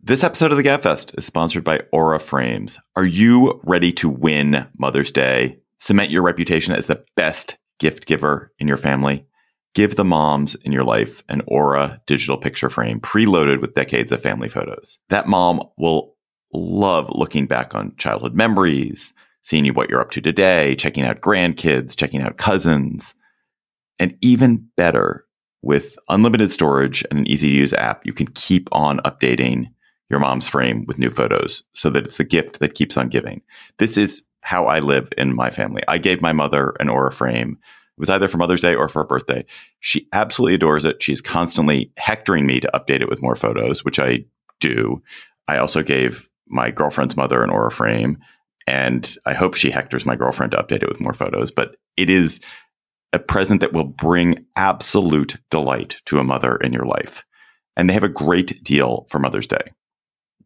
This 0.00 0.22
episode 0.22 0.52
of 0.52 0.56
the 0.56 0.62
Gabfest 0.62 1.18
is 1.18 1.24
sponsored 1.24 1.64
by 1.64 1.80
Aura 1.92 2.20
Frames. 2.20 2.78
Are 2.94 3.04
you 3.04 3.60
ready 3.64 3.90
to 3.94 4.08
win 4.08 4.66
Mother's 4.78 5.10
Day? 5.10 5.58
Cement 5.80 6.10
your 6.10 6.22
reputation 6.22 6.74
as 6.74 6.86
the 6.86 7.04
best 7.16 7.56
gift 7.80 8.06
giver 8.06 8.52
in 8.58 8.68
your 8.68 8.76
family. 8.76 9.26
Give 9.76 9.94
the 9.94 10.06
moms 10.06 10.54
in 10.64 10.72
your 10.72 10.84
life 10.84 11.22
an 11.28 11.42
Aura 11.46 12.00
digital 12.06 12.38
picture 12.38 12.70
frame 12.70 12.98
preloaded 12.98 13.60
with 13.60 13.74
decades 13.74 14.10
of 14.10 14.22
family 14.22 14.48
photos. 14.48 14.98
That 15.10 15.28
mom 15.28 15.60
will 15.76 16.14
love 16.54 17.10
looking 17.10 17.46
back 17.46 17.74
on 17.74 17.94
childhood 17.98 18.34
memories, 18.34 19.12
seeing 19.42 19.66
you 19.66 19.74
what 19.74 19.90
you're 19.90 20.00
up 20.00 20.12
to 20.12 20.22
today, 20.22 20.76
checking 20.76 21.04
out 21.04 21.20
grandkids, 21.20 21.94
checking 21.94 22.22
out 22.22 22.38
cousins. 22.38 23.14
And 23.98 24.16
even 24.22 24.66
better, 24.78 25.26
with 25.60 25.98
unlimited 26.08 26.50
storage 26.52 27.04
and 27.10 27.18
an 27.18 27.26
easy 27.26 27.50
to 27.50 27.54
use 27.54 27.74
app, 27.74 28.06
you 28.06 28.14
can 28.14 28.28
keep 28.28 28.70
on 28.72 29.00
updating 29.00 29.66
your 30.08 30.20
mom's 30.20 30.48
frame 30.48 30.86
with 30.86 30.98
new 30.98 31.10
photos 31.10 31.62
so 31.74 31.90
that 31.90 32.06
it's 32.06 32.18
a 32.18 32.24
gift 32.24 32.60
that 32.60 32.76
keeps 32.76 32.96
on 32.96 33.10
giving. 33.10 33.42
This 33.78 33.98
is 33.98 34.22
how 34.40 34.68
I 34.68 34.78
live 34.78 35.10
in 35.18 35.36
my 35.36 35.50
family. 35.50 35.82
I 35.86 35.98
gave 35.98 36.22
my 36.22 36.32
mother 36.32 36.74
an 36.80 36.88
Aura 36.88 37.12
frame. 37.12 37.58
It 37.96 38.00
was 38.00 38.10
either 38.10 38.28
for 38.28 38.36
Mother's 38.36 38.60
Day 38.60 38.74
or 38.74 38.88
for 38.88 39.02
her 39.02 39.08
birthday. 39.08 39.44
She 39.80 40.06
absolutely 40.12 40.54
adores 40.54 40.84
it. 40.84 41.02
She's 41.02 41.22
constantly 41.22 41.90
hectoring 41.96 42.46
me 42.46 42.60
to 42.60 42.70
update 42.74 43.00
it 43.00 43.08
with 43.08 43.22
more 43.22 43.36
photos, 43.36 43.84
which 43.84 43.98
I 43.98 44.24
do. 44.60 45.02
I 45.48 45.56
also 45.58 45.82
gave 45.82 46.28
my 46.46 46.70
girlfriend's 46.70 47.16
mother 47.16 47.42
an 47.42 47.50
Aura 47.50 47.70
frame, 47.70 48.18
and 48.66 49.16
I 49.24 49.32
hope 49.32 49.54
she 49.54 49.70
hectors 49.70 50.04
my 50.04 50.14
girlfriend 50.14 50.52
to 50.52 50.58
update 50.58 50.82
it 50.82 50.88
with 50.88 51.00
more 51.00 51.14
photos. 51.14 51.50
But 51.50 51.76
it 51.96 52.10
is 52.10 52.40
a 53.12 53.18
present 53.18 53.62
that 53.62 53.72
will 53.72 53.84
bring 53.84 54.44
absolute 54.56 55.36
delight 55.50 55.98
to 56.06 56.18
a 56.18 56.24
mother 56.24 56.56
in 56.56 56.72
your 56.72 56.84
life. 56.84 57.24
And 57.76 57.88
they 57.88 57.94
have 57.94 58.02
a 58.02 58.08
great 58.08 58.62
deal 58.62 59.06
for 59.08 59.18
Mother's 59.18 59.46
Day. 59.46 59.72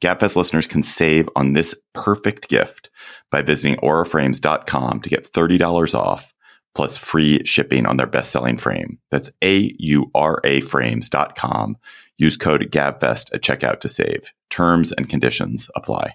Gabfest 0.01 0.37
listeners 0.37 0.67
can 0.67 0.83
save 0.83 1.29
on 1.37 1.53
this 1.53 1.75
perfect 1.95 2.49
gift 2.49 2.91
by 3.31 3.43
visiting 3.43 3.77
auraframes.com 3.81 5.01
to 5.01 5.11
get 5.11 5.33
$30 5.33 5.95
off 5.95 6.33
plus 6.75 6.97
free 6.97 7.45
shipping 7.45 7.87
on 7.87 7.97
their 7.97 8.07
best-selling 8.07 8.57
frame. 8.57 8.99
That's 9.11 9.31
A-U-R-A 9.43 10.61
frames.com. 10.61 11.77
Use 12.17 12.37
code 12.37 12.71
GABFEST 12.71 13.35
at 13.35 13.43
checkout 13.43 13.81
to 13.81 13.89
save. 13.89 14.33
Terms 14.51 14.93
and 14.93 15.09
conditions 15.09 15.71
apply. 15.75 16.15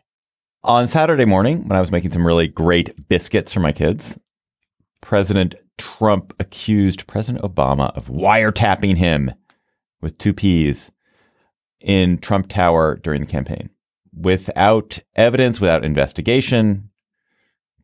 On 0.63 0.87
Saturday 0.87 1.25
morning, 1.25 1.67
when 1.67 1.77
I 1.77 1.81
was 1.81 1.91
making 1.91 2.11
some 2.11 2.25
really 2.25 2.47
great 2.47 3.07
biscuits 3.07 3.51
for 3.51 3.59
my 3.59 3.71
kids, 3.71 4.17
President 5.01 5.55
Trump 5.77 6.33
accused 6.39 7.05
President 7.05 7.43
Obama 7.43 7.95
of 7.95 8.07
wiretapping 8.07 8.97
him 8.97 9.31
with 10.01 10.17
two 10.17 10.33
P's 10.33 10.91
in 11.81 12.17
Trump 12.17 12.47
Tower 12.47 12.97
during 12.97 13.21
the 13.21 13.27
campaign 13.27 13.69
without 14.15 14.99
evidence, 15.15 15.59
without 15.59 15.83
investigation, 15.83 16.89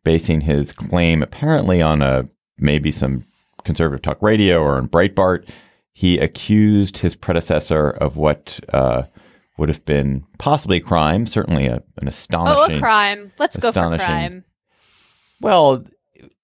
basing 0.03 0.41
his 0.41 0.71
claim 0.71 1.21
apparently 1.21 1.81
on 1.81 2.01
a 2.01 2.27
maybe 2.62 2.91
some 2.91 3.26
conservative 3.63 4.02
talk 4.02 4.21
radio 4.21 4.62
or 4.62 4.76
on 4.76 4.88
Breitbart. 4.88 5.50
He 5.93 6.17
accused 6.19 7.00
his 7.00 7.15
predecessor 7.15 7.89
of 7.89 8.15
what 8.15 8.60
uh, 8.71 9.04
would 9.58 9.69
have 9.69 9.84
been 9.86 10.26
possibly 10.38 10.78
a 10.78 10.82
crime, 10.82 11.26
certainly 11.26 11.67
a, 11.67 11.84
an 11.97 12.08
astonishing. 12.08 12.76
Oh, 12.76 12.78
a 12.78 12.80
crime. 12.80 13.32
Let's 13.38 13.58
go 13.58 13.71
for 13.71 13.97
crime. 13.97 14.45
Well, 15.41 15.84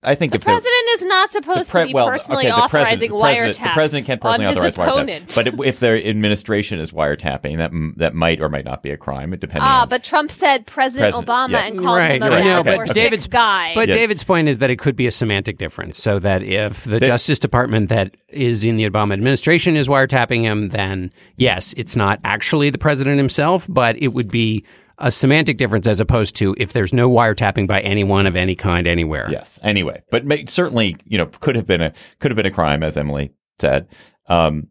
I 0.03 0.15
think 0.15 0.31
the 0.31 0.37
if 0.37 0.43
president 0.43 0.73
is 0.91 1.05
not 1.05 1.31
supposed 1.31 1.69
pre- 1.69 1.81
to 1.81 1.87
be 1.87 1.93
well, 1.93 2.07
personally 2.07 2.45
okay, 2.47 2.51
authorizing 2.53 3.09
president, 3.09 3.11
the 3.11 3.19
president, 3.19 3.57
wiretaps 3.57 3.63
the 3.63 3.73
president 3.73 4.05
can't 4.07 4.21
personally 4.21 4.45
authorize 4.47 4.73
opponent. 4.77 5.25
wiretaps. 5.27 5.35
But 5.35 5.47
it, 5.47 5.53
if 5.67 5.79
their 5.79 5.97
administration 5.97 6.79
is 6.79 6.91
wiretapping, 6.91 7.57
that 7.57 7.71
that 7.97 8.13
might 8.13 8.39
or 8.39 8.49
might 8.49 8.65
not 8.65 8.83
be 8.83 8.91
a 8.91 8.97
crime, 8.97 9.31
depending. 9.31 9.61
Ah, 9.63 9.81
on, 9.81 9.89
but 9.89 10.03
Trump 10.03 10.31
said 10.31 10.65
President, 10.67 11.13
President, 11.13 11.27
Obama 11.27 11.51
yes. 11.51 11.71
and 11.71 11.79
called 11.83 11.97
Right, 11.97 12.15
him 12.21 12.23
a 12.23 12.29
right. 12.29 12.43
No, 12.43 12.63
but 12.63 12.77
or 12.77 12.85
David's- 12.85 13.27
guy. 13.27 13.73
But 13.75 13.87
Yeah. 13.89 13.95
David's 13.95 14.23
point 14.23 14.47
is 14.47 14.59
that 14.59 14.69
it 14.69 14.77
could 14.77 14.95
be 14.95 15.07
a 15.07 15.11
semantic 15.11 15.57
difference. 15.57 15.97
So 15.97 16.19
that 16.19 16.43
if 16.43 16.83
the 16.83 16.99
They- 16.99 17.07
Justice 17.07 17.39
Department 17.39 17.89
that 17.89 18.15
is 18.29 18.63
in 18.63 18.75
the 18.77 18.87
Obama 18.89 19.13
administration 19.13 19.75
is 19.75 19.87
wiretapping 19.87 20.41
him, 20.41 20.65
then 20.69 21.11
yes, 21.37 21.73
it's 21.75 21.95
not 21.95 22.19
actually 22.23 22.69
the 22.69 22.77
president 22.77 23.17
himself, 23.17 23.65
but 23.67 23.97
it 24.01 24.09
would 24.09 24.29
be 24.31 24.63
a 24.99 25.11
semantic 25.11 25.57
difference 25.57 25.87
as 25.87 25.99
opposed 25.99 26.35
to 26.37 26.55
if 26.57 26.73
there's 26.73 26.93
no 26.93 27.09
wiretapping 27.09 27.67
by 27.67 27.81
anyone 27.81 28.25
of 28.25 28.35
any 28.35 28.55
kind 28.55 28.87
anywhere. 28.87 29.27
Yes. 29.29 29.59
Anyway, 29.63 30.03
but 30.09 30.25
may, 30.25 30.45
certainly, 30.45 30.97
you 31.05 31.17
know, 31.17 31.27
could 31.27 31.55
have 31.55 31.67
been 31.67 31.81
a 31.81 31.93
could 32.19 32.31
have 32.31 32.35
been 32.35 32.45
a 32.45 32.51
crime, 32.51 32.83
as 32.83 32.97
Emily 32.97 33.33
said. 33.59 33.87
Um, 34.27 34.69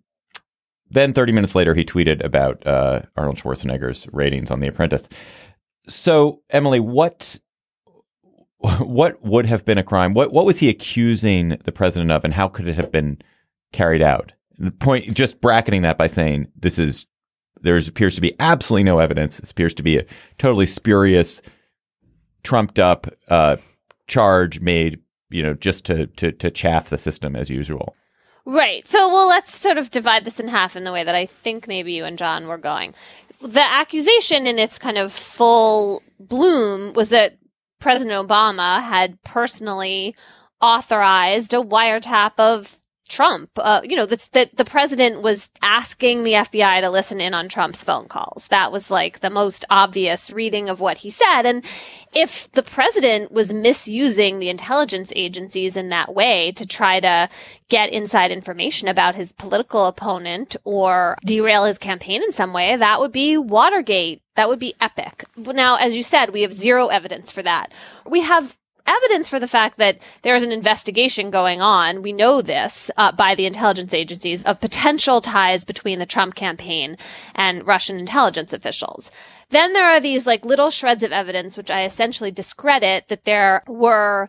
then, 0.90 1.12
thirty 1.12 1.32
minutes 1.32 1.54
later, 1.54 1.74
he 1.74 1.84
tweeted 1.84 2.24
about 2.24 2.66
uh, 2.66 3.02
Arnold 3.16 3.38
Schwarzenegger's 3.38 4.06
ratings 4.12 4.50
on 4.50 4.60
The 4.60 4.68
Apprentice. 4.68 5.08
So, 5.88 6.42
Emily, 6.50 6.80
what 6.80 7.38
what 8.58 9.24
would 9.24 9.46
have 9.46 9.64
been 9.64 9.78
a 9.78 9.84
crime? 9.84 10.14
What 10.14 10.32
what 10.32 10.46
was 10.46 10.58
he 10.58 10.68
accusing 10.68 11.58
the 11.64 11.72
president 11.72 12.10
of, 12.10 12.24
and 12.24 12.34
how 12.34 12.48
could 12.48 12.68
it 12.68 12.76
have 12.76 12.90
been 12.90 13.18
carried 13.72 14.02
out? 14.02 14.32
The 14.58 14.70
point, 14.70 15.12
just 15.14 15.40
bracketing 15.40 15.82
that 15.82 15.98
by 15.98 16.06
saying 16.06 16.48
this 16.56 16.78
is 16.78 17.06
there 17.66 17.76
appears 17.76 18.14
to 18.14 18.20
be 18.20 18.35
absolutely 18.38 18.85
no 18.85 19.00
evidence. 19.00 19.38
This 19.38 19.50
appears 19.50 19.74
to 19.74 19.83
be 19.83 19.98
a 19.98 20.07
totally 20.38 20.66
spurious, 20.66 21.42
trumped 22.44 22.79
up 22.79 23.09
uh, 23.29 23.57
charge 24.07 24.61
made, 24.61 25.00
you 25.31 25.42
know, 25.42 25.55
just 25.55 25.85
to, 25.87 26.07
to 26.07 26.31
to 26.33 26.50
chaff 26.50 26.88
the 26.88 26.96
system 26.98 27.35
as 27.35 27.50
usual. 27.50 27.96
Right. 28.44 28.87
So, 28.87 29.09
well, 29.09 29.26
let's 29.26 29.59
sort 29.59 29.76
of 29.76 29.90
divide 29.90 30.24
this 30.24 30.38
in 30.38 30.46
half 30.46 30.76
in 30.76 30.85
the 30.85 30.92
way 30.92 31.02
that 31.02 31.16
I 31.16 31.26
think 31.26 31.66
maybe 31.66 31.92
you 31.92 32.05
and 32.05 32.16
John 32.16 32.46
were 32.46 32.59
going. 32.59 32.94
The 33.42 33.61
accusation 33.61 34.46
in 34.46 34.61
its 34.61 34.79
kind 34.79 34.96
of 34.96 35.12
full 35.12 36.00
bloom 36.20 36.92
was 36.92 37.09
that 37.09 37.37
President 37.81 38.29
Obama 38.29 38.81
had 38.81 39.20
personally 39.24 40.14
authorized 40.61 41.52
a 41.52 41.57
wiretap 41.57 42.33
of 42.38 42.79
Trump. 43.08 43.50
Uh, 43.56 43.80
you 43.84 43.96
know, 43.96 44.06
that's 44.06 44.28
that 44.28 44.56
the 44.56 44.64
president 44.64 45.22
was 45.22 45.50
asking 45.62 46.24
the 46.24 46.32
FBI 46.32 46.80
to 46.80 46.90
listen 46.90 47.20
in 47.20 47.34
on 47.34 47.48
Trump's 47.48 47.82
phone 47.82 48.08
calls. 48.08 48.48
That 48.48 48.72
was 48.72 48.90
like 48.90 49.20
the 49.20 49.30
most 49.30 49.64
obvious 49.70 50.30
reading 50.30 50.68
of 50.68 50.80
what 50.80 50.98
he 50.98 51.10
said. 51.10 51.42
And 51.42 51.64
if 52.12 52.50
the 52.52 52.62
president 52.62 53.30
was 53.30 53.52
misusing 53.52 54.38
the 54.38 54.50
intelligence 54.50 55.12
agencies 55.14 55.76
in 55.76 55.88
that 55.90 56.14
way 56.14 56.52
to 56.52 56.66
try 56.66 57.00
to 57.00 57.28
get 57.68 57.92
inside 57.92 58.30
information 58.30 58.88
about 58.88 59.14
his 59.14 59.32
political 59.32 59.86
opponent 59.86 60.56
or 60.64 61.16
derail 61.24 61.64
his 61.64 61.78
campaign 61.78 62.22
in 62.22 62.32
some 62.32 62.52
way, 62.52 62.76
that 62.76 63.00
would 63.00 63.12
be 63.12 63.36
Watergate. 63.36 64.22
That 64.34 64.48
would 64.48 64.58
be 64.58 64.74
epic. 64.80 65.24
But 65.36 65.56
now, 65.56 65.76
as 65.76 65.96
you 65.96 66.02
said, 66.02 66.30
we 66.30 66.42
have 66.42 66.52
zero 66.52 66.88
evidence 66.88 67.30
for 67.30 67.42
that. 67.42 67.72
We 68.04 68.20
have 68.20 68.56
evidence 68.87 69.29
for 69.29 69.40
the 69.40 69.49
fact 69.49 69.79
that 69.79 69.99
there 70.22 70.35
is 70.35 70.42
an 70.42 70.53
investigation 70.53 71.31
going 71.31 71.61
on. 71.61 72.03
We 72.03 72.12
know 72.12 72.42
this 72.42 72.90
uh, 72.96 73.12
by 73.12 73.35
the 73.35 73.46
intelligence 73.46 73.94
agencies 73.94 74.44
of 74.44 74.61
potential 74.61 75.20
ties 75.20 75.64
between 75.64 75.99
the 75.99 76.07
Trump 76.07 76.35
campaign 76.35 76.96
and 77.35 77.66
Russian 77.66 77.99
intelligence 77.99 78.53
officials. 78.53 79.11
Then 79.51 79.72
there 79.72 79.88
are 79.88 80.01
these 80.01 80.26
like 80.26 80.45
little 80.45 80.70
shreds 80.70 81.03
of 81.03 81.12
evidence, 81.12 81.57
which 81.57 81.70
I 81.70 81.84
essentially 81.84 82.30
discredit 82.30 83.09
that 83.09 83.24
there 83.24 83.62
were 83.68 84.28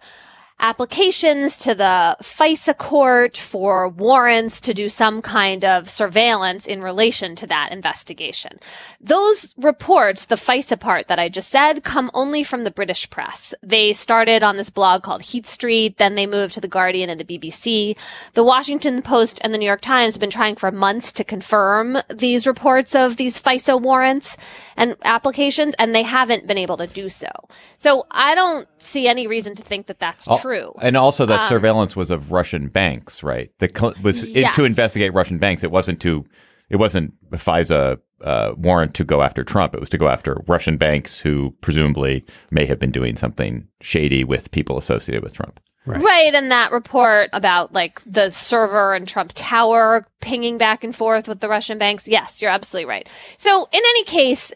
applications 0.59 1.55
to 1.59 1.75
the 1.75 2.17
FISA 2.21 2.75
court 2.77 3.37
for 3.37 3.87
warrants 3.87 4.59
to 4.61 4.73
do 4.73 4.89
some 4.89 5.21
kind 5.21 5.63
of 5.63 5.87
surveillance 5.87 6.65
in 6.65 6.81
relation 6.81 7.35
to 7.35 7.45
that 7.45 7.71
investigation. 7.71 8.59
Those 8.99 9.53
reports, 9.57 10.25
the 10.25 10.35
FISA 10.35 10.79
part 10.79 11.07
that 11.09 11.19
I 11.19 11.29
just 11.29 11.49
said, 11.49 11.83
come 11.83 12.09
only 12.15 12.43
from 12.43 12.63
the 12.63 12.71
British 12.71 13.07
press. 13.09 13.53
They 13.61 13.93
started 13.93 14.41
on 14.41 14.57
this 14.57 14.71
blog 14.71 15.03
called 15.03 15.21
Heat 15.21 15.45
Street, 15.45 15.97
then 15.97 16.15
they 16.15 16.25
moved 16.25 16.55
to 16.55 16.61
the 16.61 16.67
Guardian 16.67 17.11
and 17.11 17.19
the 17.19 17.25
BBC. 17.39 17.95
The 18.33 18.43
Washington 18.43 19.03
Post 19.03 19.39
and 19.43 19.53
the 19.53 19.59
New 19.59 19.65
York 19.65 19.81
Times 19.81 20.15
have 20.15 20.21
been 20.21 20.31
trying 20.31 20.55
for 20.55 20.71
months 20.71 21.13
to 21.13 21.23
confirm 21.23 21.99
these 22.09 22.47
reports 22.47 22.95
of 22.95 23.17
these 23.17 23.39
FISA 23.39 23.79
warrants 23.79 24.37
and 24.75 24.95
applications, 25.03 25.75
and 25.77 25.93
they 25.93 26.03
haven't 26.03 26.47
been 26.47 26.57
able 26.57 26.77
to 26.77 26.87
do 26.87 27.09
so. 27.09 27.29
So 27.77 28.07
I 28.09 28.33
don't 28.33 28.67
see 28.79 29.07
any 29.07 29.27
reason 29.27 29.53
to 29.55 29.63
think 29.63 29.85
that 29.87 29.99
that's 29.99 30.25
true. 30.41 30.46
And 30.81 30.97
also 30.97 31.25
that 31.25 31.43
Um, 31.43 31.49
surveillance 31.49 31.95
was 31.95 32.11
of 32.11 32.31
Russian 32.31 32.67
banks, 32.67 33.23
right? 33.23 33.51
The 33.59 33.69
cl- 33.75 33.93
was 34.01 34.23
it, 34.23 34.53
to 34.55 34.63
investigate 34.63 35.13
Russian 35.13 35.37
banks. 35.37 35.63
It 35.63 35.71
wasn't 35.71 35.99
to 36.01 36.25
it 36.69 36.75
wasn't 36.77 37.13
a 37.31 37.37
FISA 37.37 37.99
uh, 38.21 38.53
warrant 38.57 38.93
to 38.95 39.03
go 39.05 39.21
after 39.21 39.43
Trump. 39.43 39.73
It 39.73 39.79
was 39.79 39.89
to 39.89 39.97
go 39.97 40.07
after 40.07 40.41
Russian 40.47 40.77
banks 40.77 41.19
who 41.19 41.55
presumably 41.61 42.25
may 42.51 42.65
have 42.65 42.79
been 42.79 42.91
doing 42.91 43.15
something 43.15 43.67
shady 43.79 44.23
with 44.23 44.51
people 44.51 44.77
associated 44.77 45.23
with 45.23 45.33
Trump. 45.33 45.59
Right. 45.85 46.33
And 46.33 46.51
that 46.51 46.73
report 46.73 47.29
about 47.31 47.73
like 47.73 48.01
the 48.05 48.29
server 48.29 48.93
and 48.93 49.07
Trump 49.07 49.31
Tower 49.35 50.05
pinging 50.19 50.57
back 50.57 50.83
and 50.83 50.93
forth 50.93 51.29
with 51.29 51.39
the 51.39 51.47
Russian 51.47 51.77
banks. 51.77 52.09
Yes, 52.09 52.41
you're 52.41 52.51
absolutely 52.51 52.89
right. 52.89 53.07
So 53.37 53.69
in 53.71 53.79
any 53.79 54.03
case, 54.03 54.51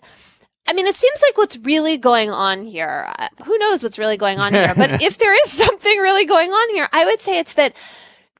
I 0.72 0.74
mean, 0.74 0.88
it 0.88 0.96
seems 0.96 1.22
like 1.22 1.38
what's 1.38 1.58
really 1.58 1.98
going 1.98 2.30
on 2.30 2.64
here, 2.64 3.14
uh, 3.20 3.28
who 3.44 3.58
knows 3.58 3.84
what's 3.84 4.00
really 4.00 4.16
going 4.16 4.40
on 4.40 4.54
here, 4.54 4.74
but 4.74 5.02
if 5.02 5.18
there 5.18 5.34
is 5.44 5.52
something 5.52 5.98
really 6.00 6.24
going 6.24 6.50
on 6.50 6.74
here, 6.74 6.88
I 6.94 7.04
would 7.04 7.20
say 7.20 7.40
it's 7.40 7.56
that 7.56 7.76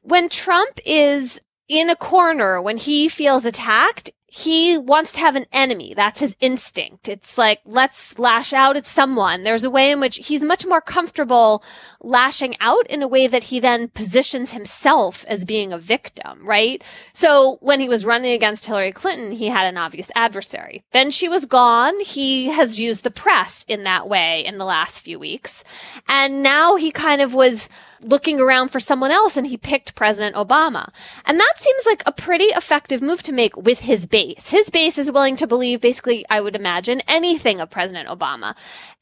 when 0.00 0.30
Trump 0.30 0.80
is 0.86 1.42
in 1.68 1.90
a 1.90 1.94
corner, 1.94 2.62
when 2.62 2.78
he 2.78 3.10
feels 3.10 3.44
attacked, 3.44 4.12
he 4.34 4.78
wants 4.78 5.12
to 5.12 5.20
have 5.20 5.36
an 5.36 5.44
enemy. 5.52 5.92
That's 5.94 6.20
his 6.20 6.36
instinct. 6.40 7.06
It's 7.06 7.36
like, 7.36 7.60
let's 7.66 8.18
lash 8.18 8.54
out 8.54 8.78
at 8.78 8.86
someone. 8.86 9.42
There's 9.42 9.62
a 9.62 9.68
way 9.68 9.90
in 9.90 10.00
which 10.00 10.16
he's 10.16 10.40
much 10.40 10.64
more 10.64 10.80
comfortable 10.80 11.62
lashing 12.00 12.56
out 12.58 12.86
in 12.86 13.02
a 13.02 13.08
way 13.08 13.26
that 13.26 13.42
he 13.42 13.60
then 13.60 13.88
positions 13.88 14.52
himself 14.52 15.26
as 15.28 15.44
being 15.44 15.70
a 15.70 15.78
victim, 15.78 16.46
right? 16.46 16.82
So 17.12 17.58
when 17.60 17.78
he 17.78 17.90
was 17.90 18.06
running 18.06 18.32
against 18.32 18.64
Hillary 18.64 18.90
Clinton, 18.90 19.32
he 19.32 19.48
had 19.48 19.66
an 19.66 19.76
obvious 19.76 20.10
adversary. 20.14 20.82
Then 20.92 21.10
she 21.10 21.28
was 21.28 21.44
gone. 21.44 22.00
He 22.00 22.46
has 22.46 22.80
used 22.80 23.02
the 23.02 23.10
press 23.10 23.66
in 23.68 23.84
that 23.84 24.08
way 24.08 24.46
in 24.46 24.56
the 24.56 24.64
last 24.64 25.00
few 25.00 25.18
weeks. 25.18 25.62
And 26.08 26.42
now 26.42 26.76
he 26.76 26.90
kind 26.90 27.20
of 27.20 27.34
was 27.34 27.68
looking 28.00 28.40
around 28.40 28.70
for 28.70 28.80
someone 28.80 29.10
else 29.10 29.36
and 29.36 29.46
he 29.46 29.56
picked 29.56 29.94
President 29.94 30.34
Obama. 30.36 30.88
And 31.26 31.38
that 31.38 31.54
seems 31.56 31.84
like 31.86 32.02
a 32.06 32.12
pretty 32.12 32.46
effective 32.46 33.02
move 33.02 33.22
to 33.24 33.32
make 33.32 33.56
with 33.56 33.80
his 33.80 34.06
base. 34.06 34.21
His 34.38 34.70
base 34.70 34.98
is 34.98 35.10
willing 35.10 35.36
to 35.36 35.46
believe 35.46 35.80
basically, 35.80 36.24
I 36.30 36.40
would 36.40 36.56
imagine, 36.56 37.02
anything 37.08 37.60
of 37.60 37.70
President 37.70 38.08
Obama. 38.08 38.54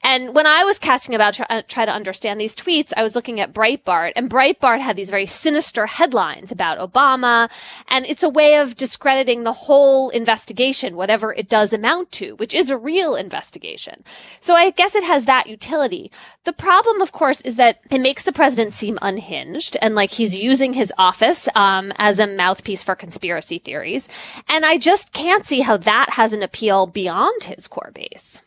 And 0.03 0.35
when 0.35 0.47
I 0.47 0.65
was 0.65 0.79
casting 0.79 1.15
about 1.15 1.35
try, 1.35 1.47
uh, 1.51 1.63
try 1.69 1.85
to 1.85 1.93
understand 1.93 2.41
these 2.41 2.57
tweets, 2.57 2.93
I 2.97 3.03
was 3.03 3.15
looking 3.15 3.39
at 3.39 3.53
Breitbart 3.53 4.13
and 4.17 4.31
Breitbart 4.31 4.81
had 4.81 4.97
these 4.97 5.11
very 5.11 5.27
sinister 5.27 5.87
headlines 5.87 6.51
about 6.51 6.79
Obama. 6.79 7.51
And 7.89 8.07
it's 8.07 8.23
a 8.23 8.29
way 8.31 8.57
of 8.57 8.77
discrediting 8.77 9.45
the 9.45 9.53
whole 9.53 10.09
investigation, 10.11 10.97
whatever 10.97 11.35
it 11.35 11.49
does 11.49 11.73
amount 11.73 12.13
to, 12.13 12.35
which 12.37 12.55
is 12.55 12.71
a 12.71 12.79
real 12.79 13.15
investigation. 13.15 14.03
So 14.41 14.55
I 14.55 14.71
guess 14.71 14.95
it 14.95 15.05
has 15.05 15.27
that 15.27 15.49
utility. 15.49 16.11
The 16.45 16.55
problem, 16.55 17.03
of 17.03 17.13
course, 17.13 17.43
is 17.43 17.57
that 17.57 17.81
it 17.91 18.01
makes 18.01 18.23
the 18.23 18.33
president 18.33 18.75
seem 18.75 18.99
unhinged 19.03 19.77
and 19.83 19.95
like 19.95 20.13
he's 20.13 20.35
using 20.35 20.73
his 20.73 20.93
office, 20.97 21.47
um, 21.55 21.93
as 21.99 22.19
a 22.19 22.27
mouthpiece 22.27 22.83
for 22.83 22.95
conspiracy 22.95 23.59
theories. 23.59 24.09
And 24.49 24.65
I 24.65 24.79
just 24.79 25.10
can't 25.13 25.47
see 25.47 25.61
how 25.61 25.77
that 25.79 26.11
has 26.11 26.33
an 26.33 26.43
appeal 26.43 26.87
beyond 26.87 27.45
his 27.45 27.67
core 27.69 27.93
base. 27.95 28.41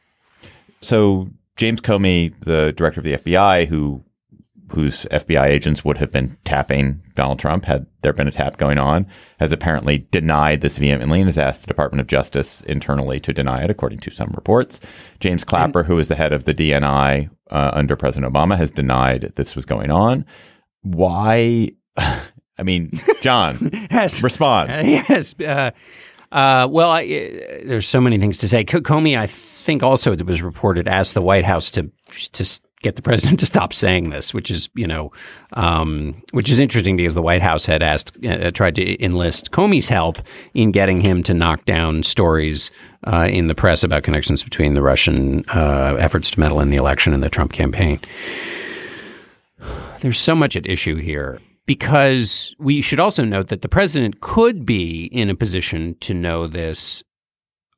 So 0.81 1.29
James 1.55 1.81
Comey, 1.81 2.33
the 2.41 2.73
director 2.73 2.99
of 2.99 3.03
the 3.05 3.13
FBI, 3.17 3.67
who 3.67 4.03
whose 4.71 5.05
FBI 5.05 5.45
agents 5.45 5.85
would 5.85 5.97
have 5.99 6.11
been 6.11 6.35
tapping 6.45 6.99
Donald 7.13 7.37
Trump 7.37 7.65
had 7.65 7.85
there 8.01 8.11
been 8.13 8.27
a 8.27 8.31
tap 8.31 8.57
going 8.57 8.79
on, 8.79 9.05
has 9.39 9.51
apparently 9.51 10.07
denied 10.09 10.61
this 10.61 10.79
vehemently 10.79 11.19
and 11.19 11.27
has 11.27 11.37
asked 11.37 11.61
the 11.61 11.67
Department 11.67 12.01
of 12.01 12.07
Justice 12.07 12.61
internally 12.61 13.19
to 13.19 13.31
deny 13.33 13.63
it, 13.63 13.69
according 13.69 13.99
to 13.99 14.09
some 14.09 14.31
reports. 14.33 14.79
James 15.19 15.43
Clapper, 15.43 15.83
who 15.83 15.99
is 15.99 16.07
the 16.07 16.15
head 16.15 16.33
of 16.33 16.45
the 16.45 16.55
DNI 16.55 17.29
uh, 17.51 17.71
under 17.73 17.95
President 17.95 18.33
Obama, 18.33 18.57
has 18.57 18.71
denied 18.71 19.31
this 19.35 19.55
was 19.55 19.65
going 19.65 19.91
on. 19.91 20.25
Why? 20.81 21.69
I 21.97 22.63
mean, 22.63 22.99
John, 23.21 23.69
Yes. 23.91 24.23
respond. 24.23 24.71
Uh, 24.71 24.81
yes. 24.83 25.39
Uh, 25.39 25.69
uh, 26.33 26.67
well, 26.67 26.89
I, 26.89 27.03
uh, 27.03 27.59
there's 27.63 27.87
so 27.87 28.01
many 28.01 28.17
things 28.17 28.39
to 28.39 28.47
say. 28.47 28.65
Comey, 28.65 29.15
I 29.17 29.27
think, 29.27 29.83
also 29.83 30.11
it 30.11 30.25
was 30.25 30.41
reported 30.41 30.87
asked 30.87 31.13
the 31.13 31.21
White 31.21 31.45
House 31.45 31.69
to 31.71 31.91
to 32.31 32.59
get 32.81 32.95
the 32.95 33.01
president 33.03 33.39
to 33.41 33.45
stop 33.45 33.71
saying 33.71 34.09
this, 34.09 34.33
which 34.33 34.49
is 34.49 34.67
you 34.73 34.87
know, 34.87 35.11
um, 35.53 36.19
which 36.31 36.49
is 36.49 36.59
interesting 36.59 36.97
because 36.97 37.13
the 37.13 37.21
White 37.21 37.43
House 37.43 37.67
had 37.67 37.83
asked, 37.83 38.17
uh, 38.25 38.49
tried 38.49 38.73
to 38.75 39.03
enlist 39.03 39.51
Comey's 39.51 39.87
help 39.87 40.17
in 40.55 40.71
getting 40.71 41.01
him 41.01 41.21
to 41.21 41.35
knock 41.35 41.65
down 41.65 42.01
stories 42.01 42.71
uh, 43.03 43.27
in 43.29 43.45
the 43.45 43.55
press 43.55 43.83
about 43.83 44.01
connections 44.01 44.43
between 44.43 44.73
the 44.73 44.81
Russian 44.81 45.45
uh, 45.49 45.97
efforts 45.99 46.31
to 46.31 46.39
meddle 46.39 46.59
in 46.61 46.71
the 46.71 46.77
election 46.77 47.13
and 47.13 47.21
the 47.21 47.29
Trump 47.29 47.53
campaign. 47.53 47.99
There's 50.01 50.19
so 50.19 50.33
much 50.33 50.55
at 50.55 50.65
issue 50.65 50.95
here 50.95 51.39
because 51.65 52.55
we 52.59 52.81
should 52.81 52.99
also 52.99 53.23
note 53.23 53.47
that 53.47 53.61
the 53.61 53.69
president 53.69 54.21
could 54.21 54.65
be 54.65 55.05
in 55.05 55.29
a 55.29 55.35
position 55.35 55.95
to 56.01 56.13
know 56.13 56.47
this 56.47 57.03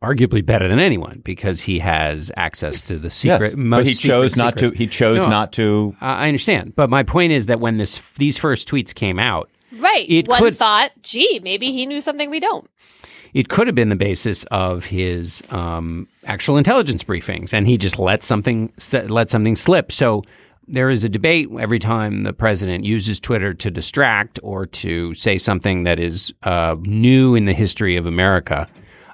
arguably 0.04 0.46
better 0.46 0.68
than 0.68 0.80
anyone 0.80 1.22
because 1.24 1.62
he 1.62 1.80
has 1.80 2.32
access 2.38 2.82
to 2.82 2.98
the 3.00 3.10
secret 3.10 3.50
yes, 3.52 3.56
most 3.56 3.80
but 3.86 3.88
he 3.88 3.94
chose 3.96 4.32
secret 4.34 4.44
not 4.44 4.54
secrets. 4.60 4.72
to. 4.74 4.78
He 4.78 4.88
chose 4.88 5.18
No, 5.18 5.26
not 5.28 5.52
to. 5.54 5.96
I 6.02 6.26
I 6.26 6.28
understand, 6.28 6.76
but 6.76 6.90
my 6.90 7.04
point 7.04 7.32
is 7.32 7.46
that 7.48 7.60
when 7.60 7.78
this 7.78 8.12
these 8.14 8.38
first 8.38 8.68
tweets 8.68 8.94
came 8.94 9.20
out, 9.20 9.50
Right. 9.78 10.06
It 10.10 10.28
One 10.30 10.40
could- 10.40 10.58
thought, 10.58 10.92
gee, 11.02 11.40
maybe 11.44 11.72
he 11.72 11.86
knew 11.86 12.00
something 12.02 12.30
we 12.30 12.40
don't. 12.40 12.70
it 13.34 13.50
could 13.50 13.68
have 13.68 13.76
been 13.76 13.90
the 13.90 13.96
basis 13.98 14.46
of 14.46 14.86
his 14.86 15.44
um, 15.52 16.08
actual 16.26 16.56
intelligence 16.58 17.04
briefings, 17.04 17.54
and 17.54 17.68
he 17.68 17.78
just 17.78 18.00
let 18.00 18.24
something 18.24 18.72
let 19.10 19.30
something 19.30 19.56
slip. 19.56 19.92
So 19.92 20.24
there 20.68 20.90
is 20.90 21.04
a 21.04 21.10
debate 21.10 21.50
every 21.60 21.80
time 21.80 22.24
the 22.24 22.34
president 22.34 22.86
uses 22.86 23.20
Twitter 23.20 23.54
to 23.54 23.72
distract 23.72 24.40
or 24.44 24.66
to 24.66 25.14
say 25.14 25.38
something 25.38 25.84
that 25.84 26.00
is 26.00 26.34
uh, 26.44 26.76
new 26.82 27.36
in 27.36 27.46
the 27.46 27.54
history 27.54 27.96
of 27.96 28.06
America, 28.06 28.68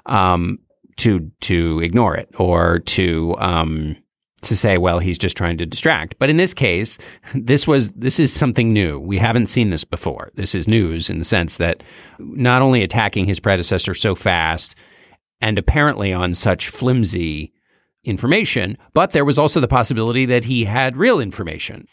um, 0.06 0.58
to 0.96 1.30
to 1.40 1.80
ignore 1.80 2.16
it 2.16 2.28
or 2.38 2.80
to 2.80 3.34
um, 3.38 3.96
to 4.42 4.56
say, 4.56 4.76
well, 4.76 4.98
he's 4.98 5.18
just 5.18 5.36
trying 5.36 5.56
to 5.56 5.66
distract. 5.66 6.18
But 6.18 6.28
in 6.28 6.36
this 6.36 6.52
case, 6.52 6.98
this 7.34 7.66
was 7.66 7.92
this 7.92 8.18
is 8.18 8.32
something 8.32 8.72
new. 8.72 8.98
We 8.98 9.18
haven't 9.18 9.46
seen 9.46 9.70
this 9.70 9.84
before. 9.84 10.30
This 10.34 10.54
is 10.54 10.68
news 10.68 11.08
in 11.08 11.18
the 11.18 11.24
sense 11.24 11.56
that 11.56 11.82
not 12.18 12.62
only 12.62 12.82
attacking 12.82 13.26
his 13.26 13.40
predecessor 13.40 13.94
so 13.94 14.14
fast 14.14 14.74
and 15.40 15.58
apparently 15.58 16.12
on 16.12 16.34
such 16.34 16.68
flimsy 16.68 17.52
information, 18.04 18.76
but 18.94 19.12
there 19.12 19.24
was 19.24 19.38
also 19.38 19.60
the 19.60 19.68
possibility 19.68 20.26
that 20.26 20.44
he 20.44 20.64
had 20.64 20.96
real 20.96 21.20
information. 21.20 21.86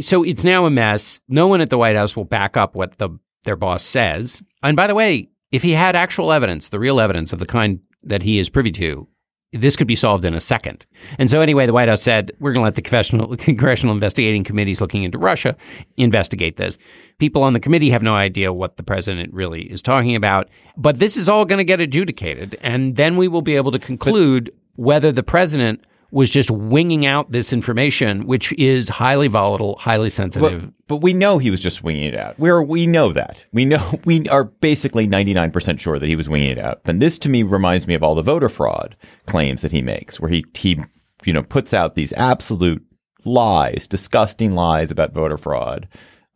So 0.00 0.22
it's 0.22 0.44
now 0.44 0.64
a 0.64 0.70
mess. 0.70 1.20
No 1.28 1.46
one 1.46 1.60
at 1.60 1.70
the 1.70 1.78
White 1.78 1.96
House 1.96 2.16
will 2.16 2.24
back 2.24 2.56
up 2.56 2.74
what 2.74 2.98
the 2.98 3.10
their 3.44 3.56
boss 3.56 3.82
says. 3.82 4.42
And 4.62 4.76
by 4.76 4.86
the 4.86 4.94
way, 4.94 5.28
if 5.50 5.62
he 5.62 5.72
had 5.72 5.96
actual 5.96 6.32
evidence, 6.32 6.68
the 6.68 6.78
real 6.78 7.00
evidence 7.00 7.32
of 7.32 7.40
the 7.40 7.46
kind 7.46 7.80
that 8.04 8.22
he 8.22 8.38
is 8.38 8.48
privy 8.48 8.70
to, 8.72 9.08
this 9.52 9.76
could 9.76 9.86
be 9.86 9.96
solved 9.96 10.24
in 10.24 10.32
a 10.32 10.40
second. 10.40 10.86
And 11.18 11.30
so, 11.30 11.42
anyway, 11.42 11.66
the 11.66 11.74
White 11.74 11.88
House 11.88 12.02
said, 12.02 12.32
we're 12.40 12.52
going 12.52 12.62
to 12.62 12.64
let 12.64 12.74
the 12.74 12.82
congressional, 12.82 13.36
congressional 13.36 13.94
investigating 13.94 14.44
committees 14.44 14.80
looking 14.80 15.02
into 15.02 15.18
Russia 15.18 15.56
investigate 15.98 16.56
this. 16.56 16.78
People 17.18 17.42
on 17.42 17.52
the 17.52 17.60
committee 17.60 17.90
have 17.90 18.02
no 18.02 18.14
idea 18.14 18.52
what 18.52 18.78
the 18.78 18.82
president 18.82 19.32
really 19.32 19.70
is 19.70 19.82
talking 19.82 20.16
about. 20.16 20.48
But 20.78 21.00
this 21.00 21.18
is 21.18 21.28
all 21.28 21.44
going 21.44 21.58
to 21.58 21.64
get 21.64 21.80
adjudicated. 21.80 22.56
And 22.62 22.96
then 22.96 23.16
we 23.18 23.28
will 23.28 23.42
be 23.42 23.56
able 23.56 23.72
to 23.72 23.78
conclude 23.78 24.50
whether 24.76 25.12
the 25.12 25.22
president 25.22 25.84
was 26.12 26.28
just 26.28 26.50
winging 26.50 27.06
out 27.06 27.32
this 27.32 27.54
information, 27.54 28.26
which 28.26 28.52
is 28.58 28.90
highly 28.90 29.28
volatile, 29.28 29.76
highly 29.76 30.10
sensitive. 30.10 30.66
But, 30.66 30.86
but 30.86 30.96
we 30.98 31.14
know 31.14 31.38
he 31.38 31.50
was 31.50 31.60
just 31.60 31.82
winging 31.82 32.04
it 32.04 32.14
out. 32.14 32.38
We're 32.38 32.62
we 32.62 32.86
know 32.86 33.12
that. 33.12 33.46
We 33.52 33.64
know 33.64 33.98
we 34.04 34.28
are 34.28 34.44
basically 34.44 35.06
ninety 35.06 35.34
nine 35.34 35.50
percent 35.50 35.80
sure 35.80 35.98
that 35.98 36.06
he 36.06 36.14
was 36.14 36.28
winging 36.28 36.50
it 36.50 36.58
out. 36.58 36.82
And 36.84 37.00
this 37.00 37.18
to 37.20 37.28
me 37.28 37.42
reminds 37.42 37.88
me 37.88 37.94
of 37.94 38.02
all 38.02 38.14
the 38.14 38.22
voter 38.22 38.50
fraud 38.50 38.94
claims 39.26 39.62
that 39.62 39.72
he 39.72 39.82
makes, 39.82 40.20
where 40.20 40.30
he 40.30 40.44
he 40.54 40.80
you 41.24 41.32
know 41.32 41.42
puts 41.42 41.72
out 41.72 41.94
these 41.94 42.12
absolute 42.12 42.84
lies, 43.24 43.86
disgusting 43.88 44.54
lies 44.54 44.90
about 44.90 45.12
voter 45.12 45.38
fraud. 45.38 45.88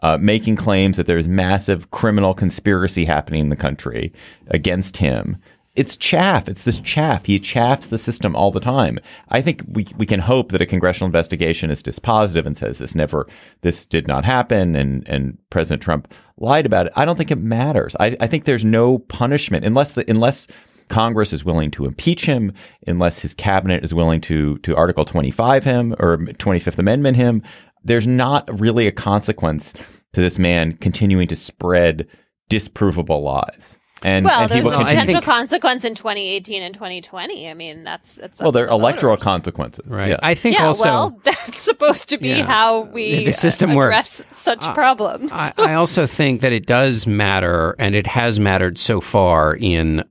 Uh, 0.02 0.18
making 0.20 0.56
claims 0.56 0.98
that 0.98 1.06
there's 1.06 1.26
massive 1.26 1.90
criminal 1.90 2.34
conspiracy 2.34 3.06
happening 3.06 3.40
in 3.40 3.48
the 3.48 3.56
country 3.56 4.12
against 4.48 4.98
him, 4.98 5.38
it's 5.76 5.96
chaff. 5.96 6.48
It's 6.48 6.64
this 6.64 6.80
chaff. 6.80 7.26
He 7.26 7.38
chaffs 7.38 7.88
the 7.88 7.98
system 7.98 8.34
all 8.34 8.50
the 8.50 8.60
time. 8.60 8.98
I 9.28 9.40
think 9.40 9.62
we 9.68 9.86
we 9.96 10.06
can 10.06 10.20
hope 10.20 10.50
that 10.50 10.62
a 10.62 10.66
congressional 10.66 11.06
investigation 11.06 11.70
is 11.70 11.82
dispositive 11.82 12.46
and 12.46 12.56
says 12.56 12.78
this 12.78 12.94
never, 12.94 13.28
this 13.60 13.84
did 13.84 14.08
not 14.08 14.24
happen, 14.24 14.74
and 14.74 15.06
and 15.08 15.38
President 15.50 15.82
Trump 15.82 16.12
lied 16.38 16.66
about 16.66 16.86
it. 16.86 16.92
I 16.96 17.04
don't 17.04 17.16
think 17.16 17.30
it 17.30 17.38
matters. 17.38 17.94
I, 18.00 18.16
I 18.20 18.26
think 18.26 18.44
there's 18.44 18.64
no 18.64 18.98
punishment 18.98 19.64
unless 19.64 19.94
the, 19.94 20.10
unless 20.10 20.46
Congress 20.88 21.32
is 21.32 21.44
willing 21.44 21.70
to 21.72 21.84
impeach 21.84 22.26
him, 22.26 22.52
unless 22.86 23.20
his 23.20 23.34
cabinet 23.34 23.84
is 23.84 23.94
willing 23.94 24.20
to 24.22 24.58
to 24.58 24.76
Article 24.76 25.04
25 25.04 25.64
him 25.64 25.94
or 25.98 26.16
25th 26.18 26.78
Amendment 26.78 27.16
him. 27.16 27.42
There's 27.84 28.06
not 28.06 28.48
really 28.60 28.86
a 28.86 28.92
consequence 28.92 29.72
to 30.12 30.20
this 30.20 30.38
man 30.38 30.76
continuing 30.76 31.28
to 31.28 31.36
spread 31.36 32.08
disprovable 32.50 33.22
lies. 33.22 33.78
And, 34.06 34.24
well, 34.24 34.42
and 34.42 34.50
there's 34.52 34.64
he 34.64 34.68
a 34.68 34.72
continue. 34.76 34.98
potential 35.00 35.20
consequence 35.20 35.84
in 35.84 35.94
2018 35.96 36.62
and 36.62 36.72
2020. 36.72 37.50
I 37.50 37.54
mean, 37.54 37.82
that's 37.82 38.14
that's 38.14 38.38
well, 38.38 38.50
up 38.50 38.52
to 38.54 38.58
they're 38.58 38.66
the 38.68 38.72
electoral 38.72 39.12
voters. 39.16 39.24
consequences. 39.24 39.84
Right. 39.92 40.10
Yeah. 40.10 40.16
I 40.22 40.34
think 40.34 40.56
yeah, 40.58 40.66
also. 40.66 40.84
well, 40.84 41.20
that's 41.24 41.60
supposed 41.60 42.08
to 42.10 42.18
be 42.18 42.28
Yeah. 42.28 42.44
how 42.46 42.82
we 42.82 43.24
The 43.24 43.32
system 43.32 43.70
uh, 43.72 43.74
works. 43.76 43.86
address 44.20 44.22
such 44.30 44.62
problems. 44.74 45.32
I, 45.32 45.52
I 45.58 45.74
also 45.74 46.06
think 46.06 46.40
that 46.42 46.52
it 46.52 46.66
does 46.66 47.06
matter, 47.08 47.74
and 47.80 47.96
it 47.96 48.06
has 48.06 48.38
mattered 48.38 48.78
so 48.78 49.00
far 49.00 49.56
in 49.56 50.04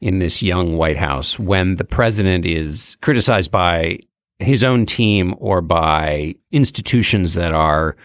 in 0.00 0.18
this 0.18 0.42
young 0.42 0.78
White 0.78 0.96
House 0.96 1.38
when 1.38 1.76
the 1.76 1.84
president 1.84 2.46
is 2.46 2.96
criticized 3.02 3.50
by 3.50 3.98
his 4.38 4.64
own 4.64 4.86
team 4.86 5.34
or 5.38 5.60
by 5.60 6.34
institutions 6.52 7.34
that 7.34 7.52
are 7.52 7.96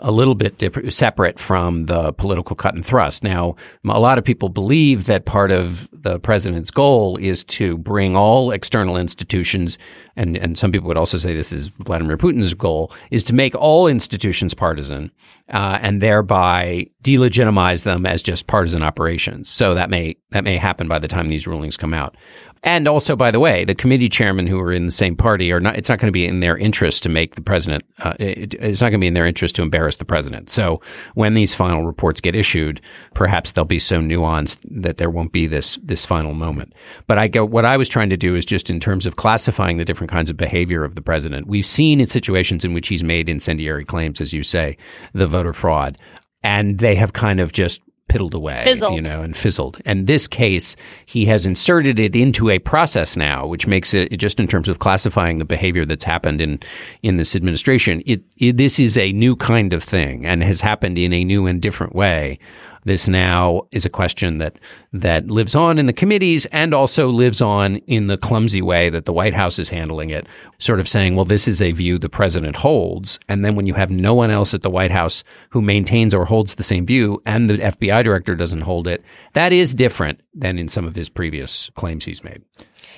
a 0.00 0.12
little 0.12 0.34
bit 0.34 0.58
dip- 0.58 0.92
separate 0.92 1.38
from 1.38 1.86
the 1.86 2.12
political 2.12 2.56
cut 2.56 2.74
and 2.74 2.84
thrust. 2.84 3.24
Now, 3.24 3.56
a 3.88 4.00
lot 4.00 4.18
of 4.18 4.24
people 4.24 4.48
believe 4.48 5.06
that 5.06 5.24
part 5.24 5.50
of 5.50 5.88
the 5.92 6.18
president's 6.20 6.70
goal 6.70 7.16
is 7.16 7.44
to 7.44 7.78
bring 7.78 8.16
all 8.16 8.50
external 8.50 8.96
institutions, 8.96 9.78
and, 10.16 10.36
and 10.36 10.58
some 10.58 10.72
people 10.72 10.88
would 10.88 10.96
also 10.96 11.18
say 11.18 11.34
this 11.34 11.52
is 11.52 11.68
Vladimir 11.68 12.16
Putin's 12.16 12.54
goal, 12.54 12.92
is 13.10 13.24
to 13.24 13.34
make 13.34 13.54
all 13.54 13.86
institutions 13.86 14.54
partisan 14.54 15.10
uh, 15.52 15.78
and 15.80 16.00
thereby 16.02 16.86
delegitimize 17.06 17.84
them 17.84 18.04
as 18.04 18.20
just 18.20 18.48
partisan 18.48 18.82
operations. 18.82 19.48
So 19.48 19.74
that 19.74 19.90
may 19.90 20.16
that 20.32 20.42
may 20.42 20.56
happen 20.56 20.88
by 20.88 20.98
the 20.98 21.08
time 21.08 21.28
these 21.28 21.46
rulings 21.46 21.76
come 21.76 21.94
out. 21.94 22.16
And 22.62 22.88
also, 22.88 23.14
by 23.14 23.30
the 23.30 23.38
way, 23.38 23.64
the 23.64 23.76
committee 23.76 24.08
chairmen 24.08 24.48
who 24.48 24.58
are 24.58 24.72
in 24.72 24.86
the 24.86 24.92
same 24.92 25.14
party 25.14 25.52
are 25.52 25.60
not. 25.60 25.76
It's 25.76 25.88
not 25.88 26.00
going 26.00 26.08
to 26.08 26.12
be 26.12 26.26
in 26.26 26.40
their 26.40 26.58
interest 26.58 27.04
to 27.04 27.08
make 27.08 27.36
the 27.36 27.40
president. 27.40 27.84
Uh, 28.00 28.14
it, 28.18 28.54
it's 28.54 28.80
not 28.80 28.88
going 28.88 28.98
to 28.98 29.04
be 29.04 29.06
in 29.06 29.14
their 29.14 29.26
interest 29.26 29.54
to 29.56 29.62
embarrass 29.62 29.98
the 29.98 30.04
president. 30.04 30.50
So 30.50 30.80
when 31.14 31.34
these 31.34 31.54
final 31.54 31.86
reports 31.86 32.20
get 32.20 32.34
issued, 32.34 32.80
perhaps 33.14 33.52
they'll 33.52 33.64
be 33.64 33.78
so 33.78 34.00
nuanced 34.00 34.58
that 34.82 34.96
there 34.96 35.10
won't 35.10 35.30
be 35.30 35.46
this 35.46 35.78
this 35.84 36.04
final 36.04 36.34
moment. 36.34 36.72
But 37.06 37.18
I 37.18 37.28
go. 37.28 37.44
What 37.44 37.64
I 37.64 37.76
was 37.76 37.88
trying 37.88 38.10
to 38.10 38.16
do 38.16 38.34
is 38.34 38.44
just 38.44 38.68
in 38.68 38.80
terms 38.80 39.06
of 39.06 39.14
classifying 39.14 39.76
the 39.76 39.84
different 39.84 40.10
kinds 40.10 40.28
of 40.28 40.36
behavior 40.36 40.82
of 40.82 40.96
the 40.96 41.02
president. 41.02 41.46
We've 41.46 41.64
seen 41.64 42.00
in 42.00 42.06
situations 42.06 42.64
in 42.64 42.74
which 42.74 42.88
he's 42.88 43.04
made 43.04 43.28
incendiary 43.28 43.84
claims, 43.84 44.20
as 44.20 44.32
you 44.32 44.42
say, 44.42 44.76
the 45.12 45.28
voter 45.28 45.52
fraud, 45.52 45.98
and 46.42 46.78
they 46.78 46.94
have 46.94 47.12
kind 47.12 47.40
of 47.40 47.52
just 47.52 47.82
piddled 48.08 48.34
away, 48.34 48.62
Fizzled. 48.64 48.94
you 48.94 49.02
know, 49.02 49.22
and 49.22 49.36
fizzled. 49.36 49.80
And 49.84 50.06
this 50.06 50.28
case, 50.28 50.76
he 51.06 51.24
has 51.26 51.44
inserted 51.44 51.98
it 51.98 52.14
into 52.14 52.50
a 52.50 52.58
process 52.60 53.16
now, 53.16 53.46
which 53.46 53.66
makes 53.66 53.94
it 53.94 54.16
just 54.16 54.38
in 54.38 54.46
terms 54.46 54.68
of 54.68 54.78
classifying 54.78 55.38
the 55.38 55.44
behavior 55.44 55.84
that's 55.84 56.04
happened 56.04 56.40
in 56.40 56.60
in 57.02 57.16
this 57.16 57.34
administration. 57.34 58.02
It, 58.06 58.22
it 58.36 58.56
this 58.56 58.78
is 58.78 58.96
a 58.96 59.12
new 59.12 59.34
kind 59.36 59.72
of 59.72 59.82
thing 59.82 60.24
and 60.24 60.42
has 60.44 60.60
happened 60.60 60.98
in 60.98 61.12
a 61.12 61.24
new 61.24 61.46
and 61.46 61.60
different 61.60 61.94
way. 61.94 62.38
This 62.86 63.08
now 63.08 63.62
is 63.72 63.84
a 63.84 63.90
question 63.90 64.38
that 64.38 64.60
that 64.92 65.26
lives 65.26 65.56
on 65.56 65.76
in 65.76 65.86
the 65.86 65.92
committees 65.92 66.46
and 66.46 66.72
also 66.72 67.08
lives 67.08 67.40
on 67.40 67.78
in 67.88 68.06
the 68.06 68.16
clumsy 68.16 68.62
way 68.62 68.90
that 68.90 69.06
the 69.06 69.12
White 69.12 69.34
House 69.34 69.58
is 69.58 69.68
handling 69.68 70.10
it, 70.10 70.28
sort 70.60 70.78
of 70.78 70.88
saying, 70.88 71.16
well, 71.16 71.24
this 71.24 71.48
is 71.48 71.60
a 71.60 71.72
view 71.72 71.98
the 71.98 72.08
president 72.08 72.54
holds. 72.54 73.18
And 73.28 73.44
then 73.44 73.56
when 73.56 73.66
you 73.66 73.74
have 73.74 73.90
no 73.90 74.14
one 74.14 74.30
else 74.30 74.54
at 74.54 74.62
the 74.62 74.70
White 74.70 74.92
House 74.92 75.24
who 75.50 75.60
maintains 75.60 76.14
or 76.14 76.24
holds 76.24 76.54
the 76.54 76.62
same 76.62 76.86
view 76.86 77.20
and 77.26 77.50
the 77.50 77.58
FBI 77.58 78.04
director 78.04 78.36
doesn't 78.36 78.60
hold 78.60 78.86
it, 78.86 79.02
that 79.32 79.52
is 79.52 79.74
different 79.74 80.20
than 80.32 80.56
in 80.56 80.68
some 80.68 80.86
of 80.86 80.94
his 80.94 81.08
previous 81.08 81.68
claims 81.70 82.04
he's 82.04 82.22
made. 82.22 82.40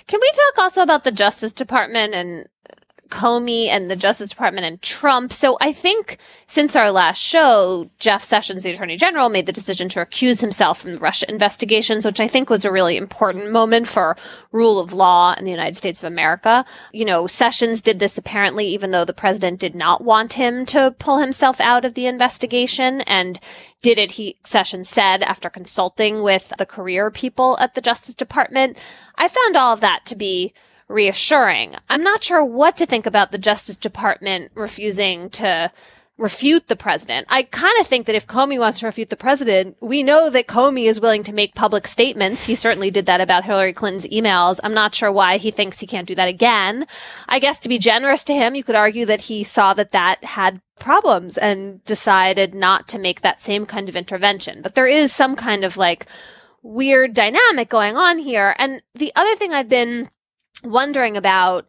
Can 0.07 0.21
we 0.21 0.31
talk 0.31 0.65
also 0.65 0.83
about 0.83 1.05
the 1.05 1.13
Justice 1.13 1.55
Department 1.55 2.15
and 2.15 2.47
Comey 3.09 3.69
and 3.69 3.91
the 3.91 3.97
Justice 3.97 4.31
Department 4.31 4.67
and 4.67 4.81
Trump? 4.83 5.33
So 5.33 5.57
I 5.61 5.73
think 5.73 6.19
since 6.47 6.77
our 6.77 6.91
last 6.91 7.19
show, 7.19 7.91
Jeff 7.99 8.23
Sessions, 8.23 8.63
the 8.63 8.71
Attorney 8.71 8.97
General, 8.97 9.29
made 9.29 9.47
the 9.47 9.53
decision 9.53 9.89
to 9.91 10.01
recuse 10.01 10.41
himself 10.41 10.81
from 10.81 10.93
the 10.93 10.99
Russia 10.99 11.29
investigations, 11.29 12.05
which 12.05 12.21
I 12.21 12.29
think 12.29 12.49
was 12.49 12.65
a 12.65 12.73
really 12.73 12.97
important 12.97 13.51
moment 13.51 13.89
for 13.89 14.17
rule 14.53 14.81
of 14.81 14.93
law 14.93 15.35
in 15.35 15.45
the 15.45 15.51
United 15.51 15.77
States 15.77 16.03
of 16.03 16.07
America. 16.07 16.65
You 16.93 17.05
know, 17.05 17.27
Sessions 17.27 17.81
did 17.81 17.99
this 17.99 18.19
apparently 18.19 18.67
even 18.67 18.91
though 18.91 19.05
the 19.05 19.13
president 19.13 19.61
did 19.61 19.75
not 19.75 20.03
want 20.03 20.35
him 20.35 20.65
to 20.67 20.95
pull 20.99 21.19
himself 21.19 21.61
out 21.61 21.85
of 21.85 21.95
the 21.95 22.07
investigation 22.07 23.01
and 23.03 23.41
did 23.83 23.99
it, 23.99 24.13
he 24.13 24.37
Sessions 24.45 24.89
said 24.89 25.23
after 25.23 25.49
consulting 25.49 26.23
with 26.23 26.53
the 26.59 26.67
career 26.67 27.11
people 27.11 27.57
at 27.59 27.75
the 27.75 27.81
Justice 27.81 28.15
Department. 28.15 28.77
I 29.17 29.29
found 29.29 29.57
all 29.57 29.75
of 29.75 29.81
that 29.81 30.05
to 30.07 30.17
be 30.17 30.53
reassuring. 30.89 31.77
I'm 31.89 32.03
not 32.03 32.25
sure 32.25 32.45
what 32.45 32.77
to 32.79 32.87
think 32.87 33.07
about 33.07 33.31
the 33.31 33.39
Justice 33.39 33.77
Department 33.77 34.51
refusing 34.55 35.31
to 35.31 35.71
refute 36.19 36.67
the 36.67 36.77
president. 36.77 37.27
I 37.31 37.45
kind 37.45 37.79
of 37.81 37.87
think 37.87 38.07
that 38.07 38.17
if 38.17 38.27
Comey 38.27 38.59
wants 38.59 38.81
to 38.81 38.87
refute 38.87 39.09
the 39.09 39.17
president, 39.17 39.77
we 39.81 40.03
know 40.03 40.29
that 40.31 40.49
Comey 40.49 40.87
is 40.87 41.01
willing 41.01 41.23
to 41.23 41.33
make 41.33 41.55
public 41.55 41.87
statements. 41.87 42.45
He 42.45 42.57
certainly 42.57 42.91
did 42.91 43.07
that 43.07 43.21
about 43.21 43.45
Hillary 43.45 43.73
Clinton's 43.73 44.09
emails. 44.09 44.59
I'm 44.65 44.75
not 44.75 44.95
sure 44.95 45.13
why 45.13 45.37
he 45.37 45.53
thinks 45.53 45.79
he 45.79 45.87
can't 45.87 46.09
do 46.09 46.17
that 46.17 46.29
again. 46.29 46.87
I 47.29 47.39
guess 47.39 47.61
to 47.61 47.69
be 47.69 47.79
generous 47.79 48.25
to 48.25 48.35
him, 48.35 48.57
you 48.57 48.65
could 48.65 48.75
argue 48.75 49.07
that 49.07 49.23
he 49.23 49.45
saw 49.45 49.75
that 49.75 49.93
that 49.93 50.25
had 50.25 50.61
problems 50.81 51.39
and 51.39 51.85
decided 51.85 52.53
not 52.53 52.89
to 52.89 52.99
make 52.99 53.21
that 53.21 53.41
same 53.41 53.65
kind 53.65 53.89
of 53.89 53.97
intervention. 53.97 54.61
But 54.61 54.75
there 54.75 54.89
is 54.89 55.13
some 55.13 55.37
kind 55.37 55.65
of 55.65 55.77
like 55.77 56.07
weird 56.63 57.15
dynamic 57.15 57.69
going 57.69 57.97
on 57.97 58.19
here. 58.19 58.57
And 58.59 58.83
the 58.95 59.13
other 59.15 59.37
thing 59.37 59.53
I've 59.53 59.69
been 59.69 60.11
wondering 60.65 61.17
about, 61.17 61.67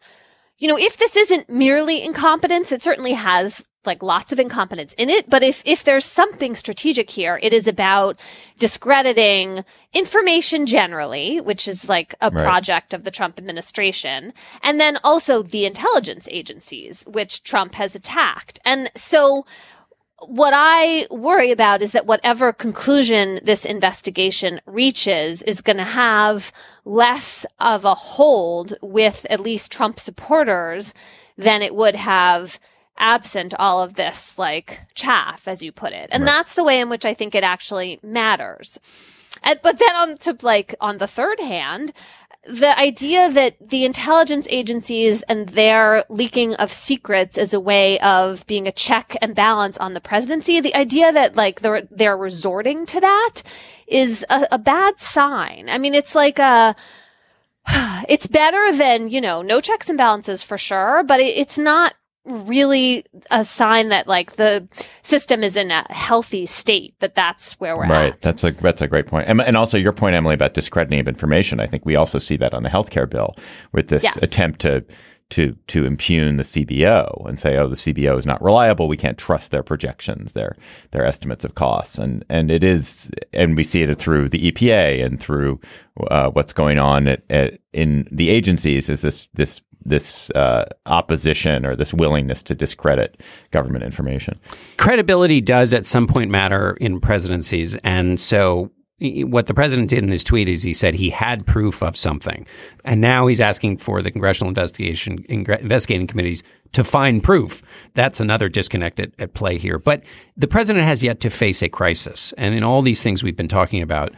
you 0.58 0.68
know, 0.68 0.78
if 0.78 0.98
this 0.98 1.16
isn't 1.16 1.50
merely 1.50 2.04
incompetence, 2.04 2.72
it 2.72 2.84
certainly 2.84 3.14
has 3.14 3.66
like 3.86 4.04
lots 4.04 4.34
of 4.34 4.40
incompetence 4.40 4.94
in 4.98 5.10
it. 5.10 5.30
But 5.30 5.42
if, 5.42 5.62
if 5.66 5.86
there's 5.86 6.04
something 6.04 6.54
strategic 6.54 7.10
here, 7.10 7.40
it 7.42 7.54
is 7.54 7.66
about 7.66 8.20
discrediting 8.58 9.64
information 9.94 10.66
generally, 10.66 11.40
which 11.40 11.68
is 11.68 11.88
like 11.88 12.14
a 12.20 12.30
Right. 12.30 12.44
project 12.44 12.94
of 12.94 13.06
the 13.06 13.12
Trump 13.12 13.40
administration. 13.40 14.34
And 14.62 14.80
then 14.82 14.98
also 15.04 15.42
the 15.42 15.66
intelligence 15.66 16.28
agencies, 16.30 17.04
which 17.08 17.44
Trump 17.44 17.76
has 17.76 17.96
attacked. 17.96 18.60
And 18.66 18.92
so 18.98 19.46
what 20.22 20.54
I 20.56 21.08
worry 21.10 21.52
about 21.52 21.82
is 21.82 21.92
that 21.92 22.06
whatever 22.06 22.54
conclusion 22.54 23.40
this 23.44 23.66
investigation 23.66 24.62
reaches 24.66 25.42
is 25.42 25.62
going 25.62 25.78
to 25.78 25.84
have 25.84 26.52
less 26.86 27.46
of 27.60 27.86
a 27.86 27.96
hold 27.96 28.76
with 28.82 29.26
at 29.30 29.40
least 29.40 29.72
Trump 29.72 30.00
supporters 30.00 30.94
than 31.38 31.62
it 31.62 31.76
would 31.76 31.96
have 31.96 32.60
absent 32.98 33.54
all 33.58 33.82
of 33.82 33.94
this 33.94 34.38
like 34.38 34.82
chaff, 34.94 35.48
as 35.48 35.64
you 35.64 35.72
put 35.72 35.94
it. 35.94 36.10
And 36.12 36.28
that's 36.28 36.56
the 36.56 36.64
way 36.64 36.80
in 36.80 36.90
which 36.90 37.06
I 37.06 37.14
think 37.14 37.34
it 37.34 37.44
actually 37.44 38.00
matters. 38.04 38.78
And, 39.42 39.60
but 39.64 39.80
then 39.80 39.96
on 39.96 40.18
to 40.18 40.38
like 40.42 40.76
on 40.82 40.98
the 40.98 41.08
third 41.08 41.40
hand, 41.40 41.94
the 42.48 42.78
idea 42.80 43.30
that 43.30 43.70
the 43.70 43.84
intelligence 43.84 44.48
agencies 44.50 45.22
and 45.24 45.50
their 45.50 46.06
leaking 46.10 46.56
of 46.56 46.72
secrets 46.72 47.38
is 47.38 47.54
a 47.54 47.60
way 47.60 48.00
of 48.00 48.48
being 48.48 48.68
a 48.68 48.72
check 48.72 49.16
and 49.22 49.36
balance 49.36 49.78
on 49.78 49.94
the 49.94 50.02
presidency, 50.02 50.60
the 50.60 50.76
idea 50.76 51.12
that 51.12 51.36
like 51.36 51.60
they're, 51.60 51.88
they're 51.92 52.18
resorting 52.18 52.86
to 52.88 53.02
that 53.02 53.42
is 53.88 54.26
a, 54.30 54.48
a 54.54 54.58
bad 54.58 55.00
sign. 55.00 55.68
I 55.70 55.78
mean, 55.78 55.94
it's 55.94 56.16
like 56.16 56.40
a, 56.40 56.76
uh, 57.68 58.04
it's 58.10 58.28
better 58.28 58.76
than, 58.76 59.10
you 59.10 59.22
know, 59.22 59.42
no 59.42 59.60
checks 59.60 59.90
and 59.90 59.98
balances 59.98 60.42
for 60.42 60.58
sure, 60.58 61.04
but 61.04 61.20
it, 61.20 61.38
it's 61.38 61.58
not 61.58 61.94
really 62.30 63.04
a 63.32 63.44
sign 63.44 63.90
that 63.90 64.08
like 64.08 64.36
the 64.38 64.68
system 65.02 65.44
is 65.44 65.56
in 65.56 65.72
a 65.72 65.86
healthy 65.92 66.46
state 66.46 66.94
that 67.00 67.16
that's 67.16 67.54
where 67.54 67.76
we're 67.76 67.88
Right. 67.88 68.14
at. 68.14 68.22
That's 68.22 68.44
a 68.44 68.52
that's 68.52 68.82
a 68.82 68.88
great 68.88 69.08
point. 69.08 69.28
And, 69.28 69.42
and 69.42 69.58
also 69.58 69.78
your 69.78 69.94
point, 69.94 70.16
Emily, 70.16 70.36
about 70.36 70.54
discrediting 70.54 71.00
of 71.00 71.08
information. 71.08 71.60
I 71.60 71.66
think 71.68 71.86
we 71.86 71.96
also 71.96 72.20
see 72.20 72.38
that 72.38 72.54
on 72.54 72.64
the 72.64 72.70
healthcare 72.70 73.10
bill 73.10 73.36
with 73.72 73.90
this 73.90 74.04
Yes. 74.04 74.18
attempt 74.18 74.62
to 74.62 74.86
to 75.32 75.56
to 75.68 75.86
impugn 75.86 76.38
the 76.38 76.44
CBO 76.44 77.28
and 77.28 77.40
say, 77.40 77.56
oh, 77.58 77.68
the 77.68 77.76
CBO 77.76 78.18
is 78.18 78.26
not 78.26 78.42
reliable. 78.42 78.88
We 78.88 78.98
can't 78.98 79.18
trust 79.18 79.52
their 79.52 79.62
projections, 79.62 80.32
their 80.34 80.56
their 80.92 81.06
estimates 81.06 81.46
of 81.46 81.54
costs, 81.56 82.00
and 82.00 82.26
and 82.30 82.50
it 82.50 82.64
is, 82.64 83.12
and 83.34 83.56
we 83.56 83.64
see 83.64 83.84
it 83.84 83.96
through 84.00 84.30
the 84.30 84.52
EPA 84.52 85.06
and 85.06 85.20
through 85.20 85.60
uh, 86.10 86.30
what's 86.32 86.54
going 86.54 86.80
on 86.80 87.08
at, 87.08 87.22
at 87.30 87.60
in 87.74 88.08
the 88.12 88.30
agencies. 88.30 88.90
Is 88.90 89.02
this 89.02 89.28
this 89.36 89.62
this 89.84 90.30
uh, 90.32 90.66
opposition 90.86 91.66
or 91.66 91.76
this 91.76 91.94
willingness 91.94 92.44
to 92.44 92.56
discredit 92.56 93.22
government 93.52 93.84
information? 93.84 94.40
credibility 94.78 95.42
does 95.42 95.74
at 95.74 95.86
some 95.86 96.08
point 96.08 96.30
matter 96.32 96.78
in 96.80 97.00
presidencies 97.00 97.76
and 97.84 98.20
so 98.20 98.72
what 99.00 99.48
the 99.48 99.54
president 99.54 99.90
did 99.90 100.04
in 100.04 100.12
his 100.12 100.24
tweet 100.24 100.50
is 100.50 100.62
he 100.62 100.74
said 100.74 100.94
he 100.94 101.10
had 101.10 101.46
proof 101.46 101.82
of 101.82 101.96
something, 101.96 102.46
and 102.84 103.00
now 103.00 103.28
he's 103.28 103.40
asking 103.40 103.78
for 103.78 104.02
the 104.02 104.12
congressional 104.12 104.50
investigation 104.50 105.24
investigating 105.30 106.08
committees 106.08 106.44
to 106.74 106.84
find 106.84 107.24
proof. 107.24 107.62
That's 107.94 108.20
another 108.20 108.50
disconnect 108.50 109.00
at, 109.00 109.12
at 109.20 109.34
play 109.34 109.58
here. 109.58 109.80
But 109.80 110.04
the 110.36 110.48
president 110.48 110.86
has 110.86 111.04
yet 111.04 111.22
to 111.22 111.30
face 111.30 111.62
a 111.62 111.70
crisis, 111.70 112.34
and 112.38 112.54
in 112.54 112.64
all 112.64 112.82
these 112.82 113.02
things 113.02 113.24
we've 113.24 113.38
been 113.38 113.48
talking 113.48 113.82
about, 113.82 114.14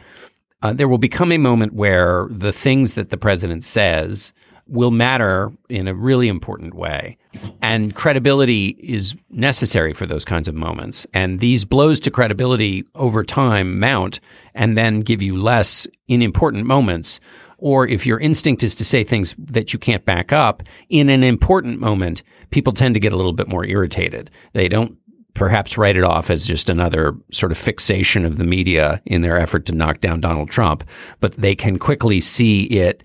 uh, 0.62 0.72
there 0.72 0.88
will 0.88 0.98
become 0.98 1.30
a 1.30 1.38
moment 1.38 1.74
where 1.74 2.26
the 2.30 2.52
things 2.52 2.94
that 2.94 3.10
the 3.10 3.16
president 3.16 3.62
says 3.62 4.32
will 4.66 4.90
matter 4.90 5.52
in 5.68 5.88
a 5.88 5.94
really 5.94 6.28
important 6.28 6.74
way. 6.74 7.16
And 7.60 7.94
credibility 7.94 8.76
is 8.80 9.14
necessary 9.30 9.92
for 9.92 10.06
those 10.06 10.24
kinds 10.24 10.48
of 10.48 10.54
moments. 10.54 11.06
And 11.14 11.40
these 11.40 11.64
blows 11.64 12.00
to 12.00 12.10
credibility 12.10 12.84
over 12.94 13.24
time 13.24 13.78
mount 13.78 14.20
and 14.54 14.76
then 14.76 15.00
give 15.00 15.22
you 15.22 15.36
less 15.36 15.86
in 16.08 16.22
important 16.22 16.66
moments. 16.66 17.20
Or 17.58 17.86
if 17.86 18.06
your 18.06 18.18
instinct 18.18 18.64
is 18.64 18.74
to 18.76 18.84
say 18.84 19.04
things 19.04 19.36
that 19.38 19.72
you 19.72 19.78
can't 19.78 20.04
back 20.04 20.32
up 20.32 20.62
in 20.88 21.08
an 21.08 21.22
important 21.22 21.80
moment, 21.80 22.22
people 22.50 22.72
tend 22.72 22.94
to 22.94 23.00
get 23.00 23.12
a 23.12 23.16
little 23.16 23.32
bit 23.32 23.48
more 23.48 23.64
irritated. 23.64 24.30
They 24.52 24.68
don't 24.68 24.96
perhaps 25.34 25.78
write 25.78 25.96
it 25.96 26.04
off 26.04 26.30
as 26.30 26.46
just 26.46 26.68
another 26.68 27.14
sort 27.30 27.52
of 27.52 27.58
fixation 27.58 28.24
of 28.24 28.36
the 28.36 28.44
media 28.44 29.00
in 29.06 29.22
their 29.22 29.38
effort 29.38 29.66
to 29.66 29.74
knock 29.74 30.00
down 30.00 30.20
Donald 30.20 30.50
Trump, 30.50 30.84
but 31.20 31.32
they 31.32 31.54
can 31.54 31.78
quickly 31.78 32.20
see 32.20 32.64
it 32.64 33.04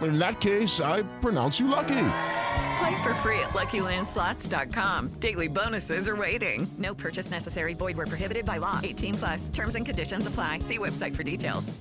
In 0.00 0.18
that 0.18 0.40
case, 0.40 0.80
I 0.80 1.02
pronounce 1.20 1.60
you 1.60 1.68
lucky. 1.68 2.08
Play 2.78 3.02
for 3.02 3.14
free 3.22 3.38
at 3.40 3.50
LuckyLandSlots.com. 3.50 5.08
Daily 5.20 5.48
bonuses 5.48 6.08
are 6.08 6.16
waiting. 6.16 6.66
No 6.78 6.94
purchase 6.94 7.30
necessary. 7.30 7.74
Void 7.74 7.96
where 7.96 8.06
prohibited 8.06 8.44
by 8.44 8.58
law. 8.58 8.80
18 8.82 9.14
plus. 9.14 9.48
Terms 9.48 9.74
and 9.74 9.86
conditions 9.86 10.26
apply. 10.26 10.60
See 10.60 10.78
website 10.78 11.16
for 11.16 11.22
details. 11.22 11.72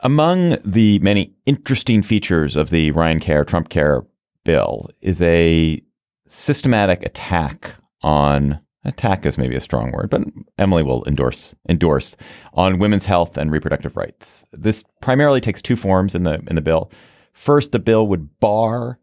Among 0.00 0.58
the 0.64 0.98
many 0.98 1.32
interesting 1.46 2.02
features 2.02 2.54
of 2.54 2.70
the 2.70 2.90
Ryan 2.90 3.18
Care 3.18 3.44
Trump 3.44 3.70
Care 3.70 4.04
bill 4.44 4.90
is 5.00 5.22
a 5.22 5.82
systematic 6.26 7.02
attack 7.04 7.74
on 8.02 8.60
attack 8.84 9.26
is 9.26 9.38
maybe 9.38 9.56
a 9.56 9.60
strong 9.60 9.90
word, 9.92 10.10
but 10.10 10.22
Emily 10.58 10.82
will 10.82 11.02
endorse 11.06 11.54
endorse 11.68 12.14
on 12.52 12.78
women's 12.78 13.06
health 13.06 13.36
and 13.36 13.50
reproductive 13.50 13.96
rights. 13.96 14.44
This 14.52 14.84
primarily 15.00 15.40
takes 15.40 15.62
two 15.62 15.76
forms 15.76 16.14
in 16.14 16.22
the 16.22 16.42
in 16.46 16.54
the 16.54 16.62
bill. 16.62 16.90
First, 17.36 17.72
the 17.72 17.78
bill 17.78 18.06
would 18.06 18.40
bar 18.40 18.98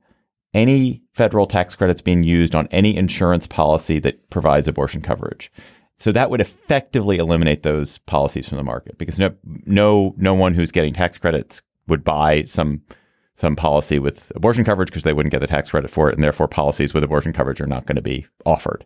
any 0.55 1.03
federal 1.13 1.45
tax 1.45 1.75
credits 1.75 2.01
being 2.01 2.23
used 2.23 2.55
on 2.55 2.67
any 2.71 2.97
insurance 2.97 3.45
policy 3.45 3.99
that 3.99 4.27
provides 4.31 4.67
abortion 4.67 5.01
coverage. 5.01 5.51
So 5.97 6.11
that 6.11 6.31
would 6.31 6.41
effectively 6.41 7.17
eliminate 7.19 7.61
those 7.61 7.99
policies 7.99 8.49
from 8.49 8.57
the 8.57 8.63
market 8.63 8.97
because 8.97 9.19
no 9.19 9.36
no 9.43 10.15
no 10.17 10.34
one 10.34 10.55
who's 10.55 10.71
getting 10.71 10.95
tax 10.95 11.19
credits 11.19 11.61
would 11.88 12.03
buy 12.03 12.45
some 12.45 12.81
some 13.36 13.55
policy 13.55 13.99
with 13.99 14.31
abortion 14.36 14.63
coverage 14.63 14.89
because 14.89 15.03
they 15.03 15.13
wouldn't 15.13 15.31
get 15.31 15.39
the 15.39 15.47
tax 15.47 15.69
credit 15.69 15.91
for 15.91 16.09
it, 16.09 16.15
and 16.15 16.23
therefore 16.23 16.47
policies 16.47 16.91
with 16.91 17.03
abortion 17.03 17.34
coverage 17.34 17.61
are 17.61 17.67
not 17.67 17.86
going 17.86 17.97
to 17.97 18.01
be 18.01 18.25
offered. 18.47 18.84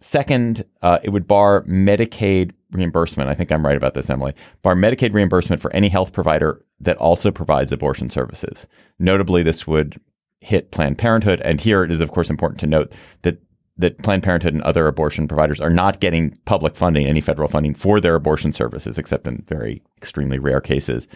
Second, 0.00 0.66
uh, 0.82 0.98
it 1.02 1.10
would 1.10 1.26
bar 1.26 1.64
Medicaid 1.64 2.52
reimbursement. 2.72 3.30
I 3.30 3.34
think 3.34 3.50
I'm 3.50 3.64
right 3.64 3.76
about 3.76 3.94
this, 3.94 4.10
Emily. 4.10 4.34
Bar 4.60 4.74
Medicaid 4.74 5.14
reimbursement 5.14 5.62
for 5.62 5.72
any 5.72 5.88
health 5.88 6.12
provider 6.12 6.62
that 6.80 6.96
also 6.98 7.30
provides 7.30 7.72
abortion 7.72 8.10
services. 8.10 8.66
Notably, 8.98 9.42
this 9.42 9.66
would 9.66 10.00
hit 10.40 10.70
Planned 10.70 10.98
Parenthood. 10.98 11.40
And 11.42 11.60
here 11.60 11.82
it 11.82 11.90
is, 11.90 12.00
of 12.00 12.10
course, 12.10 12.30
important 12.30 12.60
to 12.60 12.66
note 12.66 12.92
that 13.22 13.40
that 13.78 13.98
Planned 13.98 14.22
Parenthood 14.22 14.54
and 14.54 14.62
other 14.62 14.86
abortion 14.86 15.28
providers 15.28 15.60
are 15.60 15.70
not 15.70 16.00
getting 16.00 16.38
public 16.46 16.74
funding, 16.74 17.06
any 17.06 17.20
federal 17.20 17.48
funding 17.48 17.74
for 17.74 18.00
their 18.00 18.14
abortion 18.14 18.50
services, 18.52 18.98
except 18.98 19.26
in 19.26 19.44
very 19.46 19.82
extremely 19.98 20.38
rare 20.38 20.62
cases. 20.62 21.06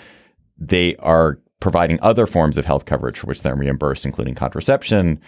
They 0.58 0.94
are 0.96 1.38
providing 1.60 1.98
other 2.02 2.26
forms 2.26 2.58
of 2.58 2.66
health 2.66 2.84
coverage 2.84 3.18
for 3.18 3.28
which 3.28 3.40
they're 3.40 3.54
reimbursed, 3.54 4.04
including 4.04 4.34
contraception, 4.34 5.20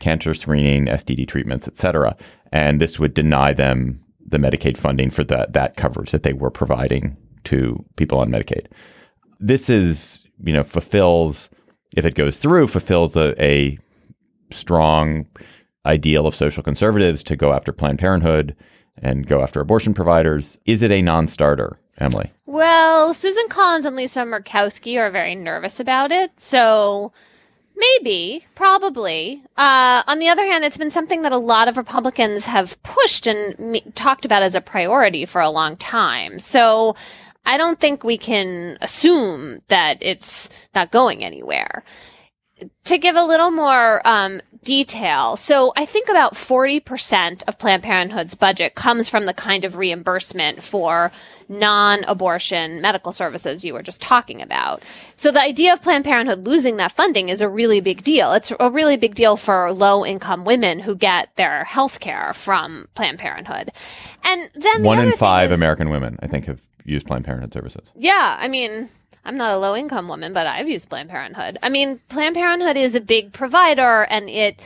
cancer 0.00 0.32
screening, 0.32 0.86
STD 0.86 1.28
treatments, 1.28 1.68
et 1.68 1.76
cetera. 1.76 2.16
And 2.52 2.80
this 2.80 2.98
would 2.98 3.12
deny 3.12 3.52
them 3.52 4.02
the 4.24 4.38
Medicaid 4.38 4.76
funding 4.76 5.10
for 5.10 5.24
that 5.24 5.52
that 5.52 5.76
coverage 5.76 6.10
that 6.12 6.22
they 6.22 6.32
were 6.32 6.50
providing 6.50 7.16
to 7.44 7.84
people 7.96 8.18
on 8.18 8.30
Medicaid. 8.30 8.66
This 9.40 9.70
is, 9.70 10.24
you 10.42 10.52
know, 10.52 10.64
fulfills 10.64 11.50
if 11.96 12.04
it 12.04 12.14
goes 12.14 12.36
through, 12.36 12.68
fulfills 12.68 13.16
a, 13.16 13.42
a 13.42 13.78
strong 14.50 15.26
ideal 15.86 16.26
of 16.26 16.34
social 16.34 16.62
conservatives 16.62 17.22
to 17.24 17.36
go 17.36 17.52
after 17.52 17.72
Planned 17.72 17.98
Parenthood 17.98 18.54
and 19.00 19.26
go 19.26 19.42
after 19.42 19.60
abortion 19.60 19.94
providers. 19.94 20.58
Is 20.66 20.82
it 20.82 20.90
a 20.90 21.02
non-starter, 21.02 21.78
Emily? 21.98 22.32
Well, 22.46 23.14
Susan 23.14 23.48
Collins 23.48 23.84
and 23.84 23.96
Lisa 23.96 24.20
Murkowski 24.20 24.98
are 24.98 25.10
very 25.10 25.34
nervous 25.34 25.80
about 25.80 26.12
it, 26.12 26.32
so 26.38 27.12
maybe, 27.76 28.44
probably. 28.54 29.42
Uh, 29.56 30.02
on 30.06 30.18
the 30.18 30.28
other 30.28 30.44
hand, 30.44 30.64
it's 30.64 30.76
been 30.76 30.90
something 30.90 31.22
that 31.22 31.32
a 31.32 31.38
lot 31.38 31.68
of 31.68 31.76
Republicans 31.76 32.44
have 32.44 32.80
pushed 32.82 33.26
and 33.26 33.58
me- 33.58 33.92
talked 33.94 34.24
about 34.24 34.42
as 34.42 34.54
a 34.54 34.60
priority 34.60 35.24
for 35.24 35.40
a 35.40 35.50
long 35.50 35.76
time. 35.76 36.38
So 36.38 36.96
I 37.44 37.56
don't 37.56 37.80
think 37.80 38.04
we 38.04 38.18
can 38.18 38.76
assume 38.80 39.60
that 39.68 39.98
it's 40.00 40.48
not 40.74 40.90
going 40.90 41.24
anywhere. 41.24 41.84
To 42.86 42.98
give 42.98 43.14
a 43.14 43.22
little 43.22 43.52
more 43.52 44.04
um, 44.04 44.40
detail, 44.64 45.36
so 45.36 45.72
I 45.76 45.86
think 45.86 46.08
about 46.08 46.34
40% 46.34 47.44
of 47.46 47.56
Planned 47.56 47.84
Parenthood's 47.84 48.34
budget 48.34 48.74
comes 48.74 49.08
from 49.08 49.26
the 49.26 49.32
kind 49.32 49.64
of 49.64 49.76
reimbursement 49.76 50.62
for 50.62 51.12
non 51.48 52.02
abortion 52.04 52.80
medical 52.80 53.12
services 53.12 53.64
you 53.64 53.74
were 53.74 53.82
just 53.84 54.00
talking 54.00 54.42
about. 54.42 54.82
So 55.14 55.30
the 55.30 55.40
idea 55.40 55.72
of 55.72 55.82
Planned 55.82 56.04
Parenthood 56.04 56.46
losing 56.46 56.78
that 56.78 56.90
funding 56.92 57.28
is 57.28 57.40
a 57.40 57.48
really 57.48 57.80
big 57.80 58.02
deal. 58.02 58.32
It's 58.32 58.52
a 58.58 58.70
really 58.70 58.96
big 58.96 59.14
deal 59.14 59.36
for 59.36 59.72
low 59.72 60.04
income 60.04 60.44
women 60.44 60.80
who 60.80 60.96
get 60.96 61.34
their 61.36 61.62
health 61.62 62.00
care 62.00 62.34
from 62.34 62.88
Planned 62.96 63.20
Parenthood. 63.20 63.70
And 64.24 64.50
then 64.54 64.82
the 64.82 64.88
one 64.88 64.98
in 64.98 65.12
five 65.12 65.52
is- 65.52 65.54
American 65.54 65.90
women, 65.90 66.18
I 66.20 66.26
think, 66.26 66.46
have 66.46 66.60
used 66.88 67.06
Planned 67.06 67.24
Parenthood 67.24 67.52
services. 67.52 67.92
yeah, 67.96 68.36
I 68.38 68.48
mean, 68.48 68.88
I'm 69.24 69.36
not 69.36 69.52
a 69.52 69.58
low 69.58 69.76
income 69.76 70.08
woman, 70.08 70.32
but 70.32 70.46
I've 70.46 70.68
used 70.68 70.88
Planned 70.88 71.10
Parenthood. 71.10 71.58
I 71.62 71.68
mean, 71.68 72.00
Planned 72.08 72.34
Parenthood 72.34 72.76
is 72.76 72.94
a 72.94 73.00
big 73.00 73.32
provider 73.32 74.04
and 74.04 74.30
it 74.30 74.58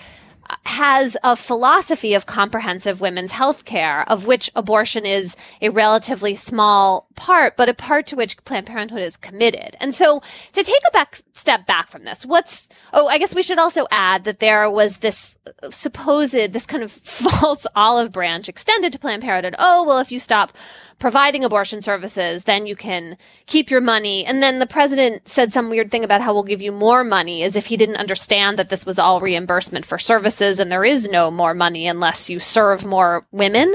has 0.65 1.17
a 1.23 1.37
philosophy 1.37 2.15
of 2.15 2.27
comprehensive 2.27 3.01
women's 3.01 3.33
health 3.33 3.65
care, 3.65 4.09
of 4.09 4.27
which 4.27 4.51
abortion 4.55 5.05
is 5.07 5.37
a 5.61 5.69
relatively 5.69 6.35
small 6.35 7.09
part, 7.15 7.57
but 7.57 7.69
a 7.69 7.75
part 7.75 8.07
to 8.09 8.17
which 8.17 8.43
Planned 8.45 8.67
Parenthood 8.67 9.03
is 9.03 9.17
committed. 9.17 9.77
And 9.81 9.95
so 9.95 10.23
to 10.53 10.63
take 10.63 10.83
a 10.89 10.93
back 10.93 11.21
step 11.35 11.67
back 11.67 11.91
from 11.91 12.05
this, 12.05 12.27
what's, 12.27 12.69
oh, 12.93 13.09
I 13.09 13.19
guess 13.19 13.35
we 13.35 13.43
should 13.43 13.59
also 13.59 13.87
add 13.91 14.25
that 14.25 14.41
there 14.41 14.71
was 14.71 14.99
this 14.99 15.39
supposed, 15.71 16.33
this 16.33 16.67
kind 16.67 16.83
of 16.83 16.93
false 17.03 17.67
olive 17.75 18.13
branch 18.13 18.49
extended 18.49 18.93
to 18.93 18.99
Planned 18.99 19.23
Parenthood. 19.23 19.55
Oh, 19.59 19.85
well, 19.85 19.99
if 19.99 20.13
you 20.13 20.19
stop 20.19 20.53
providing 20.99 21.45
abortion 21.45 21.83
services, 21.83 22.45
then 22.45 22.67
you 22.67 22.77
can 22.77 23.17
keep 23.47 23.71
your 23.71 23.81
money. 23.81 24.25
And 24.25 24.43
then 24.43 24.61
the 24.61 24.67
president 24.67 25.27
said 25.27 25.53
some 25.53 25.69
weird 25.69 25.91
thing 25.91 26.05
about 26.05 26.21
how 26.21 26.33
we'll 26.33 26.45
give 26.45 26.63
you 26.63 26.71
more 26.71 27.03
money 27.03 27.43
as 27.43 27.57
if 27.57 27.67
he 27.67 27.77
didn't 27.77 27.97
understand 27.97 28.59
that 28.59 28.69
this 28.69 28.87
was 28.87 28.99
all 28.99 29.21
reimbursement 29.21 29.85
for 29.85 29.99
services 29.99 30.42
and 30.43 30.71
there 30.71 30.85
is 30.85 31.09
no 31.09 31.31
more 31.31 31.55
money 31.55 31.87
unless 31.87 32.29
you 32.29 32.39
serve 32.39 32.85
more 32.85 33.27
women. 33.31 33.75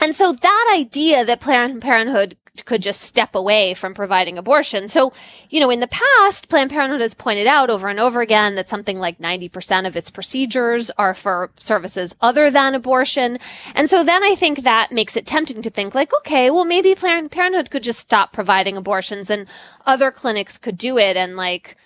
And 0.00 0.14
so 0.14 0.32
that 0.32 0.74
idea 0.76 1.24
that 1.24 1.40
Planned 1.40 1.82
Parenthood 1.82 2.36
could 2.64 2.82
just 2.82 3.00
step 3.00 3.34
away 3.34 3.74
from 3.74 3.94
providing 3.94 4.38
abortion. 4.38 4.86
So, 4.86 5.12
you 5.50 5.58
know, 5.58 5.70
in 5.70 5.80
the 5.80 5.88
past, 5.88 6.48
Planned 6.48 6.70
Parenthood 6.70 7.00
has 7.00 7.14
pointed 7.14 7.46
out 7.46 7.68
over 7.68 7.88
and 7.88 7.98
over 7.98 8.20
again 8.20 8.54
that 8.54 8.68
something 8.68 8.98
like 8.98 9.18
90% 9.18 9.86
of 9.86 9.96
its 9.96 10.10
procedures 10.10 10.90
are 10.96 11.14
for 11.14 11.50
services 11.58 12.14
other 12.20 12.50
than 12.50 12.74
abortion. 12.74 13.38
And 13.74 13.90
so 13.90 14.04
then 14.04 14.22
I 14.22 14.36
think 14.36 14.62
that 14.62 14.92
makes 14.92 15.16
it 15.16 15.26
tempting 15.26 15.62
to 15.62 15.70
think 15.70 15.94
like, 15.94 16.14
okay, 16.14 16.50
well, 16.50 16.64
maybe 16.64 16.94
Planned 16.94 17.32
Parenthood 17.32 17.70
could 17.70 17.82
just 17.82 17.98
stop 17.98 18.32
providing 18.32 18.76
abortions 18.76 19.30
and 19.30 19.46
other 19.84 20.12
clinics 20.12 20.56
could 20.56 20.78
do 20.78 20.96
it 20.96 21.16
and 21.16 21.36
like, 21.36 21.76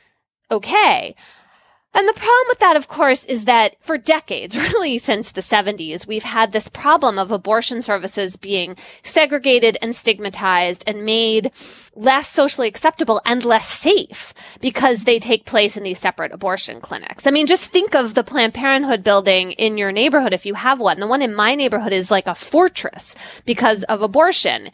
okay. 0.51 1.15
And 1.95 2.07
the 2.07 2.13
problem 2.13 2.47
with 2.49 2.59
that, 2.59 2.77
of 2.77 2.87
course, 2.87 3.25
is 3.25 3.47
that 3.47 3.77
for 3.81 3.97
decades, 3.97 4.57
really 4.73 4.99
since 4.99 5.33
the 5.33 5.41
70s, 5.41 6.07
we've 6.07 6.23
had 6.23 6.53
this 6.53 6.69
problem 6.69 7.19
of 7.19 7.33
abortion 7.33 7.83
services 7.83 8.37
being 8.37 8.77
segregated 9.03 9.79
and 9.81 9.97
stigmatized 9.97 10.85
and 10.87 11.05
made 11.05 11.51
less 11.97 12.29
socially 12.29 12.69
acceptable 12.69 13.21
and 13.25 13.45
less 13.45 13.69
safe 13.69 14.35
because 14.61 15.05
they 15.05 15.19
take 15.19 15.47
place 15.47 15.77
in 15.77 15.83
these 15.83 15.99
separate 15.99 16.33
abortion 16.33 16.81
clinics. 16.81 17.27
I 17.27 17.31
mean, 17.31 17.47
just 17.47 17.71
think 17.71 17.95
of 17.95 18.15
the 18.15 18.25
Planned 18.25 18.55
Parenthood 18.55 19.03
building 19.03 19.53
in 19.53 19.79
your 19.79 19.91
neighborhood 19.91 20.35
if 20.35 20.47
you 20.47 20.55
have 20.55 20.81
one. 20.81 21.01
The 21.01 21.07
one 21.07 21.23
in 21.23 21.35
my 21.35 21.55
neighborhood 21.55 21.93
is 21.93 22.11
like 22.11 22.27
a 22.27 22.35
fortress 22.35 23.15
because 23.45 23.83
of 23.85 24.03
abortion. 24.03 24.71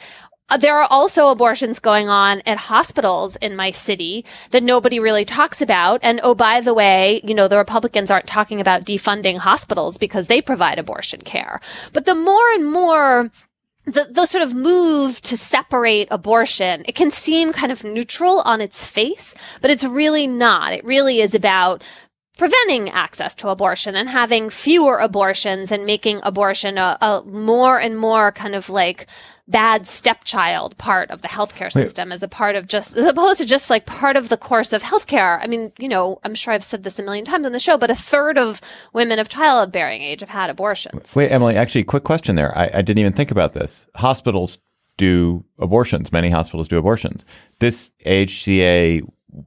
Uh, 0.51 0.59
there 0.59 0.79
are 0.79 0.89
also 0.91 1.29
abortions 1.29 1.79
going 1.79 2.09
on 2.09 2.43
at 2.45 2.59
hospitals 2.59 3.37
in 3.37 3.57
my 3.57 3.71
city 3.71 4.25
that 4.51 4.63
nobody 4.63 5.01
really 5.01 5.25
talks 5.25 5.63
about. 5.63 6.01
And 6.03 6.21
oh, 6.23 6.35
by 6.35 6.61
the 6.61 6.75
way, 6.75 7.23
you 7.25 7.35
know, 7.35 7.49
the 7.49 7.57
Republicans 7.57 8.11
aren't 8.11 8.27
talking 8.27 8.61
about 8.61 8.85
defunding 8.85 9.39
hospitals 9.39 9.97
because 9.97 10.27
they 10.27 10.43
provide 10.43 10.79
abortion 10.79 11.23
care. 11.23 11.61
But 11.93 12.05
the 12.05 12.15
more 12.15 12.51
and 12.53 12.71
more 12.71 13.31
the, 13.87 14.07
the 14.11 14.27
sort 14.27 14.43
of 14.43 14.55
move 14.55 15.21
to 15.23 15.37
separate 15.37 16.09
abortion, 16.11 16.85
it 16.87 16.95
can 16.95 17.11
seem 17.11 17.53
kind 17.53 17.73
of 17.73 17.85
neutral 17.85 18.41
on 18.41 18.61
its 18.61 18.85
face, 18.85 19.35
but 19.61 19.71
it's 19.71 19.85
really 19.85 20.27
not. 20.27 20.73
It 20.73 20.85
really 20.85 21.21
is 21.21 21.35
about 21.35 21.83
preventing 22.37 22.91
access 22.91 23.35
to 23.37 23.49
abortion 23.49 23.95
and 23.95 24.09
having 24.09 24.51
fewer 24.51 24.99
abortions 24.99 25.71
and 25.71 25.87
making 25.87 26.21
abortion 26.23 26.79
a, 26.79 26.99
a 27.01 27.23
more 27.27 27.79
and 27.79 27.99
more 27.99 28.33
kind 28.33 28.55
of 28.55 28.69
like 28.69 29.07
bad 29.47 29.87
stepchild 29.87 30.77
part 30.79 31.11
of 31.11 31.21
the 31.23 31.29
healthcare 31.29 31.71
system 31.71 32.11
as 32.11 32.23
a 32.23 32.29
part 32.29 32.57
of 32.57 32.67
just 32.67 32.97
as 32.97 33.05
opposed 33.07 33.39
to 33.39 33.45
just 33.45 33.69
like 33.69 33.85
part 33.85 34.17
of 34.17 34.29
the 34.29 34.37
course 34.37 34.73
of 34.73 34.83
healthcare. 34.83 35.39
I 35.43 35.47
mean, 35.47 35.73
you 35.79 35.89
know, 35.89 36.19
I'm 36.25 36.35
sure 36.35 36.55
I've 36.55 36.65
said 36.65 36.83
this 36.83 36.99
a 36.99 37.03
million 37.03 37.25
times 37.25 37.45
on 37.45 37.53
the 37.53 37.59
show, 37.59 37.77
but 37.77 37.91
a 37.91 37.95
third 37.95 38.39
of 38.39 38.63
women 38.95 39.19
of 39.19 39.29
childbearing 39.29 40.03
age 40.03 40.21
have 40.21 40.31
had 40.31 40.49
abortions. 40.49 41.15
Wait, 41.15 41.31
Emily, 41.31 41.57
actually, 41.57 41.85
quick 41.85 42.05
question 42.05 42.37
there. 42.37 42.57
I, 42.57 42.71
I 42.75 42.83
didn't 42.83 42.99
even 42.99 43.13
think 43.13 43.31
about 43.31 43.53
this. 43.53 43.87
Hospitals 43.97 44.59
do 44.97 45.45
abortions. 45.59 46.11
Many 46.11 46.31
hospitals 46.31 46.69
do 46.69 46.79
abortions. 46.79 47.25
This 47.59 47.93
HCA 48.07 49.03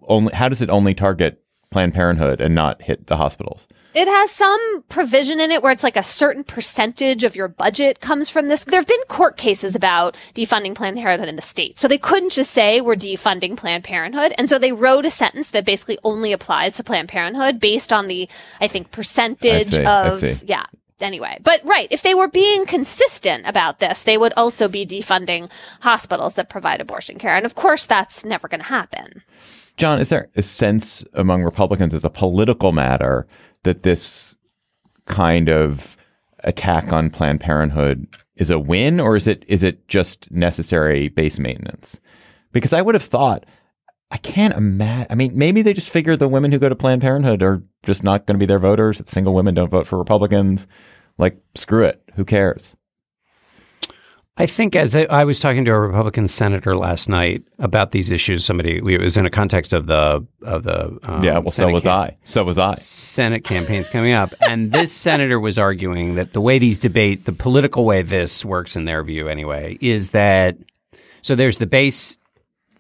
only, 0.08 0.34
how 0.34 0.50
does 0.50 0.62
it 0.62 0.70
only 0.70 0.94
target 0.94 1.42
Planned 1.70 1.94
Parenthood 1.94 2.40
and 2.40 2.56
not 2.56 2.82
hit 2.82 3.08
the 3.08 3.18
hospitals? 3.18 3.68
It 3.94 4.08
has 4.08 4.32
some 4.32 4.84
provision 4.90 5.40
in 5.40 5.52
it 5.52 5.62
where 5.62 5.72
it's 5.72 5.84
like 5.84 5.98
a 5.98 6.04
certain 6.04 6.44
percentage 6.44 7.24
of 7.24 7.36
your 7.36 7.48
budget 7.48 8.00
comes 8.00 8.30
from 8.30 8.48
this. 8.48 8.64
There 8.64 8.80
have 8.80 8.88
been 8.88 9.02
court 9.08 9.38
cases 9.38 9.76
about 9.76 10.16
defunding 10.34 10.76
Planned 10.76 10.98
Parenthood 10.98 11.28
in 11.28 11.36
the 11.36 11.42
state. 11.42 11.80
So 11.80 11.88
they 11.88 11.98
couldn't 11.98 12.32
just 12.32 12.52
say 12.52 12.80
we're 12.80 12.96
defunding 12.96 13.58
Planned 13.58 13.84
Parenthood. 13.84 14.34
And 14.38 14.48
so 14.48 14.60
they 14.60 14.72
wrote 14.72 15.06
a 15.06 15.12
sentence 15.12 15.50
that 15.50 15.66
basically 15.66 15.98
only 16.04 16.32
applies 16.32 16.76
to 16.76 16.84
Planned 16.84 17.10
Parenthood 17.10 17.60
based 17.60 17.92
on 17.92 18.08
the, 18.08 18.30
I 18.62 18.68
think, 18.68 18.92
percentage 18.92 19.68
see, 19.68 19.84
I 19.84 20.08
of, 20.08 20.14
see. 20.14 20.40
yeah. 20.46 20.66
Anyway, 21.00 21.38
but 21.44 21.62
right, 21.64 21.88
if 21.92 22.02
they 22.02 22.16
were 22.16 22.28
being 22.28 22.66
consistent 22.66 23.46
about 23.46 23.80
this, 23.80 24.02
they 24.02 24.18
would 24.18 24.34
also 24.36 24.68
be 24.68 24.86
defunding 24.86 25.50
hospitals 25.82 26.34
that 26.36 26.50
provide 26.50 26.82
abortion 26.82 27.20
care. 27.20 27.36
And 27.36 27.46
of 27.46 27.54
course, 27.54 27.86
that's 27.86 28.26
never 28.26 28.48
going 28.48 28.62
to 28.62 28.68
happen. 28.68 29.22
John, 29.78 30.00
is 30.00 30.10
there 30.10 30.30
a 30.36 30.42
sense 30.42 31.04
among 31.14 31.44
Republicans 31.44 31.94
as 31.94 32.04
a 32.04 32.10
political 32.10 32.72
matter 32.72 33.28
that 33.64 33.84
this 33.84 34.36
kind 35.06 35.50
of 35.50 35.96
attack 36.44 36.92
on 36.92 37.10
Planned 37.10 37.40
Parenthood 37.40 38.08
is 38.36 38.50
a 38.50 38.60
win, 38.60 39.00
or 39.00 39.16
is 39.16 39.28
it 39.28 39.46
is 39.48 39.64
it 39.64 39.88
just 39.88 40.30
necessary 40.32 41.10
base 41.10 41.40
maintenance? 41.40 42.00
Because 42.52 42.74
I 42.74 42.82
would 42.82 42.96
have 42.96 43.04
thought, 43.04 43.46
I 44.10 44.18
can't 44.18 44.56
imagine. 44.56 45.08
I 45.10 45.16
mean, 45.16 45.38
maybe 45.38 45.62
they 45.62 45.74
just 45.74 45.90
figure 45.90 46.16
the 46.16 46.28
women 46.28 46.52
who 46.52 46.60
go 46.60 46.70
to 46.70 46.76
Planned 46.76 47.02
Parenthood 47.02 47.44
are 47.44 47.62
just 47.84 48.04
not 48.04 48.26
going 48.26 48.36
to 48.36 48.40
be 48.40 48.46
their 48.46 48.60
voters. 48.60 48.98
That 48.98 49.10
single 49.10 49.34
women 49.34 49.54
don't 49.54 49.70
vote 49.70 49.88
for 49.88 49.98
Republicans. 49.98 50.68
Like, 51.18 51.38
screw 51.56 51.84
it. 51.84 52.02
Who 52.16 52.26
cares? 52.26 52.76
I 54.40 54.46
think 54.46 54.76
as 54.76 54.96
I, 54.96 55.04
I 55.06 55.24
was 55.24 55.40
talking 55.40 55.66
to 55.66 55.72
a 55.72 55.80
Republican 55.80 56.28
senator 56.28 56.74
last 56.74 57.10
night 57.10 57.44
about 57.58 57.92
these 57.92 58.12
issues, 58.12 58.46
somebody 58.46 58.78
it 58.78 59.02
was 59.02 59.18
in 59.18 59.26
a 59.26 59.32
context 59.32 59.74
of 59.74 59.88
the 59.88 60.26
of 60.44 60.64
the 60.64 60.98
um, 61.04 61.24
yeah. 61.24 61.40
Well, 61.40 61.52
so 61.52 61.68
was 61.70 61.84
cam- 61.84 61.92
I. 61.92 62.18
So 62.24 62.44
was 62.44 62.60
I. 62.60 62.76
Senate 62.76 63.44
campaigns 63.44 63.90
coming 63.90 64.14
up, 64.14 64.34
and 64.48 64.72
this 64.72 64.92
senator 65.06 65.40
was 65.40 65.58
arguing 65.58 66.16
that 66.16 66.34
the 66.34 66.42
way 66.42 66.60
these 66.60 66.78
debate, 66.78 67.26
the 67.26 67.32
political 67.32 67.84
way 67.84 68.04
this 68.04 68.46
works 68.46 68.76
in 68.76 68.86
their 68.86 69.04
view 69.04 69.28
anyway, 69.28 69.78
is 69.82 70.10
that 70.10 70.56
so 71.24 71.34
there's 71.34 71.58
the 71.58 71.68
base 71.68 72.20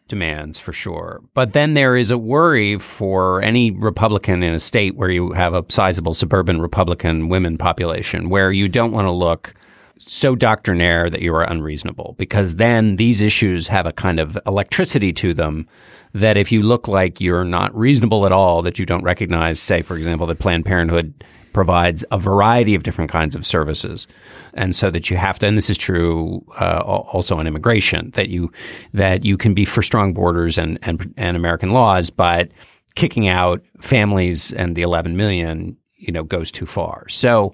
demands 0.07 0.59
for 0.59 0.71
sure, 0.71 1.21
but 1.33 1.53
then 1.53 1.73
there 1.73 1.97
is 1.97 2.11
a 2.11 2.19
worry 2.19 2.77
for 2.77 3.41
any 3.41 3.71
Republican 3.71 4.43
in 4.43 4.53
a 4.53 4.59
state 4.59 4.95
where 4.95 5.09
you 5.09 5.31
have 5.31 5.55
a 5.55 5.65
sizable 5.69 6.13
suburban 6.13 6.61
Republican 6.61 7.29
women 7.29 7.57
population, 7.57 8.29
where 8.29 8.51
you 8.51 8.69
don't 8.69 8.91
want 8.91 9.05
to 9.05 9.11
look 9.11 9.55
so 9.99 10.35
doctrinaire 10.35 11.09
that 11.09 11.21
you 11.21 11.33
are 11.33 11.43
unreasonable 11.43 12.15
because 12.17 12.55
then 12.55 12.95
these 12.95 13.21
issues 13.21 13.67
have 13.67 13.85
a 13.85 13.91
kind 13.91 14.19
of 14.19 14.37
electricity 14.45 15.13
to 15.13 15.33
them 15.33 15.67
that 16.13 16.37
if 16.37 16.51
you 16.51 16.61
look 16.61 16.87
like 16.87 17.21
you're 17.21 17.43
not 17.43 17.75
reasonable 17.75 18.25
at 18.25 18.31
all 18.31 18.61
that 18.61 18.79
you 18.79 18.85
don't 18.85 19.03
recognize 19.03 19.59
say 19.59 19.81
for 19.81 19.97
example 19.97 20.27
that 20.27 20.39
planned 20.39 20.65
parenthood 20.65 21.13
provides 21.53 22.05
a 22.11 22.19
variety 22.19 22.75
of 22.75 22.83
different 22.83 23.09
kinds 23.09 23.35
of 23.35 23.43
services. 23.43 24.07
And 24.53 24.75
so 24.75 24.91
that 24.91 25.09
you 25.09 25.17
have 25.17 25.39
to 25.39 25.47
and 25.47 25.57
this 25.57 25.71
is 25.71 25.77
true 25.77 26.45
uh, 26.59 26.81
also 26.85 27.37
on 27.37 27.47
immigration 27.47 28.11
that 28.11 28.29
you 28.29 28.51
that 28.93 29.25
you 29.25 29.37
can 29.37 29.53
be 29.53 29.65
for 29.65 29.81
strong 29.81 30.13
borders 30.13 30.57
and 30.57 30.77
and, 30.83 31.13
and 31.17 31.35
american 31.35 31.71
laws 31.71 32.09
but 32.11 32.49
kicking 32.95 33.27
out 33.27 33.63
families 33.79 34.53
and 34.53 34.75
the 34.75 34.81
11 34.83 35.17
million 35.17 35.75
you 35.97 36.11
know 36.11 36.23
goes 36.23 36.51
too 36.51 36.65
far. 36.65 37.07
So 37.09 37.51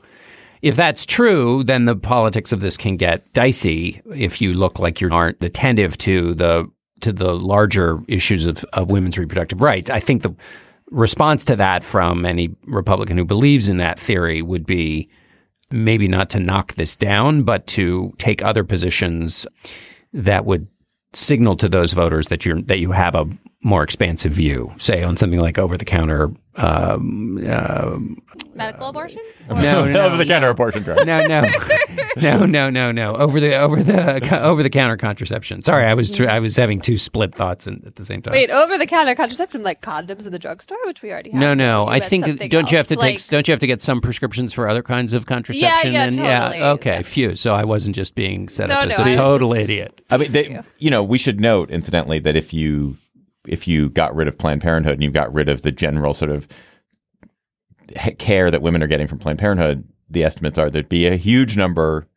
if 0.64 0.78
that's 0.78 1.06
true, 1.06 1.62
then 1.66 1.84
the 1.84 1.96
politics 1.96 2.54
of 2.54 2.62
this 2.62 2.78
can 2.78 2.96
get 2.96 3.32
dicey 3.34 4.02
if 4.16 4.42
you 4.42 4.54
look 4.54 4.80
like 4.80 5.02
you 5.02 5.10
aren't 5.12 5.44
attentive 5.44 5.98
to 6.00 6.34
the 6.34 6.72
to 7.02 7.12
the 7.12 7.36
larger 7.36 8.00
issues 8.08 8.46
of, 8.46 8.64
of 8.72 8.90
women's 8.90 9.18
reproductive 9.18 9.62
rights. 9.62 9.90
I 9.90 10.00
think 10.00 10.22
the 10.22 10.34
response 10.90 11.44
to 11.46 11.58
that 11.58 11.84
from 11.84 12.26
any 12.26 12.56
Republican 12.66 13.18
who 13.18 13.26
believes 13.26 13.68
in 13.68 13.76
that 13.78 14.00
theory 14.00 14.42
would 14.42 14.66
be 14.66 15.10
maybe 15.70 16.08
not 16.08 16.30
to 16.30 16.40
knock 16.40 16.76
this 16.76 16.96
down, 16.96 17.44
but 17.44 17.68
to 17.68 18.14
take 18.18 18.42
other 18.42 18.64
positions 18.64 19.46
that 20.14 20.46
would 20.46 20.66
signal 21.12 21.58
to 21.58 21.68
those 21.68 21.92
voters 21.92 22.28
that 22.28 22.46
you're 22.46 22.62
that 22.62 22.80
you 22.80 22.94
have 22.94 23.16
a 23.16 23.26
more 23.64 23.82
expansive 23.84 24.32
view, 24.34 24.74
say 24.78 25.04
on 25.04 25.16
something 25.18 25.40
like 25.40 25.58
over 25.58 25.78
the 25.78 25.86
counter 25.86 26.32
um, 26.56 27.44
uh, 27.48 27.98
Medical 28.54 28.90
abortion? 28.90 29.22
no, 29.50 29.86
no, 29.90 30.02
Over 30.06 30.18
the 30.18 30.26
counter 30.26 30.50
abortion 30.50 30.84
drug. 30.84 31.08
no, 31.08 31.26
no, 31.26 31.42
no, 32.22 32.46
no, 32.46 32.70
no, 32.70 32.92
no. 32.92 33.16
Over 33.16 33.40
the 33.40 33.56
over 33.56 33.82
the 33.82 34.40
over 34.44 34.62
the 34.62 34.70
counter 34.70 34.96
contraception. 34.98 35.62
Sorry, 35.62 35.86
I 35.86 35.94
was 35.96 36.12
tr- 36.12 36.30
I 36.30 36.40
was 36.40 36.56
having 36.56 36.80
two 36.80 36.98
split 36.98 37.34
thoughts 37.34 37.66
in, 37.66 37.82
at 37.88 37.96
the 37.96 38.06
same 38.06 38.22
time. 38.22 38.34
Wait, 38.34 38.52
over 38.52 38.78
the 38.78 38.86
counter 38.86 39.16
contraception 39.16 39.64
like 39.64 39.82
condoms 39.82 40.26
in 40.28 40.32
the 40.32 40.38
drugstore, 40.40 40.78
which 40.86 41.02
we 41.02 41.12
already 41.12 41.32
have. 41.32 41.40
no, 41.40 41.54
no. 41.56 41.88
I 41.88 42.00
think 42.00 42.26
don't 42.52 42.70
you 42.72 42.78
have 42.78 42.88
to 42.90 42.96
else, 42.96 43.02
take 43.04 43.32
don't 43.32 43.48
you 43.48 43.52
have 43.54 43.60
to 43.62 43.68
get 43.68 43.82
some 43.82 44.00
prescriptions 44.02 44.54
for 44.54 44.68
other 44.68 44.84
kinds 44.84 45.14
of 45.14 45.26
contraception? 45.26 45.94
yeah, 45.94 46.04
and 46.04 46.16
totally. 46.18 46.60
yeah, 46.60 46.72
okay, 46.74 47.02
phew. 47.02 47.36
So 47.36 47.54
I 47.56 47.64
wasn't 47.64 47.96
just 47.96 48.14
being 48.14 48.50
set 48.50 48.70
No, 48.70 48.76
up 48.76 48.90
as 48.90 48.98
no, 49.00 49.04
a 49.06 49.08
I 49.08 49.16
total 49.16 49.54
just- 49.54 49.70
idiot. 49.70 50.02
I 50.12 50.18
mean, 50.18 50.32
they, 50.32 50.62
you 50.78 50.92
know, 50.92 51.04
we 51.04 51.18
should 51.18 51.40
note, 51.40 51.72
incidentally, 51.72 52.20
that 52.20 52.36
if 52.36 52.54
you 52.54 52.98
if 53.48 53.68
you 53.68 53.90
got 53.90 54.16
rid 54.16 54.28
of 54.28 54.38
Planned 54.38 54.62
Parenthood 54.62 54.94
and 54.94 55.04
you 55.04 55.12
got 55.12 55.34
rid 55.34 55.50
of 55.50 55.62
the 55.62 55.72
general 55.72 56.14
sort 56.14 56.32
of 56.32 56.48
care 58.18 58.50
that 58.50 58.62
women 58.62 58.82
are 58.82 58.88
getting 58.88 59.08
from 59.08 59.20
Planned 59.20 59.40
Parenthood, 59.40 59.88
the 60.10 60.24
estimates 60.24 60.58
are 60.58 60.70
there'd 60.70 60.90
be 60.90 61.08
a 61.08 61.16
huge 61.16 61.58
number 61.58 62.08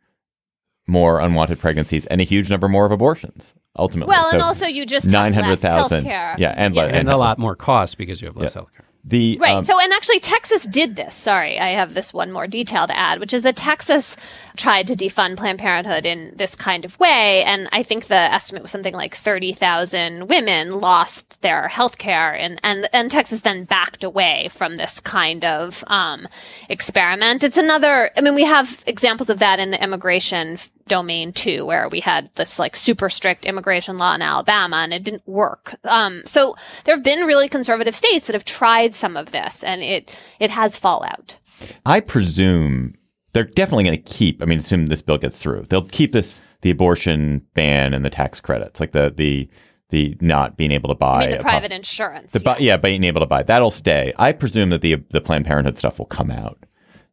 more 0.86 1.18
unwanted 1.20 1.58
pregnancies 1.58 2.06
and 2.06 2.20
a 2.20 2.24
huge 2.24 2.48
number 2.48 2.68
more 2.68 2.86
of 2.86 2.92
abortions. 2.92 3.54
Ultimately, 3.78 4.14
Well, 4.14 4.30
and 4.32 4.40
also 4.40 4.66
you 4.66 4.86
just 4.86 5.04
nine 5.06 5.34
hundred 5.34 5.58
thousand, 5.58 6.04
less 6.04 6.12
healthcare. 6.12 6.38
yeah, 6.38 6.54
and, 6.56 6.74
le- 6.74 6.86
And 6.86 7.08
a 7.10 7.16
lot 7.18 7.38
more 7.38 7.54
cost 7.54 7.98
because 7.98 8.22
you 8.22 8.26
have 8.28 8.36
less 8.36 8.54
Yes. 8.54 8.64
healthcare. 8.64 8.85
The 9.08 9.38
Right. 9.40 9.54
um, 9.54 9.64
so, 9.64 9.78
and 9.78 9.92
actually, 9.92 10.18
Texas 10.18 10.62
did 10.64 10.96
this. 10.96 11.14
Sorry, 11.14 11.60
I 11.60 11.68
have 11.70 11.94
this 11.94 12.12
one 12.12 12.32
more 12.32 12.48
detail 12.48 12.88
to 12.88 12.96
add, 12.98 13.20
which 13.20 13.32
is 13.32 13.44
that 13.44 13.54
Texas 13.54 14.16
tried 14.56 14.88
to 14.88 14.94
defund 14.94 15.36
Planned 15.36 15.60
Parenthood 15.60 16.04
in 16.04 16.32
this 16.34 16.56
kind 16.56 16.84
of 16.84 16.98
way. 16.98 17.44
And 17.44 17.68
I 17.70 17.84
think 17.84 18.08
the 18.08 18.16
estimate 18.16 18.62
was 18.62 18.72
something 18.72 18.94
like 18.94 19.14
30,000 19.14 20.28
women 20.28 20.80
lost 20.80 21.40
their 21.40 21.68
health 21.68 21.98
care. 21.98 22.32
And, 22.34 22.58
and, 22.64 22.88
and 22.92 23.08
Texas 23.08 23.42
then 23.42 23.64
backed 23.64 24.02
away 24.02 24.48
from 24.52 24.76
this 24.76 24.98
kind 24.98 25.44
of, 25.44 25.84
um, 25.86 26.26
experiment. 26.68 27.44
It's 27.44 27.56
another, 27.56 28.10
I 28.16 28.20
mean, 28.22 28.34
we 28.34 28.44
have 28.44 28.82
examples 28.88 29.30
of 29.30 29.38
that 29.38 29.60
in 29.60 29.70
the 29.70 29.80
immigration 29.80 30.58
domain 30.86 31.32
too, 31.32 31.64
where 31.64 31.88
we 31.88 32.00
had 32.00 32.30
this 32.34 32.58
like 32.58 32.76
super 32.76 33.08
strict 33.08 33.44
immigration 33.44 33.98
law 33.98 34.14
in 34.14 34.22
Alabama 34.22 34.76
and 34.76 34.94
it 34.94 35.02
didn't 35.02 35.26
work. 35.26 35.76
Um, 35.84 36.22
so 36.26 36.56
there 36.84 36.94
have 36.94 37.04
been 37.04 37.20
really 37.26 37.48
conservative 37.48 37.94
states 37.94 38.26
that 38.26 38.34
have 38.34 38.44
tried 38.44 38.94
some 38.94 39.16
of 39.16 39.32
this 39.32 39.62
and 39.64 39.82
it, 39.82 40.10
it 40.40 40.50
has 40.50 40.76
fallout. 40.76 41.36
I 41.84 42.00
presume 42.00 42.94
they're 43.32 43.44
definitely 43.44 43.84
going 43.84 44.02
to 44.02 44.12
keep. 44.12 44.42
I 44.42 44.46
mean, 44.46 44.58
assume 44.58 44.86
this 44.86 45.02
bill 45.02 45.18
gets 45.18 45.38
through, 45.38 45.66
they'll 45.68 45.88
keep 45.88 46.12
this 46.12 46.40
the 46.62 46.70
abortion 46.70 47.46
ban 47.54 47.92
and 47.94 48.04
the 48.04 48.10
tax 48.10 48.40
credits, 48.40 48.80
like 48.80 48.92
the 48.92 49.12
the 49.14 49.48
the 49.90 50.16
not 50.20 50.56
being 50.56 50.72
able 50.72 50.88
to 50.88 50.94
buy 50.94 51.24
I 51.24 51.26
mean, 51.28 51.36
the 51.36 51.42
private 51.42 51.70
insurance. 51.72 52.32
the 52.32 52.40
bu- 52.40 52.62
yeah, 52.62 52.76
being 52.76 53.04
able 53.04 53.20
to 53.20 53.26
buy 53.26 53.42
that'll 53.42 53.70
stay. 53.70 54.12
I 54.18 54.32
presume 54.32 54.70
that 54.70 54.80
the 54.80 54.96
the 55.10 55.20
Planned 55.20 55.44
Parenthood 55.44 55.76
stuff 55.78 55.98
will 55.98 56.06
come 56.06 56.30
out. 56.30 56.64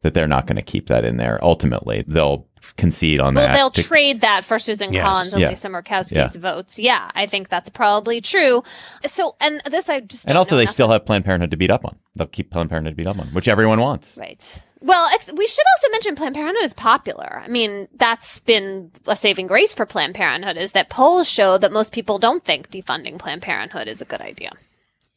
That 0.02 0.14
they're 0.14 0.28
not 0.28 0.48
going 0.48 0.56
to 0.58 0.62
keep 0.62 0.88
that 0.88 1.06
in 1.06 1.18
there. 1.18 1.44
Ultimately, 1.44 2.04
they'll 2.08 2.48
concede 2.78 3.20
on 3.20 3.36
Well, 3.36 3.48
that. 3.48 3.54
they'll 3.54 3.72
to- 3.72 3.84
trade 3.84 4.22
that 4.22 4.44
for 4.44 4.58
Susan 4.60 4.94
Yes. 4.94 5.04
Collins 5.04 5.34
and 5.34 5.42
Yeah. 5.42 5.50
Lisa 5.50 5.70
Murkowski's 5.70 6.36
Yeah. 6.36 6.42
votes. 6.42 6.80
Yeah, 6.80 7.12
I 7.16 7.26
think 7.26 7.50
that's 7.50 7.70
probably 7.70 8.22
true. 8.22 8.64
So, 9.08 9.36
and 9.42 9.62
this 9.70 9.90
I 9.90 10.00
just 10.02 10.24
and 10.26 10.30
don't 10.30 10.38
also, 10.38 10.52
know 10.52 10.58
they 10.58 10.64
enough 10.64 10.74
still 10.74 10.90
have 10.90 11.06
Planned 11.06 11.26
Parenthood 11.26 11.52
to 11.52 11.58
beat 11.58 11.72
up 11.72 11.86
on. 11.86 11.98
They'll 12.16 12.28
keep 12.28 12.52
Planned 12.52 12.70
Parenthood 12.70 12.94
to 12.94 12.96
beat 12.98 13.08
up 13.08 13.20
on, 13.20 13.28
which 13.28 13.48
everyone 13.48 13.80
wants. 13.80 14.18
Right. 14.18 14.58
Well, 14.82 15.10
ex- 15.14 15.32
we 15.32 15.48
should 15.48 15.64
also 15.78 15.90
mention 15.92 16.16
Planned 16.16 16.36
Parenthood 16.36 16.66
is 16.66 16.74
popular. 16.74 17.42
I 17.44 17.48
mean, 17.48 17.88
that's 17.96 18.40
been 18.40 18.92
a 19.08 19.16
saving 19.16 19.48
grace 19.48 19.74
for 19.74 19.86
Planned 19.86 20.14
Parenthood 20.16 20.58
is 20.58 20.74
that 20.74 20.90
polls 20.90 21.30
show 21.30 21.58
that 21.58 21.72
most 21.72 21.94
people 21.94 22.20
don't 22.20 22.44
think 22.44 22.70
defunding 22.70 23.18
Planned 23.18 23.42
Parenthood 23.44 23.88
is 23.88 24.02
a 24.02 24.06
good 24.06 24.20
idea. 24.20 24.52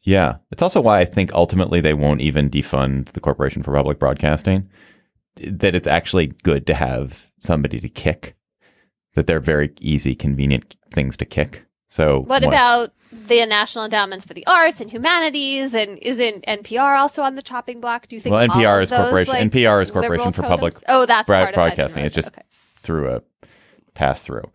Yeah. 0.04 0.36
It's 0.52 0.62
also 0.62 0.80
why 0.80 1.00
I 1.00 1.04
think 1.04 1.32
ultimately 1.32 1.80
they 1.80 1.94
won't 1.94 2.20
even 2.20 2.48
defund 2.48 3.06
the 3.06 3.18
Corporation 3.20 3.64
for 3.64 3.74
Public 3.74 3.98
Broadcasting. 3.98 4.68
That 5.38 5.74
it's 5.74 5.88
actually 5.88 6.28
good 6.44 6.64
to 6.68 6.74
have 6.74 7.25
somebody 7.38 7.80
to 7.80 7.88
kick. 7.88 8.34
That 9.14 9.26
they're 9.26 9.40
very 9.40 9.72
easy, 9.80 10.14
convenient 10.14 10.76
things 10.92 11.16
to 11.18 11.24
kick. 11.24 11.64
So 11.88 12.20
What 12.20 12.42
one- 12.42 12.52
about 12.52 12.90
the 13.10 13.46
National 13.46 13.84
Endowments 13.84 14.24
for 14.26 14.34
the 14.34 14.46
Arts 14.46 14.80
and 14.82 14.90
Humanities? 14.90 15.72
And 15.74 15.98
isn't 16.02 16.44
NPR 16.46 16.98
also 16.98 17.22
on 17.22 17.34
the 17.34 17.42
chopping 17.42 17.80
block? 17.80 18.08
Do 18.08 18.16
you 18.16 18.20
think? 18.20 18.34
Well, 18.34 18.46
NPR 18.46 18.82
is 18.82 18.90
those, 18.90 18.98
corporation. 19.00 19.32
like, 19.32 19.42
NPR 19.50 19.82
is 19.82 19.90
Corporation 19.90 20.32
for 20.32 20.42
totems? 20.42 20.48
Public 20.48 20.74
Oh, 20.88 21.06
that's 21.06 21.26
Broad- 21.26 21.38
part 21.38 21.48
of 21.48 21.52
it. 21.52 21.76
Broadcasting. 21.76 22.04
It's 22.04 22.14
just 22.14 22.30
through 22.82 23.10
a 23.14 23.22
pass 23.94 24.22
through. 24.22 24.50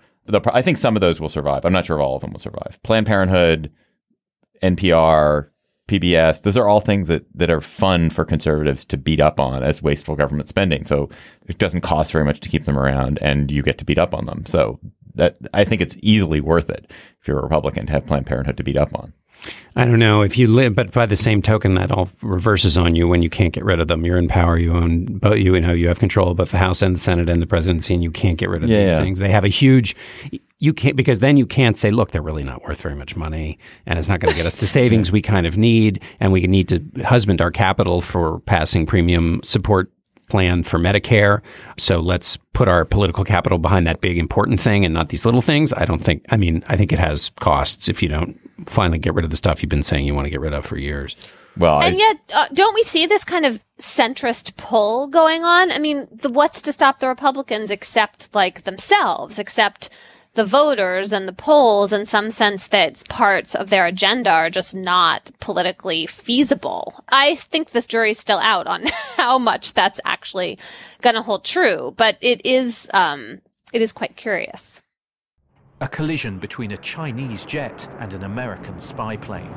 I 0.53 0.61
think 0.61 0.77
some 0.77 0.95
of 0.95 1.01
those 1.01 1.19
will 1.19 1.29
survive. 1.29 1.65
I'm 1.65 1.73
not 1.73 1.85
sure 1.87 1.97
if 1.97 2.01
all 2.03 2.15
of 2.15 2.21
them 2.21 2.31
will 2.31 2.39
survive. 2.39 2.79
Planned 2.83 3.07
Parenthood, 3.07 3.71
NPR, 4.61 5.47
PBS. 5.87 6.43
Those 6.43 6.57
are 6.57 6.67
all 6.67 6.79
things 6.79 7.07
that, 7.09 7.25
that 7.35 7.49
are 7.49 7.61
fun 7.61 8.09
for 8.09 8.23
conservatives 8.25 8.85
to 8.85 8.97
beat 8.97 9.19
up 9.19 9.39
on 9.39 9.63
as 9.63 9.81
wasteful 9.83 10.15
government 10.15 10.47
spending. 10.49 10.85
So 10.85 11.09
it 11.47 11.57
doesn't 11.57 11.81
cost 11.81 12.11
very 12.11 12.25
much 12.25 12.39
to 12.41 12.49
keep 12.49 12.65
them 12.65 12.77
around, 12.77 13.19
and 13.21 13.51
you 13.51 13.61
get 13.61 13.77
to 13.79 13.85
beat 13.85 13.97
up 13.97 14.13
on 14.13 14.25
them. 14.25 14.45
So 14.45 14.79
that 15.15 15.37
I 15.53 15.65
think 15.65 15.81
it's 15.81 15.97
easily 16.01 16.39
worth 16.39 16.69
it 16.69 16.91
if 17.19 17.27
you're 17.27 17.39
a 17.39 17.43
Republican 17.43 17.85
to 17.87 17.93
have 17.93 18.05
Planned 18.05 18.25
Parenthood 18.25 18.57
to 18.57 18.63
beat 18.63 18.77
up 18.77 18.95
on. 18.95 19.13
I 19.75 19.85
don't 19.85 19.97
know 19.99 20.21
if 20.21 20.37
you 20.37 20.47
live, 20.47 20.75
but 20.75 20.91
by 20.91 21.07
the 21.07 21.15
same 21.15 21.41
token, 21.41 21.73
that 21.73 21.91
all 21.91 22.09
reverses 22.21 22.77
on 22.77 22.93
you 22.95 23.07
when 23.07 23.23
you 23.23 23.29
can't 23.29 23.53
get 23.53 23.65
rid 23.65 23.79
of 23.79 23.87
them. 23.87 24.05
You're 24.05 24.19
in 24.19 24.27
power. 24.27 24.57
You 24.57 24.73
own, 24.73 25.17
but 25.17 25.41
you 25.41 25.59
know 25.59 25.73
you 25.73 25.87
have 25.87 25.97
control 25.97 26.29
of 26.29 26.37
both 26.37 26.51
the 26.51 26.59
House 26.59 26.83
and 26.83 26.95
the 26.95 26.99
Senate 26.99 27.27
and 27.27 27.41
the 27.41 27.47
presidency, 27.47 27.95
and 27.95 28.03
you 28.03 28.11
can't 28.11 28.37
get 28.37 28.49
rid 28.49 28.63
of 28.63 28.69
Yeah, 28.69 28.81
these 28.83 28.91
yeah. 28.91 28.99
things. 28.99 29.19
They 29.19 29.31
have 29.31 29.43
a 29.43 29.47
huge. 29.49 29.95
You 30.61 30.73
can't 30.73 30.95
because 30.95 31.19
then 31.19 31.37
you 31.37 31.47
can't 31.47 31.75
say, 31.75 31.89
look, 31.89 32.11
they're 32.11 32.21
really 32.21 32.43
not 32.43 32.63
worth 32.63 32.81
very 32.81 32.93
much 32.93 33.15
money, 33.15 33.57
and 33.87 33.97
it's 33.97 34.07
not 34.07 34.19
going 34.19 34.31
to 34.31 34.37
get 34.37 34.45
us 34.45 34.57
the 34.57 34.67
savings 34.67 35.11
we 35.11 35.21
kind 35.21 35.47
of 35.47 35.57
need, 35.57 36.03
and 36.19 36.31
we 36.31 36.41
need 36.45 36.69
to 36.69 37.03
husband 37.03 37.41
our 37.41 37.49
capital 37.49 37.99
for 37.99 38.39
passing 38.41 38.85
premium 38.85 39.41
support 39.43 39.91
plan 40.29 40.61
for 40.63 40.79
Medicare. 40.79 41.41
So 41.77 41.97
let's 41.97 42.37
put 42.53 42.67
our 42.67 42.85
political 42.85 43.23
capital 43.23 43.57
behind 43.57 43.87
that 43.87 44.01
big 44.01 44.19
important 44.19 44.61
thing 44.61 44.85
and 44.85 44.93
not 44.93 45.09
these 45.09 45.25
little 45.25 45.41
things. 45.41 45.73
I 45.73 45.83
don't 45.83 45.99
think, 45.99 46.23
I 46.29 46.37
mean, 46.37 46.63
I 46.67 46.77
think 46.77 46.93
it 46.93 46.99
has 46.99 47.31
costs 47.39 47.89
if 47.89 48.01
you 48.01 48.07
don't 48.07 48.39
finally 48.67 48.99
get 48.99 49.13
rid 49.15 49.25
of 49.25 49.31
the 49.31 49.37
stuff 49.37 49.61
you've 49.61 49.69
been 49.69 49.83
saying 49.83 50.05
you 50.05 50.13
want 50.13 50.25
to 50.25 50.29
get 50.29 50.39
rid 50.39 50.53
of 50.53 50.63
for 50.65 50.77
years. 50.77 51.15
Well, 51.57 51.81
And 51.81 51.97
yet, 51.97 52.17
uh, 52.33 52.47
don't 52.53 52.73
we 52.73 52.83
see 52.83 53.05
this 53.07 53.25
kind 53.25 53.45
of 53.45 53.61
centrist 53.77 54.55
pull 54.55 55.07
going 55.07 55.43
on? 55.43 55.69
I 55.71 55.79
mean, 55.79 56.07
the, 56.11 56.29
what's 56.29 56.61
to 56.61 56.71
stop 56.71 56.99
the 56.99 57.09
Republicans 57.09 57.71
except 57.71 58.33
like 58.33 58.63
themselves, 58.63 59.37
except 59.37 59.89
the 60.33 60.45
voters 60.45 61.11
and 61.11 61.27
the 61.27 61.33
polls 61.33 61.91
in 61.91 62.05
some 62.05 62.31
sense 62.31 62.67
that 62.67 63.07
parts 63.09 63.53
of 63.53 63.69
their 63.69 63.85
agenda 63.85 64.29
are 64.29 64.49
just 64.49 64.73
not 64.73 65.29
politically 65.41 66.05
feasible. 66.05 67.03
I 67.09 67.35
think 67.35 67.71
this 67.71 67.87
jury's 67.87 68.19
still 68.19 68.39
out 68.39 68.67
on 68.67 68.85
how 69.17 69.37
much 69.37 69.73
that's 69.73 69.99
actually 70.05 70.57
going 71.01 71.15
to 71.15 71.21
hold 71.21 71.43
true, 71.43 71.93
but 71.97 72.17
it 72.21 72.45
is, 72.45 72.89
um, 72.93 73.41
it 73.73 73.81
is 73.81 73.91
quite 73.91 74.15
curious. 74.15 74.81
A 75.81 75.87
collision 75.87 76.37
between 76.37 76.71
a 76.71 76.77
Chinese 76.77 77.43
jet 77.43 77.87
and 77.99 78.13
an 78.13 78.23
American 78.23 78.79
spy 78.79 79.17
plane. 79.17 79.51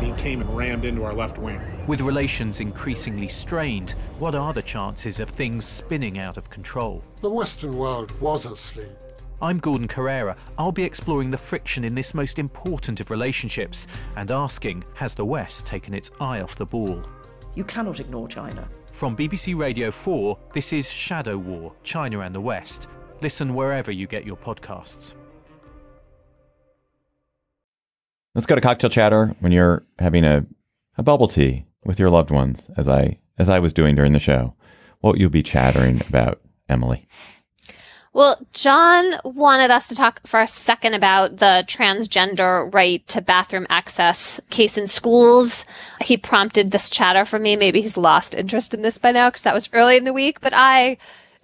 He 0.00 0.12
came 0.14 0.40
and 0.40 0.56
rammed 0.56 0.84
into 0.84 1.04
our 1.04 1.14
left 1.14 1.38
wing. 1.38 1.60
With 1.86 2.00
relations 2.00 2.60
increasingly 2.60 3.28
strained, 3.28 3.92
what 4.18 4.34
are 4.34 4.52
the 4.52 4.62
chances 4.62 5.20
of 5.20 5.30
things 5.30 5.64
spinning 5.64 6.18
out 6.18 6.36
of 6.36 6.50
control? 6.50 7.04
The 7.20 7.30
Western 7.30 7.76
world 7.76 8.10
was 8.20 8.46
asleep. 8.46 8.88
I'm 9.42 9.56
Gordon 9.58 9.88
Corera. 9.88 10.36
I'll 10.58 10.70
be 10.70 10.84
exploring 10.84 11.30
the 11.30 11.38
friction 11.38 11.82
in 11.84 11.94
this 11.94 12.12
most 12.12 12.38
important 12.38 13.00
of 13.00 13.10
relationships 13.10 13.86
and 14.16 14.30
asking 14.30 14.84
Has 14.94 15.14
the 15.14 15.24
West 15.24 15.64
taken 15.64 15.94
its 15.94 16.10
eye 16.20 16.42
off 16.42 16.56
the 16.56 16.66
ball? 16.66 17.02
You 17.54 17.64
cannot 17.64 18.00
ignore 18.00 18.28
China. 18.28 18.68
From 18.92 19.16
BBC 19.16 19.56
Radio 19.56 19.90
4, 19.90 20.38
this 20.52 20.74
is 20.74 20.90
Shadow 20.90 21.38
War 21.38 21.72
China 21.82 22.20
and 22.20 22.34
the 22.34 22.40
West. 22.40 22.86
Listen 23.22 23.54
wherever 23.54 23.90
you 23.90 24.06
get 24.06 24.26
your 24.26 24.36
podcasts. 24.36 25.14
Let's 28.34 28.46
go 28.46 28.54
to 28.54 28.60
cocktail 28.60 28.90
chatter 28.90 29.34
when 29.40 29.52
you're 29.52 29.84
having 29.98 30.24
a, 30.24 30.44
a 30.98 31.02
bubble 31.02 31.28
tea 31.28 31.64
with 31.82 31.98
your 31.98 32.10
loved 32.10 32.30
ones, 32.30 32.70
as 32.76 32.88
I 32.88 33.18
as 33.38 33.48
I 33.48 33.58
was 33.58 33.72
doing 33.72 33.96
during 33.96 34.12
the 34.12 34.18
show. 34.20 34.54
What 35.00 35.12
you'll 35.12 35.22
you 35.22 35.30
be 35.30 35.42
chattering 35.42 36.02
about, 36.08 36.40
Emily? 36.68 37.08
Well, 38.12 38.44
John 38.52 39.20
wanted 39.24 39.70
us 39.70 39.86
to 39.88 39.94
talk 39.94 40.26
for 40.26 40.40
a 40.40 40.46
second 40.46 40.94
about 40.94 41.36
the 41.36 41.64
transgender 41.68 42.72
right 42.74 43.06
to 43.06 43.20
bathroom 43.20 43.68
access 43.70 44.40
case 44.50 44.76
in 44.76 44.88
schools. 44.88 45.64
He 46.00 46.16
prompted 46.16 46.72
this 46.72 46.90
chatter 46.90 47.24
for 47.24 47.38
me. 47.38 47.54
Maybe 47.54 47.80
he's 47.80 47.96
lost 47.96 48.34
interest 48.34 48.74
in 48.74 48.82
this 48.82 48.98
by 48.98 49.12
now 49.12 49.28
because 49.28 49.42
that 49.42 49.54
was 49.54 49.68
early 49.72 49.96
in 49.96 50.04
the 50.04 50.12
week. 50.12 50.40
But 50.40 50.52
I, 50.56 50.96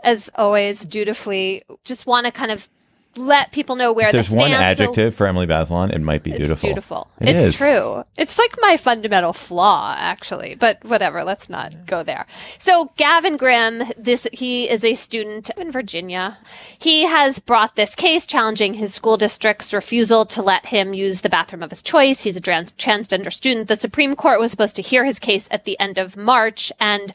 as 0.02 0.28
always, 0.34 0.80
dutifully 0.80 1.62
just 1.84 2.04
want 2.04 2.26
to 2.26 2.32
kind 2.32 2.50
of 2.50 2.68
let 3.16 3.52
people 3.52 3.76
know 3.76 3.92
where 3.92 4.06
If 4.08 4.12
there's 4.12 4.28
the 4.28 4.36
one 4.36 4.50
stand. 4.50 4.76
So- 4.78 4.84
adjective 4.84 5.14
for 5.14 5.26
Emily 5.26 5.46
Bazelon, 5.46 5.92
it 5.92 6.00
might 6.00 6.22
be 6.22 6.30
beautiful. 6.30 6.54
it's 6.54 6.62
beautiful. 6.62 7.08
beautiful. 7.18 7.28
It 7.28 7.36
it's 7.36 7.46
is. 7.46 7.56
true. 7.56 8.04
It's 8.16 8.38
like 8.38 8.54
my 8.60 8.76
fundamental 8.76 9.32
flaw, 9.32 9.94
actually. 9.98 10.54
But 10.54 10.84
whatever. 10.84 11.24
Let's 11.24 11.48
not 11.48 11.86
go 11.86 12.02
there. 12.02 12.26
So 12.58 12.92
Gavin 12.96 13.36
Grimm, 13.36 13.84
this 13.96 14.26
he 14.32 14.68
is 14.68 14.84
a 14.84 14.94
student 14.94 15.50
in 15.56 15.72
Virginia. 15.72 16.38
He 16.78 17.06
has 17.06 17.38
brought 17.38 17.76
this 17.76 17.94
case 17.94 18.26
challenging 18.26 18.74
his 18.74 18.94
school 18.94 19.16
district's 19.16 19.72
refusal 19.72 20.26
to 20.26 20.42
let 20.42 20.66
him 20.66 20.94
use 20.94 21.20
the 21.22 21.28
bathroom 21.28 21.62
of 21.62 21.70
his 21.70 21.82
choice. 21.82 22.22
He's 22.22 22.36
a 22.36 22.40
trans- 22.40 22.72
transgender 22.72 23.32
student. 23.32 23.68
The 23.68 23.76
Supreme 23.76 24.14
Court 24.16 24.40
was 24.40 24.50
supposed 24.50 24.76
to 24.76 24.82
hear 24.82 25.04
his 25.04 25.18
case 25.18 25.48
at 25.50 25.64
the 25.64 25.78
end 25.80 25.98
of 25.98 26.16
March, 26.16 26.70
and 26.80 27.12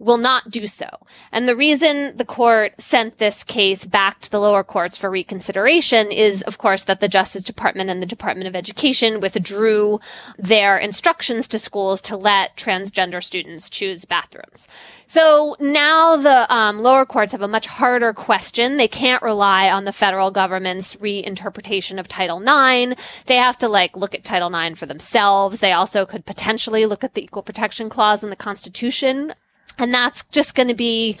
will 0.00 0.16
not 0.16 0.50
do 0.50 0.66
so. 0.66 0.88
And 1.30 1.46
the 1.46 1.54
reason 1.54 2.16
the 2.16 2.24
court 2.24 2.80
sent 2.80 3.18
this 3.18 3.44
case 3.44 3.84
back 3.84 4.20
to 4.20 4.30
the 4.30 4.40
lower 4.40 4.64
courts 4.64 4.96
for 4.96 5.10
reconsideration 5.10 6.10
is, 6.10 6.42
of 6.42 6.58
course, 6.58 6.84
that 6.84 7.00
the 7.00 7.08
Justice 7.08 7.44
Department 7.44 7.90
and 7.90 8.02
the 8.02 8.06
Department 8.06 8.48
of 8.48 8.56
Education 8.56 9.20
withdrew 9.20 10.00
their 10.38 10.78
instructions 10.78 11.46
to 11.48 11.58
schools 11.58 12.00
to 12.02 12.16
let 12.16 12.56
transgender 12.56 13.22
students 13.22 13.68
choose 13.68 14.06
bathrooms. 14.06 14.66
So 15.06 15.56
now 15.60 16.16
the 16.16 16.52
um, 16.52 16.80
lower 16.80 17.04
courts 17.04 17.32
have 17.32 17.42
a 17.42 17.48
much 17.48 17.66
harder 17.66 18.14
question. 18.14 18.78
They 18.78 18.88
can't 18.88 19.22
rely 19.22 19.70
on 19.70 19.84
the 19.84 19.92
federal 19.92 20.30
government's 20.30 20.96
reinterpretation 20.96 22.00
of 22.00 22.08
Title 22.08 22.40
IX. 22.40 22.94
They 23.26 23.36
have 23.36 23.58
to 23.58 23.68
like 23.68 23.96
look 23.96 24.14
at 24.14 24.24
Title 24.24 24.54
IX 24.54 24.78
for 24.78 24.86
themselves. 24.86 25.60
They 25.60 25.72
also 25.72 26.06
could 26.06 26.24
potentially 26.24 26.86
look 26.86 27.04
at 27.04 27.14
the 27.14 27.22
Equal 27.22 27.42
Protection 27.42 27.90
Clause 27.90 28.24
in 28.24 28.30
the 28.30 28.36
Constitution. 28.36 29.34
And 29.80 29.92
that's 29.94 30.22
just 30.30 30.54
going 30.54 30.68
to 30.68 30.74
be 30.74 31.18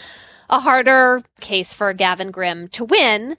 a 0.50 0.60
harder 0.60 1.22
case 1.40 1.72
for 1.72 1.92
Gavin 1.92 2.30
Grimm 2.30 2.68
to 2.68 2.84
win. 2.84 3.36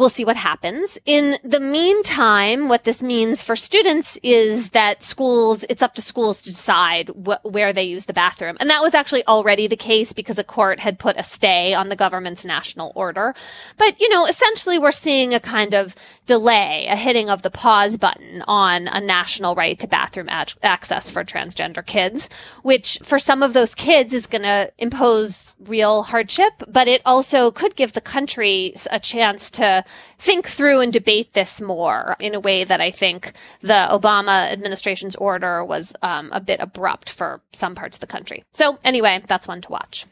We'll 0.00 0.08
see 0.08 0.24
what 0.24 0.36
happens. 0.36 0.98
In 1.04 1.36
the 1.44 1.60
meantime, 1.60 2.70
what 2.70 2.84
this 2.84 3.02
means 3.02 3.42
for 3.42 3.54
students 3.54 4.18
is 4.22 4.70
that 4.70 5.02
schools, 5.02 5.62
it's 5.68 5.82
up 5.82 5.94
to 5.96 6.00
schools 6.00 6.40
to 6.40 6.48
decide 6.48 7.10
wh- 7.10 7.44
where 7.44 7.70
they 7.70 7.82
use 7.82 8.06
the 8.06 8.14
bathroom. 8.14 8.56
And 8.60 8.70
that 8.70 8.80
was 8.80 8.94
actually 8.94 9.26
already 9.26 9.66
the 9.66 9.76
case 9.76 10.14
because 10.14 10.38
a 10.38 10.42
court 10.42 10.80
had 10.80 10.98
put 10.98 11.18
a 11.18 11.22
stay 11.22 11.74
on 11.74 11.90
the 11.90 11.96
government's 11.96 12.46
national 12.46 12.92
order. 12.94 13.34
But, 13.76 14.00
you 14.00 14.08
know, 14.08 14.24
essentially 14.24 14.78
we're 14.78 14.90
seeing 14.90 15.34
a 15.34 15.38
kind 15.38 15.74
of 15.74 15.94
delay, 16.24 16.86
a 16.88 16.96
hitting 16.96 17.28
of 17.28 17.42
the 17.42 17.50
pause 17.50 17.98
button 17.98 18.42
on 18.48 18.88
a 18.88 19.00
national 19.02 19.54
right 19.54 19.78
to 19.80 19.86
bathroom 19.86 20.30
ac- 20.30 20.56
access 20.62 21.10
for 21.10 21.24
transgender 21.24 21.84
kids, 21.84 22.30
which 22.62 22.98
for 23.02 23.18
some 23.18 23.42
of 23.42 23.52
those 23.52 23.74
kids 23.74 24.14
is 24.14 24.26
going 24.26 24.44
to 24.44 24.72
impose 24.78 25.52
real 25.66 26.04
hardship, 26.04 26.54
but 26.68 26.88
it 26.88 27.02
also 27.04 27.50
could 27.50 27.76
give 27.76 27.92
the 27.92 28.00
country 28.00 28.72
a 28.90 28.98
chance 28.98 29.50
to 29.50 29.84
think 30.18 30.46
through 30.46 30.80
and 30.80 30.92
debate 30.92 31.32
this 31.32 31.60
more 31.60 32.16
in 32.20 32.34
a 32.34 32.40
way 32.40 32.64
that 32.64 32.80
I 32.80 32.90
think 32.90 33.32
the 33.62 33.88
Obama 33.90 34.50
administration's 34.50 35.16
order 35.16 35.64
was 35.64 35.94
um, 36.02 36.30
a 36.32 36.40
bit 36.40 36.60
abrupt 36.60 37.10
for 37.10 37.40
some 37.52 37.74
parts 37.74 37.96
of 37.96 38.00
the 38.00 38.06
country. 38.06 38.44
So 38.52 38.78
anyway, 38.84 39.22
that's 39.26 39.48
one 39.48 39.60
to 39.62 39.68
watch. 39.70 40.06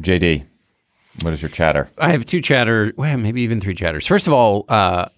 JD, 0.00 0.44
what 1.22 1.32
is 1.32 1.42
your 1.42 1.48
chatter? 1.48 1.88
I 1.98 2.10
have 2.10 2.26
two 2.26 2.40
chatter, 2.40 2.92
well, 2.96 3.16
maybe 3.16 3.42
even 3.42 3.60
three 3.60 3.74
chatters. 3.74 4.06
First 4.06 4.26
of 4.26 4.32
all, 4.32 4.64
uh, 4.68 5.08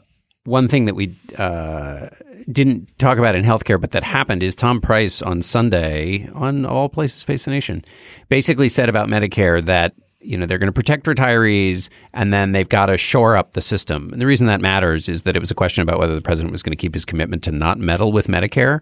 one 0.45 0.69
thing 0.69 0.87
that 0.87 0.95
we 0.95 1.15
uh, 1.37 2.09
didn't 2.51 2.99
talk 2.99 3.19
about 3.19 3.35
in 3.35 3.45
healthcare, 3.45 3.81
but 3.81 3.91
that 3.93 4.03
happened 4.03 4.43
is 4.43 4.57
Tom 4.57 4.81
Price 4.81 5.23
on 5.23 5.43
Sunday 5.43 6.29
on 6.35 6.65
All 6.65 6.89
Places 6.89 7.23
Face 7.23 7.45
the 7.45 7.51
Nation 7.51 7.85
basically 8.29 8.69
said 8.69 8.89
about 8.89 9.09
Medicare 9.09 9.65
that 9.65 9.95
you 10.21 10.37
know 10.37 10.47
they're 10.47 10.59
going 10.59 10.67
to 10.69 10.73
protect 10.73 11.07
retirees 11.07 11.89
and 12.13 12.33
then 12.33 12.53
they've 12.53 12.69
got 12.69 12.87
to 12.87 12.97
shore 12.97 13.37
up 13.37 13.53
the 13.53 13.61
system. 13.61 14.11
And 14.13 14.21
the 14.21 14.27
reason 14.27 14.47
that 14.49 14.61
matters 14.61 15.09
is 15.09 15.23
that 15.23 15.37
it 15.37 15.41
was 15.41 15.51
a 15.51 15.55
question 15.55 15.83
about 15.83 15.99
whether 15.99 16.15
the 16.15 16.21
president 16.21 16.53
was 16.53 16.63
going 16.63 16.73
to 16.73 16.77
keep 16.77 16.95
his 16.95 17.05
commitment 17.05 17.43
to 17.45 17.53
not 17.53 17.79
meddle 17.79 18.13
with 18.13 18.27
Medicare. 18.27 18.81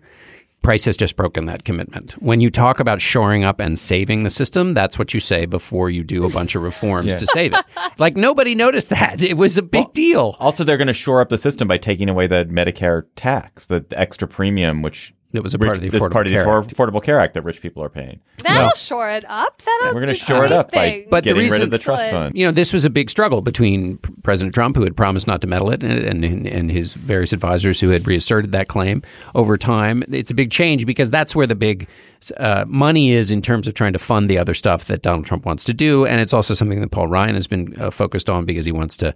Price 0.60 0.86
has 0.86 0.96
just 0.96 1.14
broken 1.14 1.46
that 1.46 1.62
commitment. 1.64 2.14
When 2.20 2.40
you 2.40 2.50
talk 2.50 2.80
about 2.80 3.00
shoring 3.00 3.44
up 3.44 3.60
and 3.60 3.78
saving 3.78 4.24
the 4.24 4.30
system, 4.30 4.74
that's 4.74 4.98
what 4.98 5.14
you 5.14 5.20
say 5.20 5.46
before 5.46 5.88
you 5.88 6.02
do 6.02 6.24
a 6.24 6.30
bunch 6.30 6.56
of 6.56 6.62
reforms 6.62 7.12
Yeah. 7.12 7.18
to 7.18 7.26
save 7.28 7.54
it. 7.54 7.64
Like 7.98 8.16
nobody 8.16 8.56
noticed 8.56 8.88
that. 8.90 9.22
It 9.22 9.36
was 9.36 9.56
a 9.56 9.62
big 9.62 9.92
deal. 9.92 10.34
Also, 10.40 10.64
they're 10.64 10.76
going 10.76 10.88
to 10.88 10.92
shore 10.92 11.20
up 11.20 11.28
the 11.28 11.38
system 11.38 11.68
by 11.68 11.78
taking 11.78 12.08
away 12.08 12.26
the 12.26 12.44
Medicare 12.46 13.04
tax, 13.14 13.66
the 13.66 13.86
extra 13.92 14.26
premium, 14.26 14.82
which 14.82 15.14
that 15.32 15.42
was 15.42 15.52
a 15.54 15.58
part 15.58 15.76
of 15.76 15.82
the 15.82 15.90
Affordable 15.90 16.10
part 16.12 16.26
of 16.26 16.32
the 16.32 16.38
Care 16.38 16.58
Act. 16.58 16.74
Affordable 16.74 17.02
Care 17.02 17.20
Act 17.20 17.34
that 17.34 17.42
rich 17.42 17.60
people 17.60 17.82
are 17.82 17.90
paying. 17.90 18.20
That'll 18.42 18.70
shore 18.76 19.10
it 19.10 19.24
up. 19.28 19.60
That'll 19.62 19.88
We're 19.88 20.00
going 20.00 20.06
to 20.06 20.12
do 20.14 20.18
shore 20.18 20.44
it 20.46 20.52
up 20.52 20.72
by 20.72 20.86
anything. 20.86 21.08
But 21.10 21.24
the 21.24 21.30
getting 21.30 21.42
rid 21.42 21.50
reason- 21.52 21.62
of 21.62 21.70
the 21.70 21.78
trust 21.78 22.04
Good. 22.04 22.10
fund. 22.12 22.36
You 22.36 22.46
know, 22.46 22.52
this 22.52 22.72
was 22.72 22.84
a 22.86 22.90
big 22.90 23.10
struggle 23.10 23.42
between 23.42 23.98
President 24.22 24.54
Trump, 24.54 24.76
who 24.76 24.84
had 24.84 24.96
promised 24.96 25.26
not 25.26 25.40
to 25.42 25.46
meddle 25.46 25.70
it, 25.70 25.82
and, 25.82 26.24
and 26.24 26.46
and 26.46 26.70
his 26.70 26.94
various 26.94 27.32
advisors 27.34 27.80
who 27.80 27.90
had 27.90 28.06
reasserted 28.06 28.52
that 28.52 28.68
claim 28.68 29.02
over 29.34 29.56
time. 29.58 30.02
It's 30.10 30.30
a 30.30 30.34
big 30.34 30.50
change 30.50 30.86
because 30.86 31.10
that's 31.10 31.36
where 31.36 31.46
the 31.46 31.54
big 31.54 31.88
uh, 32.38 32.64
money 32.66 33.10
is 33.12 33.30
in 33.30 33.42
terms 33.42 33.68
of 33.68 33.74
trying 33.74 33.92
to 33.92 33.98
fund 33.98 34.30
the 34.30 34.38
other 34.38 34.54
stuff 34.54 34.86
that 34.86 35.02
Donald 35.02 35.26
Trump 35.26 35.44
wants 35.44 35.62
to 35.64 35.74
do, 35.74 36.06
and 36.06 36.20
it's 36.20 36.32
also 36.32 36.54
something 36.54 36.80
that 36.80 36.90
Paul 36.90 37.06
Ryan 37.06 37.34
has 37.34 37.46
been 37.46 37.74
uh, 37.80 37.90
focused 37.90 38.30
on 38.30 38.46
because 38.46 38.64
he 38.64 38.72
wants 38.72 38.96
to 38.98 39.14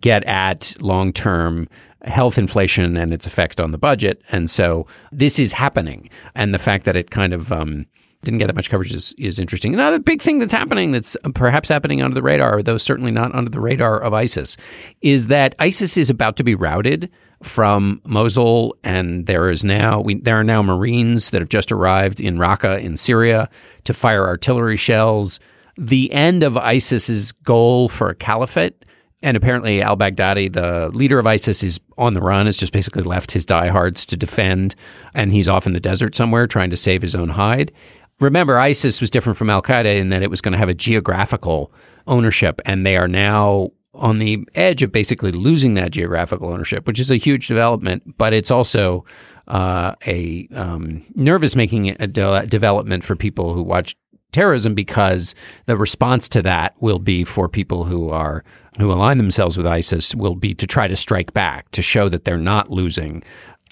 get 0.00 0.24
at 0.24 0.74
long 0.80 1.12
term 1.12 1.68
health 2.04 2.38
inflation 2.38 2.96
and 2.96 3.12
its 3.12 3.26
effect 3.26 3.60
on 3.60 3.70
the 3.70 3.78
budget. 3.78 4.22
And 4.30 4.50
so 4.50 4.86
this 5.12 5.38
is 5.38 5.52
happening, 5.52 6.10
and 6.34 6.54
the 6.54 6.58
fact 6.58 6.84
that 6.84 6.96
it 6.96 7.10
kind 7.10 7.32
of 7.32 7.50
um, 7.52 7.86
didn't 8.24 8.38
get 8.38 8.46
that 8.46 8.56
much 8.56 8.70
coverage 8.70 8.92
is, 8.92 9.14
is 9.18 9.38
interesting. 9.38 9.74
Another 9.74 10.00
big 10.00 10.20
thing 10.20 10.38
that's 10.38 10.52
happening 10.52 10.90
that's 10.90 11.16
perhaps 11.34 11.68
happening 11.68 12.02
under 12.02 12.14
the 12.14 12.22
radar, 12.22 12.62
though 12.62 12.78
certainly 12.78 13.12
not 13.12 13.34
under 13.34 13.50
the 13.50 13.60
radar 13.60 14.00
of 14.00 14.12
ISIS, 14.12 14.56
is 15.02 15.28
that 15.28 15.54
ISIS 15.58 15.96
is 15.96 16.10
about 16.10 16.36
to 16.36 16.44
be 16.44 16.54
routed 16.54 17.10
from 17.42 18.00
Mosul, 18.04 18.76
and 18.82 19.26
there 19.26 19.50
is 19.50 19.64
now 19.64 20.00
we, 20.00 20.14
there 20.14 20.40
are 20.40 20.44
now 20.44 20.62
Marines 20.62 21.30
that 21.30 21.42
have 21.42 21.50
just 21.50 21.70
arrived 21.70 22.20
in 22.20 22.38
Raqqa 22.38 22.80
in 22.82 22.96
Syria 22.96 23.50
to 23.84 23.92
fire 23.92 24.26
artillery 24.26 24.76
shells. 24.76 25.38
The 25.76 26.10
end 26.12 26.42
of 26.42 26.56
ISIS's 26.56 27.32
goal 27.32 27.88
for 27.88 28.08
a 28.08 28.14
caliphate 28.14 28.84
and 29.24 29.38
apparently, 29.38 29.80
al 29.80 29.96
Baghdadi, 29.96 30.52
the 30.52 30.90
leader 30.90 31.18
of 31.18 31.26
ISIS, 31.26 31.64
is 31.64 31.80
on 31.96 32.12
the 32.12 32.20
run, 32.20 32.44
has 32.44 32.58
just 32.58 32.74
basically 32.74 33.02
left 33.02 33.32
his 33.32 33.46
diehards 33.46 34.04
to 34.06 34.18
defend, 34.18 34.74
and 35.14 35.32
he's 35.32 35.48
off 35.48 35.66
in 35.66 35.72
the 35.72 35.80
desert 35.80 36.14
somewhere 36.14 36.46
trying 36.46 36.68
to 36.68 36.76
save 36.76 37.00
his 37.00 37.14
own 37.14 37.30
hide. 37.30 37.72
Remember, 38.20 38.58
ISIS 38.58 39.00
was 39.00 39.08
different 39.08 39.38
from 39.38 39.48
Al 39.48 39.62
Qaeda 39.62 39.98
in 39.98 40.10
that 40.10 40.22
it 40.22 40.28
was 40.28 40.42
going 40.42 40.52
to 40.52 40.58
have 40.58 40.68
a 40.68 40.74
geographical 40.74 41.72
ownership, 42.06 42.60
and 42.66 42.84
they 42.84 42.98
are 42.98 43.08
now 43.08 43.70
on 43.94 44.18
the 44.18 44.46
edge 44.54 44.82
of 44.82 44.92
basically 44.92 45.32
losing 45.32 45.72
that 45.74 45.90
geographical 45.90 46.50
ownership, 46.50 46.86
which 46.86 47.00
is 47.00 47.10
a 47.10 47.16
huge 47.16 47.48
development, 47.48 48.18
but 48.18 48.34
it's 48.34 48.50
also 48.50 49.06
uh, 49.48 49.94
a 50.06 50.46
um, 50.54 51.02
nervous 51.14 51.56
making 51.56 51.94
de- 51.94 52.46
development 52.46 53.04
for 53.04 53.16
people 53.16 53.54
who 53.54 53.62
watch 53.62 53.96
terrorism 54.34 54.74
because 54.74 55.34
the 55.66 55.76
response 55.76 56.28
to 56.28 56.42
that 56.42 56.74
will 56.80 56.98
be 56.98 57.24
for 57.24 57.48
people 57.48 57.84
who 57.84 58.10
are 58.10 58.44
who 58.78 58.90
align 58.92 59.18
themselves 59.18 59.56
with 59.56 59.66
ISIS 59.66 60.14
will 60.14 60.34
be 60.34 60.52
to 60.54 60.66
try 60.66 60.88
to 60.88 60.96
strike 60.96 61.32
back 61.32 61.70
to 61.70 61.80
show 61.80 62.08
that 62.08 62.24
they're 62.24 62.36
not 62.36 62.70
losing 62.70 63.22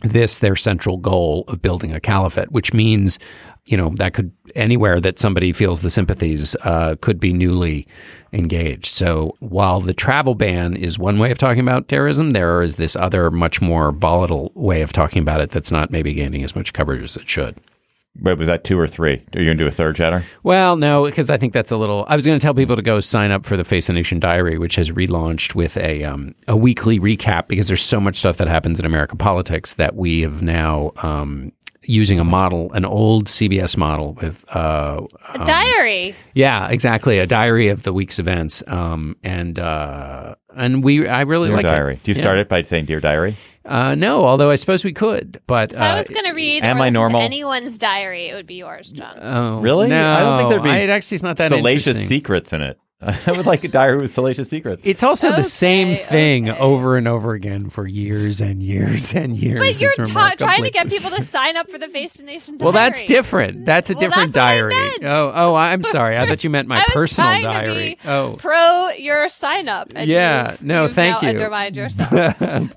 this 0.02 0.38
their 0.38 0.56
central 0.56 0.96
goal 0.96 1.44
of 1.48 1.60
building 1.62 1.92
a 1.92 2.00
caliphate 2.00 2.50
which 2.50 2.72
means 2.72 3.18
you 3.66 3.76
know 3.76 3.90
that 3.96 4.14
could 4.14 4.32
anywhere 4.54 5.00
that 5.00 5.18
somebody 5.18 5.52
feels 5.52 5.82
the 5.82 5.90
sympathies 5.90 6.56
uh, 6.64 6.96
could 7.00 7.20
be 7.20 7.32
newly 7.32 7.86
engaged. 8.32 8.86
So 8.86 9.36
while 9.40 9.80
the 9.80 9.94
travel 9.94 10.34
ban 10.34 10.74
is 10.74 10.98
one 10.98 11.18
way 11.18 11.30
of 11.30 11.38
talking 11.38 11.60
about 11.60 11.88
terrorism 11.88 12.30
there 12.30 12.62
is 12.62 12.76
this 12.76 12.96
other 12.96 13.30
much 13.30 13.60
more 13.60 13.92
volatile 13.92 14.50
way 14.54 14.82
of 14.82 14.92
talking 14.92 15.22
about 15.22 15.40
it 15.40 15.50
that's 15.50 15.70
not 15.70 15.90
maybe 15.90 16.14
gaining 16.14 16.42
as 16.42 16.56
much 16.56 16.72
coverage 16.72 17.02
as 17.02 17.16
it 17.16 17.28
should 17.28 17.56
Wait, 18.20 18.36
was 18.38 18.46
that 18.46 18.62
two 18.62 18.78
or 18.78 18.86
three? 18.86 19.14
Are 19.34 19.40
you 19.40 19.46
going 19.46 19.56
to 19.56 19.64
do 19.64 19.66
a 19.66 19.70
third 19.70 19.96
chatter? 19.96 20.22
Well, 20.42 20.76
no, 20.76 21.06
because 21.06 21.30
I 21.30 21.38
think 21.38 21.54
that's 21.54 21.70
a 21.70 21.78
little. 21.78 22.04
I 22.08 22.14
was 22.16 22.26
going 22.26 22.38
to 22.38 22.44
tell 22.44 22.52
people 22.54 22.76
to 22.76 22.82
go 22.82 23.00
sign 23.00 23.30
up 23.30 23.46
for 23.46 23.56
the 23.56 23.64
Face 23.64 23.86
the 23.86 23.94
Nation 23.94 24.20
Diary, 24.20 24.58
which 24.58 24.76
has 24.76 24.90
relaunched 24.90 25.54
with 25.54 25.76
a 25.78 26.04
um, 26.04 26.34
a 26.46 26.56
weekly 26.56 27.00
recap 27.00 27.48
because 27.48 27.68
there's 27.68 27.82
so 27.82 27.98
much 28.00 28.16
stuff 28.16 28.36
that 28.36 28.48
happens 28.48 28.78
in 28.78 28.84
American 28.84 29.16
politics 29.16 29.74
that 29.74 29.96
we 29.96 30.20
have 30.20 30.42
now 30.42 30.92
um, 31.02 31.52
using 31.84 32.20
a 32.20 32.24
model, 32.24 32.70
an 32.74 32.84
old 32.84 33.26
CBS 33.28 33.78
model 33.78 34.12
with 34.12 34.44
uh, 34.54 35.00
A 35.34 35.38
um, 35.40 35.46
diary. 35.46 36.14
Yeah, 36.34 36.68
exactly, 36.68 37.18
a 37.18 37.26
diary 37.26 37.68
of 37.68 37.82
the 37.82 37.94
week's 37.94 38.18
events, 38.18 38.62
um, 38.66 39.16
and 39.24 39.58
uh, 39.58 40.34
and 40.54 40.84
we 40.84 41.08
I 41.08 41.22
really 41.22 41.48
Dear 41.48 41.56
like 41.56 41.66
Diary. 41.66 41.94
it. 41.94 42.02
Do 42.04 42.10
you 42.10 42.14
Yeah. 42.16 42.22
start 42.22 42.38
it 42.38 42.48
by 42.50 42.60
saying 42.60 42.84
Dear 42.84 43.00
Diary? 43.00 43.36
Uh, 43.64 43.94
no, 43.94 44.24
although 44.24 44.50
I 44.50 44.56
suppose 44.56 44.84
we 44.84 44.92
could, 44.92 45.40
but 45.46 45.72
If 45.72 45.80
I 45.80 45.92
uh, 45.92 45.98
was 45.98 46.08
going 46.08 46.24
to 46.24 46.32
read 46.32 46.64
am 46.64 46.80
I 46.80 46.90
normal? 46.90 47.20
anyone's 47.20 47.78
diary, 47.78 48.28
it 48.28 48.34
would 48.34 48.46
be 48.46 48.56
yours, 48.56 48.90
John. 48.90 49.16
Oh, 49.22 49.60
Really? 49.60 49.88
No, 49.88 50.10
I 50.12 50.20
don't 50.20 50.36
think 50.38 50.50
there'd 50.50 50.62
be 50.64 50.70
I- 50.70 50.78
it 50.78 50.90
actually 50.90 51.14
is 51.16 51.22
not 51.22 51.36
that 51.36 51.50
salacious 51.50 51.86
interesting. 51.88 52.08
secrets 52.08 52.52
in 52.52 52.60
it. 52.62 52.78
I 53.26 53.32
would 53.32 53.46
like 53.46 53.64
a 53.64 53.68
diary 53.68 53.98
with 53.98 54.12
salacious 54.12 54.48
secrets. 54.48 54.82
It's 54.84 55.02
also 55.02 55.32
the 55.32 55.42
same 55.42 55.88
Okay, 55.88 55.96
thing 55.96 56.50
over 56.50 56.96
and 56.96 57.08
over 57.08 57.32
again 57.32 57.68
for 57.68 57.86
years 57.86 58.40
and 58.40 58.62
years 58.62 59.12
and 59.14 59.36
years. 59.36 59.58
But 59.58 59.80
you're 59.80 59.92
ta- 60.06 60.34
trying 60.38 60.62
to 60.62 60.70
get 60.70 60.88
people 60.88 61.10
to 61.10 61.20
sign 61.22 61.56
up 61.56 61.68
for 61.68 61.78
the 61.78 61.88
Face 61.88 62.14
the 62.18 62.22
Nation 62.22 62.58
diary. 62.58 62.64
Well, 62.66 62.72
that's 62.72 63.02
different. 63.04 63.64
That's 63.64 63.90
a 63.90 63.94
Well, 63.94 64.00
different 64.00 64.34
that's 64.34 64.44
what 64.44 64.50
I 64.50 64.54
diary. 64.54 64.74
meant. 64.74 65.04
Oh, 65.04 65.32
oh, 65.34 65.54
I'm 65.56 65.82
sorry. 65.82 66.16
I 66.16 66.26
thought 66.26 66.44
you 66.44 66.50
meant 66.50 66.68
my 66.68 66.76
I 66.78 66.84
was 66.86 66.92
personal 66.94 67.30
trying 67.30 67.42
to 67.42 67.48
diary. 67.48 67.74
be 68.02 68.08
Oh, 68.08 68.36
pro 68.38 68.90
your 68.90 69.28
sign 69.28 69.68
up. 69.68 69.92
And 69.96 70.08
yeah. 70.08 70.52
you've- 70.52 70.64
No, 70.66 70.82
you've 70.84 70.92
thank 70.92 71.22
now 71.22 71.28
you. 71.28 71.34
Undermined 71.36 71.74
yourself. 71.82 72.12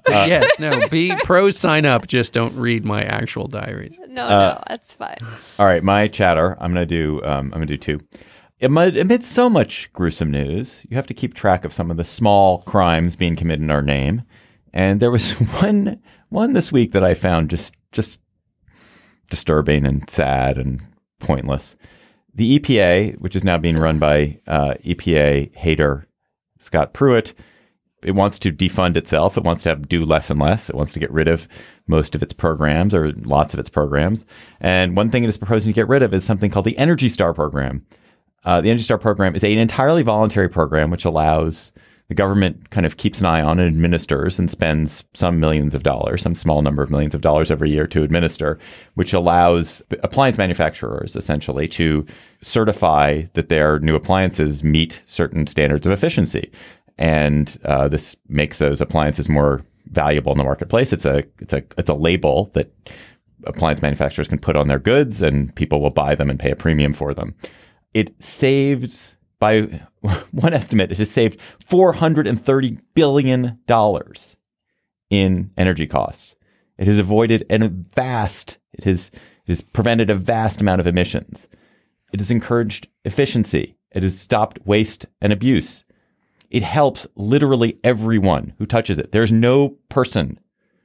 yes. 0.08 0.60
No. 0.60 0.88
Be 0.90 1.16
pro. 1.24 1.50
Sign 1.52 1.86
up. 1.86 2.08
Just 2.08 2.34
don't 2.34 2.56
read 2.56 2.84
my 2.84 3.04
actual 3.04 3.48
diaries. 3.48 4.00
No, 4.08 4.24
Uh, 4.26 4.30
no, 4.30 4.64
that's 4.68 4.94
fine. 4.94 5.18
All 5.60 5.66
right, 5.68 5.84
my 5.84 6.08
chatter. 6.08 6.58
I'm 6.60 6.74
going 6.74 6.88
to 6.88 6.96
do. 7.20 7.24
Um, 7.24 7.46
I'm 7.54 7.60
going 7.60 7.68
to 7.68 7.78
do 7.78 8.00
two. 8.00 8.02
Amid, 8.62 9.24
so 9.24 9.50
much 9.50 9.92
gruesome 9.92 10.32
news, 10.32 10.86
you 10.90 10.96
have 10.96 11.08
to 11.08 11.14
keep 11.14 11.34
track 11.34 11.66
of 11.66 11.74
some 11.74 11.92
of 11.92 11.98
the 11.98 12.06
small 12.06 12.60
crimes 12.62 13.18
being 13.18 13.36
committed 13.36 13.62
in 13.62 13.70
our 13.70 13.82
name. 13.82 14.24
And 14.74 15.02
there 15.02 15.12
was 15.12 15.32
one 15.62 16.00
one 16.30 16.54
this 16.54 16.72
week 16.72 16.92
that 16.94 17.04
I 17.04 17.14
found 17.14 17.50
just 17.50 17.74
just 17.92 18.20
disturbing 19.30 19.86
and 19.86 20.10
sad 20.10 20.58
and 20.58 20.82
pointless. 21.20 21.76
The 22.34 22.60
EPA, 22.60 23.20
which 23.20 23.36
is 23.36 23.44
now 23.44 23.58
being 23.58 23.78
run 23.78 24.00
by 24.00 24.40
uh, 24.48 24.76
EPA 24.86 25.56
hater 25.56 26.08
Scott 26.58 26.94
Pruitt, 26.94 27.34
it 28.04 28.12
wants 28.12 28.40
to 28.40 28.52
defund 28.52 28.96
itself. 28.96 29.38
It 29.38 29.44
wants 29.44 29.64
to 29.64 29.70
have 29.70 29.90
do 29.90 30.06
less 30.06 30.30
and 30.30 30.40
less. 30.40 30.70
It 30.70 30.76
wants 30.76 30.94
to 30.94 31.00
get 31.00 31.12
rid 31.12 31.28
of 31.28 31.48
most 31.88 32.16
of 32.16 32.24
its 32.24 32.34
programs 32.34 32.94
or 32.94 33.12
lots 33.14 33.54
of 33.54 33.60
its 33.60 33.70
programs. 33.70 34.24
And 34.62 34.96
one 34.96 35.10
thing 35.10 35.26
it 35.26 35.30
is 35.30 35.38
proposing 35.38 35.72
to 35.72 35.76
get 35.76 35.90
rid 35.90 36.04
of 36.04 36.14
is 36.14 36.24
something 36.24 36.52
called 36.52 36.66
the 36.66 36.78
Energy 36.78 37.10
Star 37.10 37.34
program. 37.34 37.86
Uh, 38.46 38.62
the 38.62 38.70
Energy 38.70 38.84
Star 38.84 38.98
program 38.98 39.36
is 39.36 39.44
an 39.44 39.58
entirely 39.58 40.04
voluntary 40.04 40.48
program 40.48 40.92
which 40.92 41.04
allows 41.04 41.72
the 42.08 42.14
government 42.14 42.70
kind 42.70 42.86
of 42.86 42.98
keeps 42.98 43.20
an 43.20 43.26
eye 43.26 43.42
on 43.42 43.60
and 43.60 43.68
administers 43.68 44.38
and 44.38 44.52
spends 44.52 45.04
some 45.14 45.40
millions 45.40 45.74
of 45.74 45.82
dollars, 45.82 46.22
some 46.22 46.36
small 46.36 46.62
number 46.62 46.84
of 46.84 46.92
millions 46.92 47.16
of 47.16 47.22
dollars 47.22 47.50
every 47.50 47.72
year 47.72 47.88
to 47.88 48.04
administer, 48.04 48.60
which 48.94 49.12
allows 49.12 49.82
appliance 50.04 50.38
manufacturers 50.38 51.16
essentially 51.16 51.68
to 51.68 52.06
certify 52.44 53.24
that 53.34 53.50
their 53.50 53.80
new 53.80 53.96
appliances 53.96 54.64
meet 54.64 55.02
certain 55.06 55.48
standards 55.48 55.88
of 55.88 55.92
efficiency. 55.92 56.52
And 57.00 57.58
uh, 57.66 57.88
this 57.88 58.16
makes 58.30 58.60
those 58.60 58.82
appliances 58.82 59.28
more 59.28 59.64
valuable 59.88 60.32
in 60.32 60.38
the 60.38 60.44
marketplace. 60.44 60.94
It's 60.94 61.06
a 61.06 61.24
it's 61.40 61.54
a 61.54 61.64
it's 61.78 61.90
a 61.90 61.94
label 61.96 62.52
that 62.54 62.72
appliance 63.46 63.82
manufacturers 63.82 64.28
can 64.28 64.40
put 64.40 64.56
on 64.56 64.68
their 64.68 64.80
goods, 64.80 65.22
and 65.22 65.54
people 65.56 65.82
will 65.82 65.90
buy 65.90 66.16
them 66.16 66.30
and 66.30 66.40
pay 66.40 66.52
a 66.52 66.56
premium 66.56 66.94
for 66.94 67.14
them. 67.14 67.36
It 67.96 68.22
saves 68.22 69.16
by 69.40 69.62
one 70.32 70.54
estimate, 70.54 70.92
it 70.92 70.98
has 70.98 71.10
saved 71.10 71.40
four 71.66 71.94
hundred 71.94 72.28
and 72.28 72.40
thirty 72.40 72.78
billion 72.94 73.60
dollars 73.68 74.36
in 75.10 75.52
energy 75.58 75.88
costs. 75.88 76.36
It 76.78 76.88
has 76.88 76.98
avoided 76.98 77.46
a 77.50 77.70
vast. 77.70 78.58
It 78.74 78.84
has 78.84 79.12
it 79.14 79.48
has 79.48 79.62
prevented 79.62 80.10
a 80.10 80.16
vast 80.16 80.60
amount 80.60 80.82
of 80.82 80.88
emissions. 80.88 81.48
It 82.12 82.20
has 82.20 82.30
encouraged 82.30 82.90
efficiency. 83.06 83.78
It 83.92 84.04
has 84.04 84.20
stopped 84.20 84.60
waste 84.66 85.06
and 85.22 85.32
abuse. 85.32 85.86
It 86.50 86.64
helps 86.64 87.08
literally 87.16 87.80
everyone 87.82 88.56
who 88.58 88.66
touches 88.66 89.00
it. 89.00 89.14
There's 89.14 89.32
no 89.32 89.78
person 89.88 90.38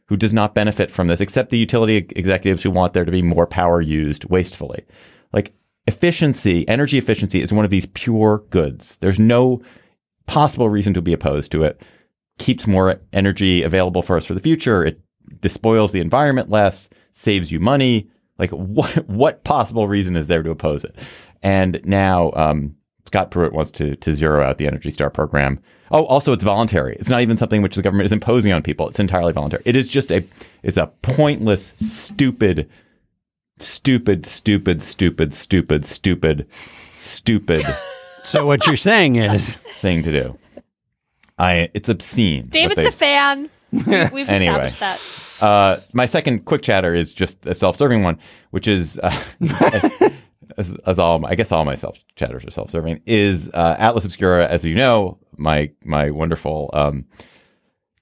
who 0.06 0.16
does 0.16 0.32
not 0.32 0.54
benefit 0.54 0.92
from 0.92 1.08
this 1.08 1.20
except 1.20 1.50
the 1.50 1.58
utility 1.58 1.96
executives 1.96 2.62
who 2.62 2.70
want 2.70 2.92
there 2.92 3.04
to 3.04 3.10
be 3.10 3.22
more 3.22 3.48
power 3.48 3.80
used 3.80 4.26
wastefully. 4.26 4.84
Efficiency, 5.90 6.68
energy 6.68 6.98
efficiency 6.98 7.42
is 7.42 7.52
one 7.52 7.64
of 7.64 7.70
these 7.72 7.86
pure 7.86 8.44
goods. 8.50 8.96
There's 8.98 9.18
no 9.18 9.60
possible 10.26 10.68
reason 10.68 10.94
to 10.94 11.02
be 11.02 11.12
opposed 11.12 11.50
to 11.50 11.64
it. 11.64 11.82
keeps 12.38 12.68
more 12.68 13.00
energy 13.12 13.64
available 13.64 14.00
for 14.00 14.16
us 14.16 14.24
for 14.24 14.34
the 14.34 14.40
future. 14.40 14.84
It 14.84 15.00
despoils 15.40 15.90
the 15.90 15.98
environment 15.98 16.48
less, 16.48 16.88
saves 17.12 17.50
you 17.50 17.58
money. 17.58 18.08
Like 18.38 18.50
what 18.78 19.08
what 19.08 19.42
possible 19.42 19.88
reason 19.88 20.14
is 20.14 20.28
there 20.28 20.44
to 20.44 20.52
oppose 20.52 20.84
it? 20.84 20.96
And 21.42 21.80
now 21.82 22.30
um, 22.36 22.76
Scott 23.04 23.32
Pruitt 23.32 23.52
wants 23.52 23.72
to 23.72 23.96
to 23.96 24.14
zero 24.14 24.44
out 24.44 24.58
the 24.58 24.68
Energy 24.68 24.90
Star 24.90 25.10
program. 25.10 25.58
Oh, 25.90 26.04
also 26.04 26.32
it's 26.32 26.44
voluntary. 26.44 26.94
It's 27.00 27.10
not 27.10 27.20
even 27.20 27.36
something 27.36 27.62
which 27.62 27.74
the 27.74 27.82
government 27.82 28.06
is 28.06 28.12
imposing 28.12 28.52
on 28.52 28.62
people. 28.62 28.88
It's 28.88 29.00
entirely 29.00 29.32
voluntary. 29.32 29.64
It 29.66 29.74
is 29.74 29.88
just 29.88 30.12
a 30.12 30.22
it's 30.62 30.78
a 30.78 30.86
pointless, 31.02 31.74
stupid, 31.78 32.70
stupid, 33.62 34.26
stupid, 34.26 34.82
stupid, 34.82 35.32
stupid, 35.34 35.86
stupid, 35.86 36.46
stupid. 36.98 37.62
so 38.24 38.46
what 38.46 38.66
you're 38.66 38.76
saying 38.76 39.16
is 39.16 39.56
thing 39.80 40.02
to 40.02 40.12
do. 40.12 40.38
I 41.38 41.70
it's 41.74 41.88
obscene. 41.88 42.46
David's 42.48 42.76
they- 42.76 42.86
a 42.86 42.92
fan. 42.92 43.50
We- 43.72 43.80
We've 44.12 44.28
Anyway. 44.28 44.66
established 44.66 44.80
that. 44.80 45.00
Uh, 45.44 45.80
my 45.94 46.04
second 46.06 46.44
quick 46.44 46.60
chatter 46.62 46.92
is 46.94 47.14
just 47.14 47.46
a 47.46 47.54
self-serving 47.54 48.02
one, 48.02 48.18
which 48.50 48.68
is 48.68 48.98
uh, 49.02 49.10
as, 50.58 50.76
as 50.86 50.98
all 50.98 51.24
I 51.24 51.34
guess 51.34 51.50
all 51.52 51.64
my 51.64 51.76
self 51.76 51.98
chatters 52.16 52.44
are 52.44 52.50
self-serving. 52.50 53.00
Is 53.06 53.48
uh, 53.54 53.76
Atlas 53.78 54.04
Obscura, 54.04 54.46
as 54.46 54.64
you 54.64 54.74
know, 54.74 55.18
my 55.36 55.70
my 55.84 56.10
wonderful 56.10 56.68
um, 56.74 57.06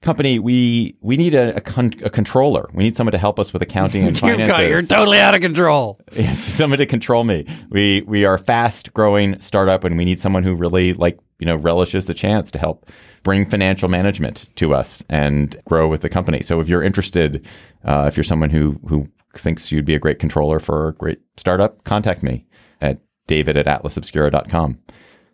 company. 0.01 0.39
We 0.39 0.95
we 1.01 1.17
need 1.17 1.33
a, 1.33 1.55
a, 1.57 1.61
con- 1.61 1.93
a 2.03 2.09
controller. 2.09 2.69
We 2.73 2.83
need 2.83 2.95
someone 2.95 3.11
to 3.11 3.17
help 3.17 3.39
us 3.39 3.51
with 3.53 3.61
accounting 3.61 4.05
and 4.07 4.21
You're, 4.21 4.37
finances. 4.37 4.69
you're 4.69 4.81
totally 4.81 5.19
out 5.19 5.35
of 5.35 5.41
control. 5.41 5.99
Yes, 6.13 6.39
someone 6.39 6.79
to 6.79 6.85
control 6.85 7.23
me. 7.23 7.45
We 7.69 8.01
we 8.07 8.25
are 8.25 8.35
a 8.35 8.39
fast 8.39 8.93
growing 8.93 9.39
startup, 9.39 9.83
and 9.83 9.97
we 9.97 10.05
need 10.05 10.19
someone 10.19 10.43
who 10.43 10.55
really 10.55 10.93
like 10.93 11.19
you 11.39 11.45
know 11.45 11.55
relishes 11.55 12.05
the 12.07 12.13
chance 12.13 12.51
to 12.51 12.59
help 12.59 12.89
bring 13.23 13.45
financial 13.45 13.89
management 13.89 14.47
to 14.55 14.73
us 14.73 15.03
and 15.09 15.55
grow 15.65 15.87
with 15.87 16.01
the 16.01 16.09
company. 16.09 16.41
So 16.41 16.59
if 16.59 16.67
you're 16.69 16.83
interested, 16.83 17.45
uh, 17.83 18.05
if 18.07 18.17
you're 18.17 18.23
someone 18.23 18.49
who 18.49 18.79
who 18.87 19.07
thinks 19.35 19.71
you'd 19.71 19.85
be 19.85 19.95
a 19.95 19.99
great 19.99 20.19
controller 20.19 20.59
for 20.59 20.89
a 20.89 20.93
great 20.93 21.19
startup, 21.37 21.83
contact 21.83 22.23
me 22.23 22.45
at 22.81 22.99
david 23.27 23.55
at 23.57 23.65
atlasobscura.com. 23.67 24.79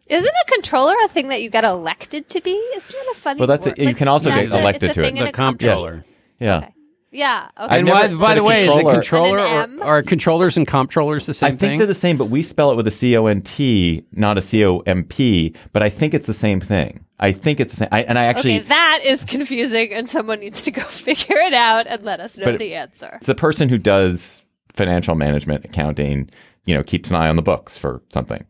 Isn't 0.08 0.28
a 0.28 0.52
controller 0.52 0.94
a 1.04 1.08
thing 1.08 1.30
that 1.30 1.42
you 1.42 1.50
get 1.50 1.64
elected 1.64 2.30
to 2.30 2.42
be? 2.42 2.52
Isn't 2.52 2.92
that 2.92 3.14
a 3.14 3.16
funny? 3.16 3.40
Well, 3.40 3.48
that's 3.48 3.66
word? 3.66 3.80
it. 3.80 3.88
You 3.90 3.96
can 3.96 4.08
also 4.08 4.30
yeah, 4.30 4.36
get 4.36 4.44
it's 4.46 4.54
a- 4.54 4.60
elected 4.60 4.84
it's 4.90 4.92
a 4.98 5.02
to 5.02 5.08
thing 5.08 5.18
it. 5.18 5.20
in 5.20 5.26
The 5.26 5.30
a 5.30 5.34
comptroller. 5.34 6.06
Yeah. 6.40 6.70
Yeah. 7.12 7.48
Okay. 7.58 7.64
I've 7.64 7.72
And 7.80 7.86
never 7.88 8.16
by, 8.18 8.22
by 8.22 8.36
the 8.36 8.42
a 8.42 8.44
way, 8.44 8.68
is 8.68 8.76
a 8.76 8.84
controller- 8.84 8.94
controller 9.38 9.40
And 9.40 9.74
an 9.76 9.80
or 9.82 9.98
are 10.00 10.04
controllers 10.04 10.58
and 10.58 10.68
comptrollers 10.68 11.26
the 11.26 11.34
same 11.34 11.48
thing? 11.52 11.56
I 11.56 11.58
think 11.58 11.70
thing? 11.72 11.78
they're 11.80 11.88
the 11.88 11.94
same, 11.96 12.18
but 12.18 12.26
we 12.26 12.44
spell 12.44 12.72
it 12.72 12.76
with 12.76 12.88
a 12.88 12.92
C 12.92 13.16
O 13.16 13.26
N 13.28 13.42
T, 13.42 14.04
not 14.12 14.38
a 14.38 14.42
C 14.42 14.66
O 14.66 14.80
M 14.80 15.06
P. 15.06 15.56
But 15.72 15.82
I 15.82 15.90
think 15.90 16.14
it's 16.14 16.28
the 16.28 16.34
same 16.34 16.60
thing. 16.60 17.06
I 17.20 17.32
think 17.32 17.62
it's 17.62 17.72
the 17.72 17.78
same. 17.78 17.88
I, 17.94 18.02
and 18.04 18.20
I 18.20 18.26
actually, 18.26 18.58
okay, 18.60 18.68
that 18.68 19.00
is 19.06 19.24
confusing, 19.24 19.94
and 19.94 20.10
someone 20.10 20.42
needs 20.42 20.62
to 20.64 20.72
go 20.72 20.82
figure 20.84 21.38
it 21.38 21.54
out 21.54 21.88
and 21.88 22.04
let 22.04 22.20
us 22.20 22.38
know 22.38 22.44
But 22.46 22.60
the 22.60 22.76
answer. 22.76 23.14
It's 23.22 23.30
a 23.30 23.36
person 23.36 23.70
who 23.70 23.78
does 23.78 24.44
financial 24.74 25.16
management, 25.16 25.64
accounting, 25.64 26.30
you 26.66 26.76
know, 26.76 26.84
keeps 26.84 27.10
an 27.10 27.16
eye 27.16 27.30
on 27.30 27.38
the 27.38 27.42
books 27.42 27.78
for 27.78 28.02
something. 28.10 28.46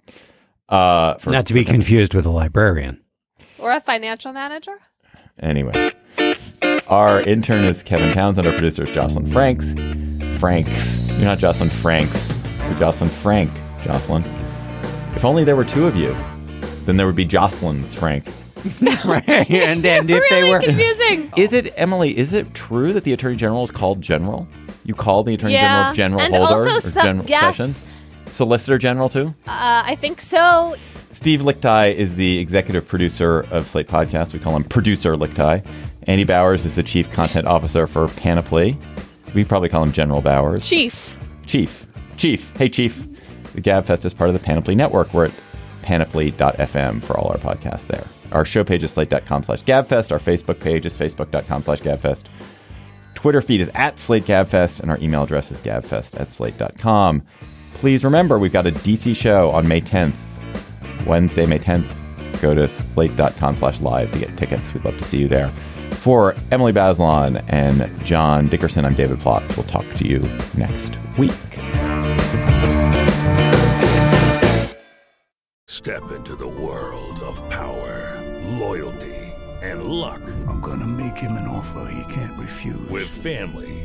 Uh, 0.70 1.16
for, 1.16 1.30
Not 1.32 1.46
to 1.48 1.54
be 1.54 1.64
confused 1.64 2.14
with 2.14 2.26
a 2.26 2.30
librarian. 2.32 3.02
Or 3.60 3.72
a 3.72 3.80
financial 3.82 4.34
manager. 4.34 4.76
Anyway, 5.40 5.92
our 6.88 7.22
intern 7.22 7.66
is 7.66 7.84
Kevin 7.84 8.14
Townsend. 8.14 8.48
Our 8.48 8.54
producer 8.54 8.84
is 8.84 8.90
Jocelyn 8.92 9.26
Franks. 9.28 9.74
Franks. 10.40 11.08
You're 11.18 11.26
not 11.26 11.40
Jocelyn 11.40 11.70
Franks. 11.70 12.36
You're 12.70 12.80
Jocelyn 12.80 13.10
Frank. 13.10 13.52
Jocelyn. 13.84 14.24
If 15.16 15.26
only 15.26 15.44
there 15.44 15.56
were 15.56 15.66
two 15.66 15.86
of 15.88 15.96
you, 15.96 16.16
then 16.86 16.98
there 16.98 17.06
would 17.06 17.16
be 17.16 17.26
Jocelyn's 17.26 17.94
Frank. 17.94 18.26
right. 19.06 19.28
And, 19.30 19.86
and 19.86 20.10
if 20.10 20.24
they 20.30 20.50
were. 20.50 20.60
confusing. 20.60 21.32
Is 21.38 21.54
it 21.54 21.74
Emily? 21.78 22.18
Is 22.18 22.34
it 22.34 22.54
true 22.54 22.94
that 22.94 23.04
the 23.04 23.14
Attorney 23.14 23.36
General 23.36 23.64
is 23.64 23.72
called 23.72 24.02
General? 24.02 24.48
You 24.84 24.94
call 24.96 25.24
the 25.24 25.34
Attorney 25.36 25.54
Yeah. 25.54 25.94
General 25.94 26.20
General 26.20 26.22
And 26.22 26.36
Holder 26.36 26.70
also 26.70 26.88
or 26.88 26.92
some- 26.92 27.04
General 27.04 27.26
yes. 27.28 27.42
Sessions? 27.58 27.88
Solicitor 28.28 28.78
General 28.78 29.10
too. 29.10 29.34
Uh, 29.48 29.84
I 29.86 29.96
think 29.96 30.22
so. 30.22 30.76
Steve 31.12 31.42
Lickteig 31.42 31.96
is 31.96 32.16
the 32.16 32.40
executive 32.40 32.88
producer 32.88 33.46
of 33.52 33.68
Slate 33.68 33.88
Podcast. 33.88 34.34
We 34.34 34.40
call 34.40 34.56
him 34.56 34.64
Producer 34.64 35.16
Lickteig. 35.16 35.66
Andy 36.04 36.24
Bowers 36.24 36.66
is 36.66 36.76
the 36.76 36.84
chief 36.84 37.10
content 37.12 37.48
officer 37.48 37.88
for 37.88 38.08
Panoply. 38.10 38.78
We 39.34 39.44
probably 39.44 39.70
call 39.70 39.84
him 39.84 39.92
General 39.92 40.22
Bowers. 40.22 40.68
Chief. 40.68 41.18
Chief. 41.46 41.88
Chief. 42.18 42.56
Hey, 42.58 42.70
Chief. 42.70 43.04
The 43.54 43.62
GabFest 43.62 44.06
is 44.06 44.14
part 44.14 44.30
of 44.30 44.34
the 44.34 44.40
Panoply 44.40 44.76
Network. 44.76 45.14
We're 45.14 45.26
at 45.26 45.34
panoply.fm 45.82 47.04
for 47.04 47.18
all 47.18 47.30
our 47.30 47.38
podcasts 47.38 47.88
there. 47.88 48.06
Our 48.32 48.44
show 48.44 48.64
page 48.64 48.84
is 48.84 48.92
slate.com 48.92 49.44
slash 49.44 49.64
gabfest. 49.64 50.12
Our 50.12 50.20
Facebook 50.20 50.60
page 50.60 50.86
is 50.86 50.98
facebook.com 50.98 51.62
slash 51.62 51.82
gabfest. 51.82 52.26
Twitter 53.14 53.42
feed 53.42 53.62
is 53.62 53.72
at 53.74 53.98
Slate 53.98 54.26
Gabfest, 54.26 54.82
and 54.82 54.92
our 54.92 55.00
email 55.00 55.24
address 55.24 55.52
is 55.52 55.60
gabfest 55.62 56.20
at 56.20 56.32
slate.com. 56.32 57.24
Please 57.76 58.04
remember, 58.04 58.40
we've 58.40 58.54
got 58.54 58.66
a 58.66 58.72
DC 58.72 59.16
show 59.16 59.52
on 59.52 59.68
May 59.68 59.82
10th, 59.82 60.16
Wednesday, 61.06 61.46
May 61.46 61.60
10th. 61.60 61.92
Go 62.42 62.56
to 62.56 62.68
slate.com 62.68 63.56
slash 63.58 63.80
live 63.82 64.12
to 64.12 64.20
get 64.20 64.36
tickets. 64.38 64.74
We'd 64.74 64.86
love 64.86 64.98
to 64.98 65.04
see 65.04 65.18
you 65.18 65.28
there. 65.28 65.50
For 65.92 66.36
Emily 66.52 66.74
Bazelon 66.74 67.44
and 67.48 67.90
John 68.06 68.48
Dickerson, 68.48 68.86
I'm 68.86 68.96
David 68.96 69.20
Plotz. 69.20 69.56
We'll 69.56 69.66
talk 69.68 69.86
to 69.98 70.08
you 70.08 70.20
next 70.58 70.98
week. 71.18 71.32
Step 75.68 76.12
into 76.12 76.36
the 76.36 76.48
world 76.48 77.20
of 77.20 77.48
power, 77.50 78.24
loyalty, 78.58 79.16
and 79.62 79.84
luck. 79.84 80.22
I'm 80.48 80.62
gonna 80.62 80.88
make 80.88 81.18
him 81.18 81.34
an 81.34 81.48
offer 81.48 81.92
he 81.92 82.14
can't 82.14 82.40
refuse. 82.40 82.90
With 82.90 83.08
family, 83.08 83.85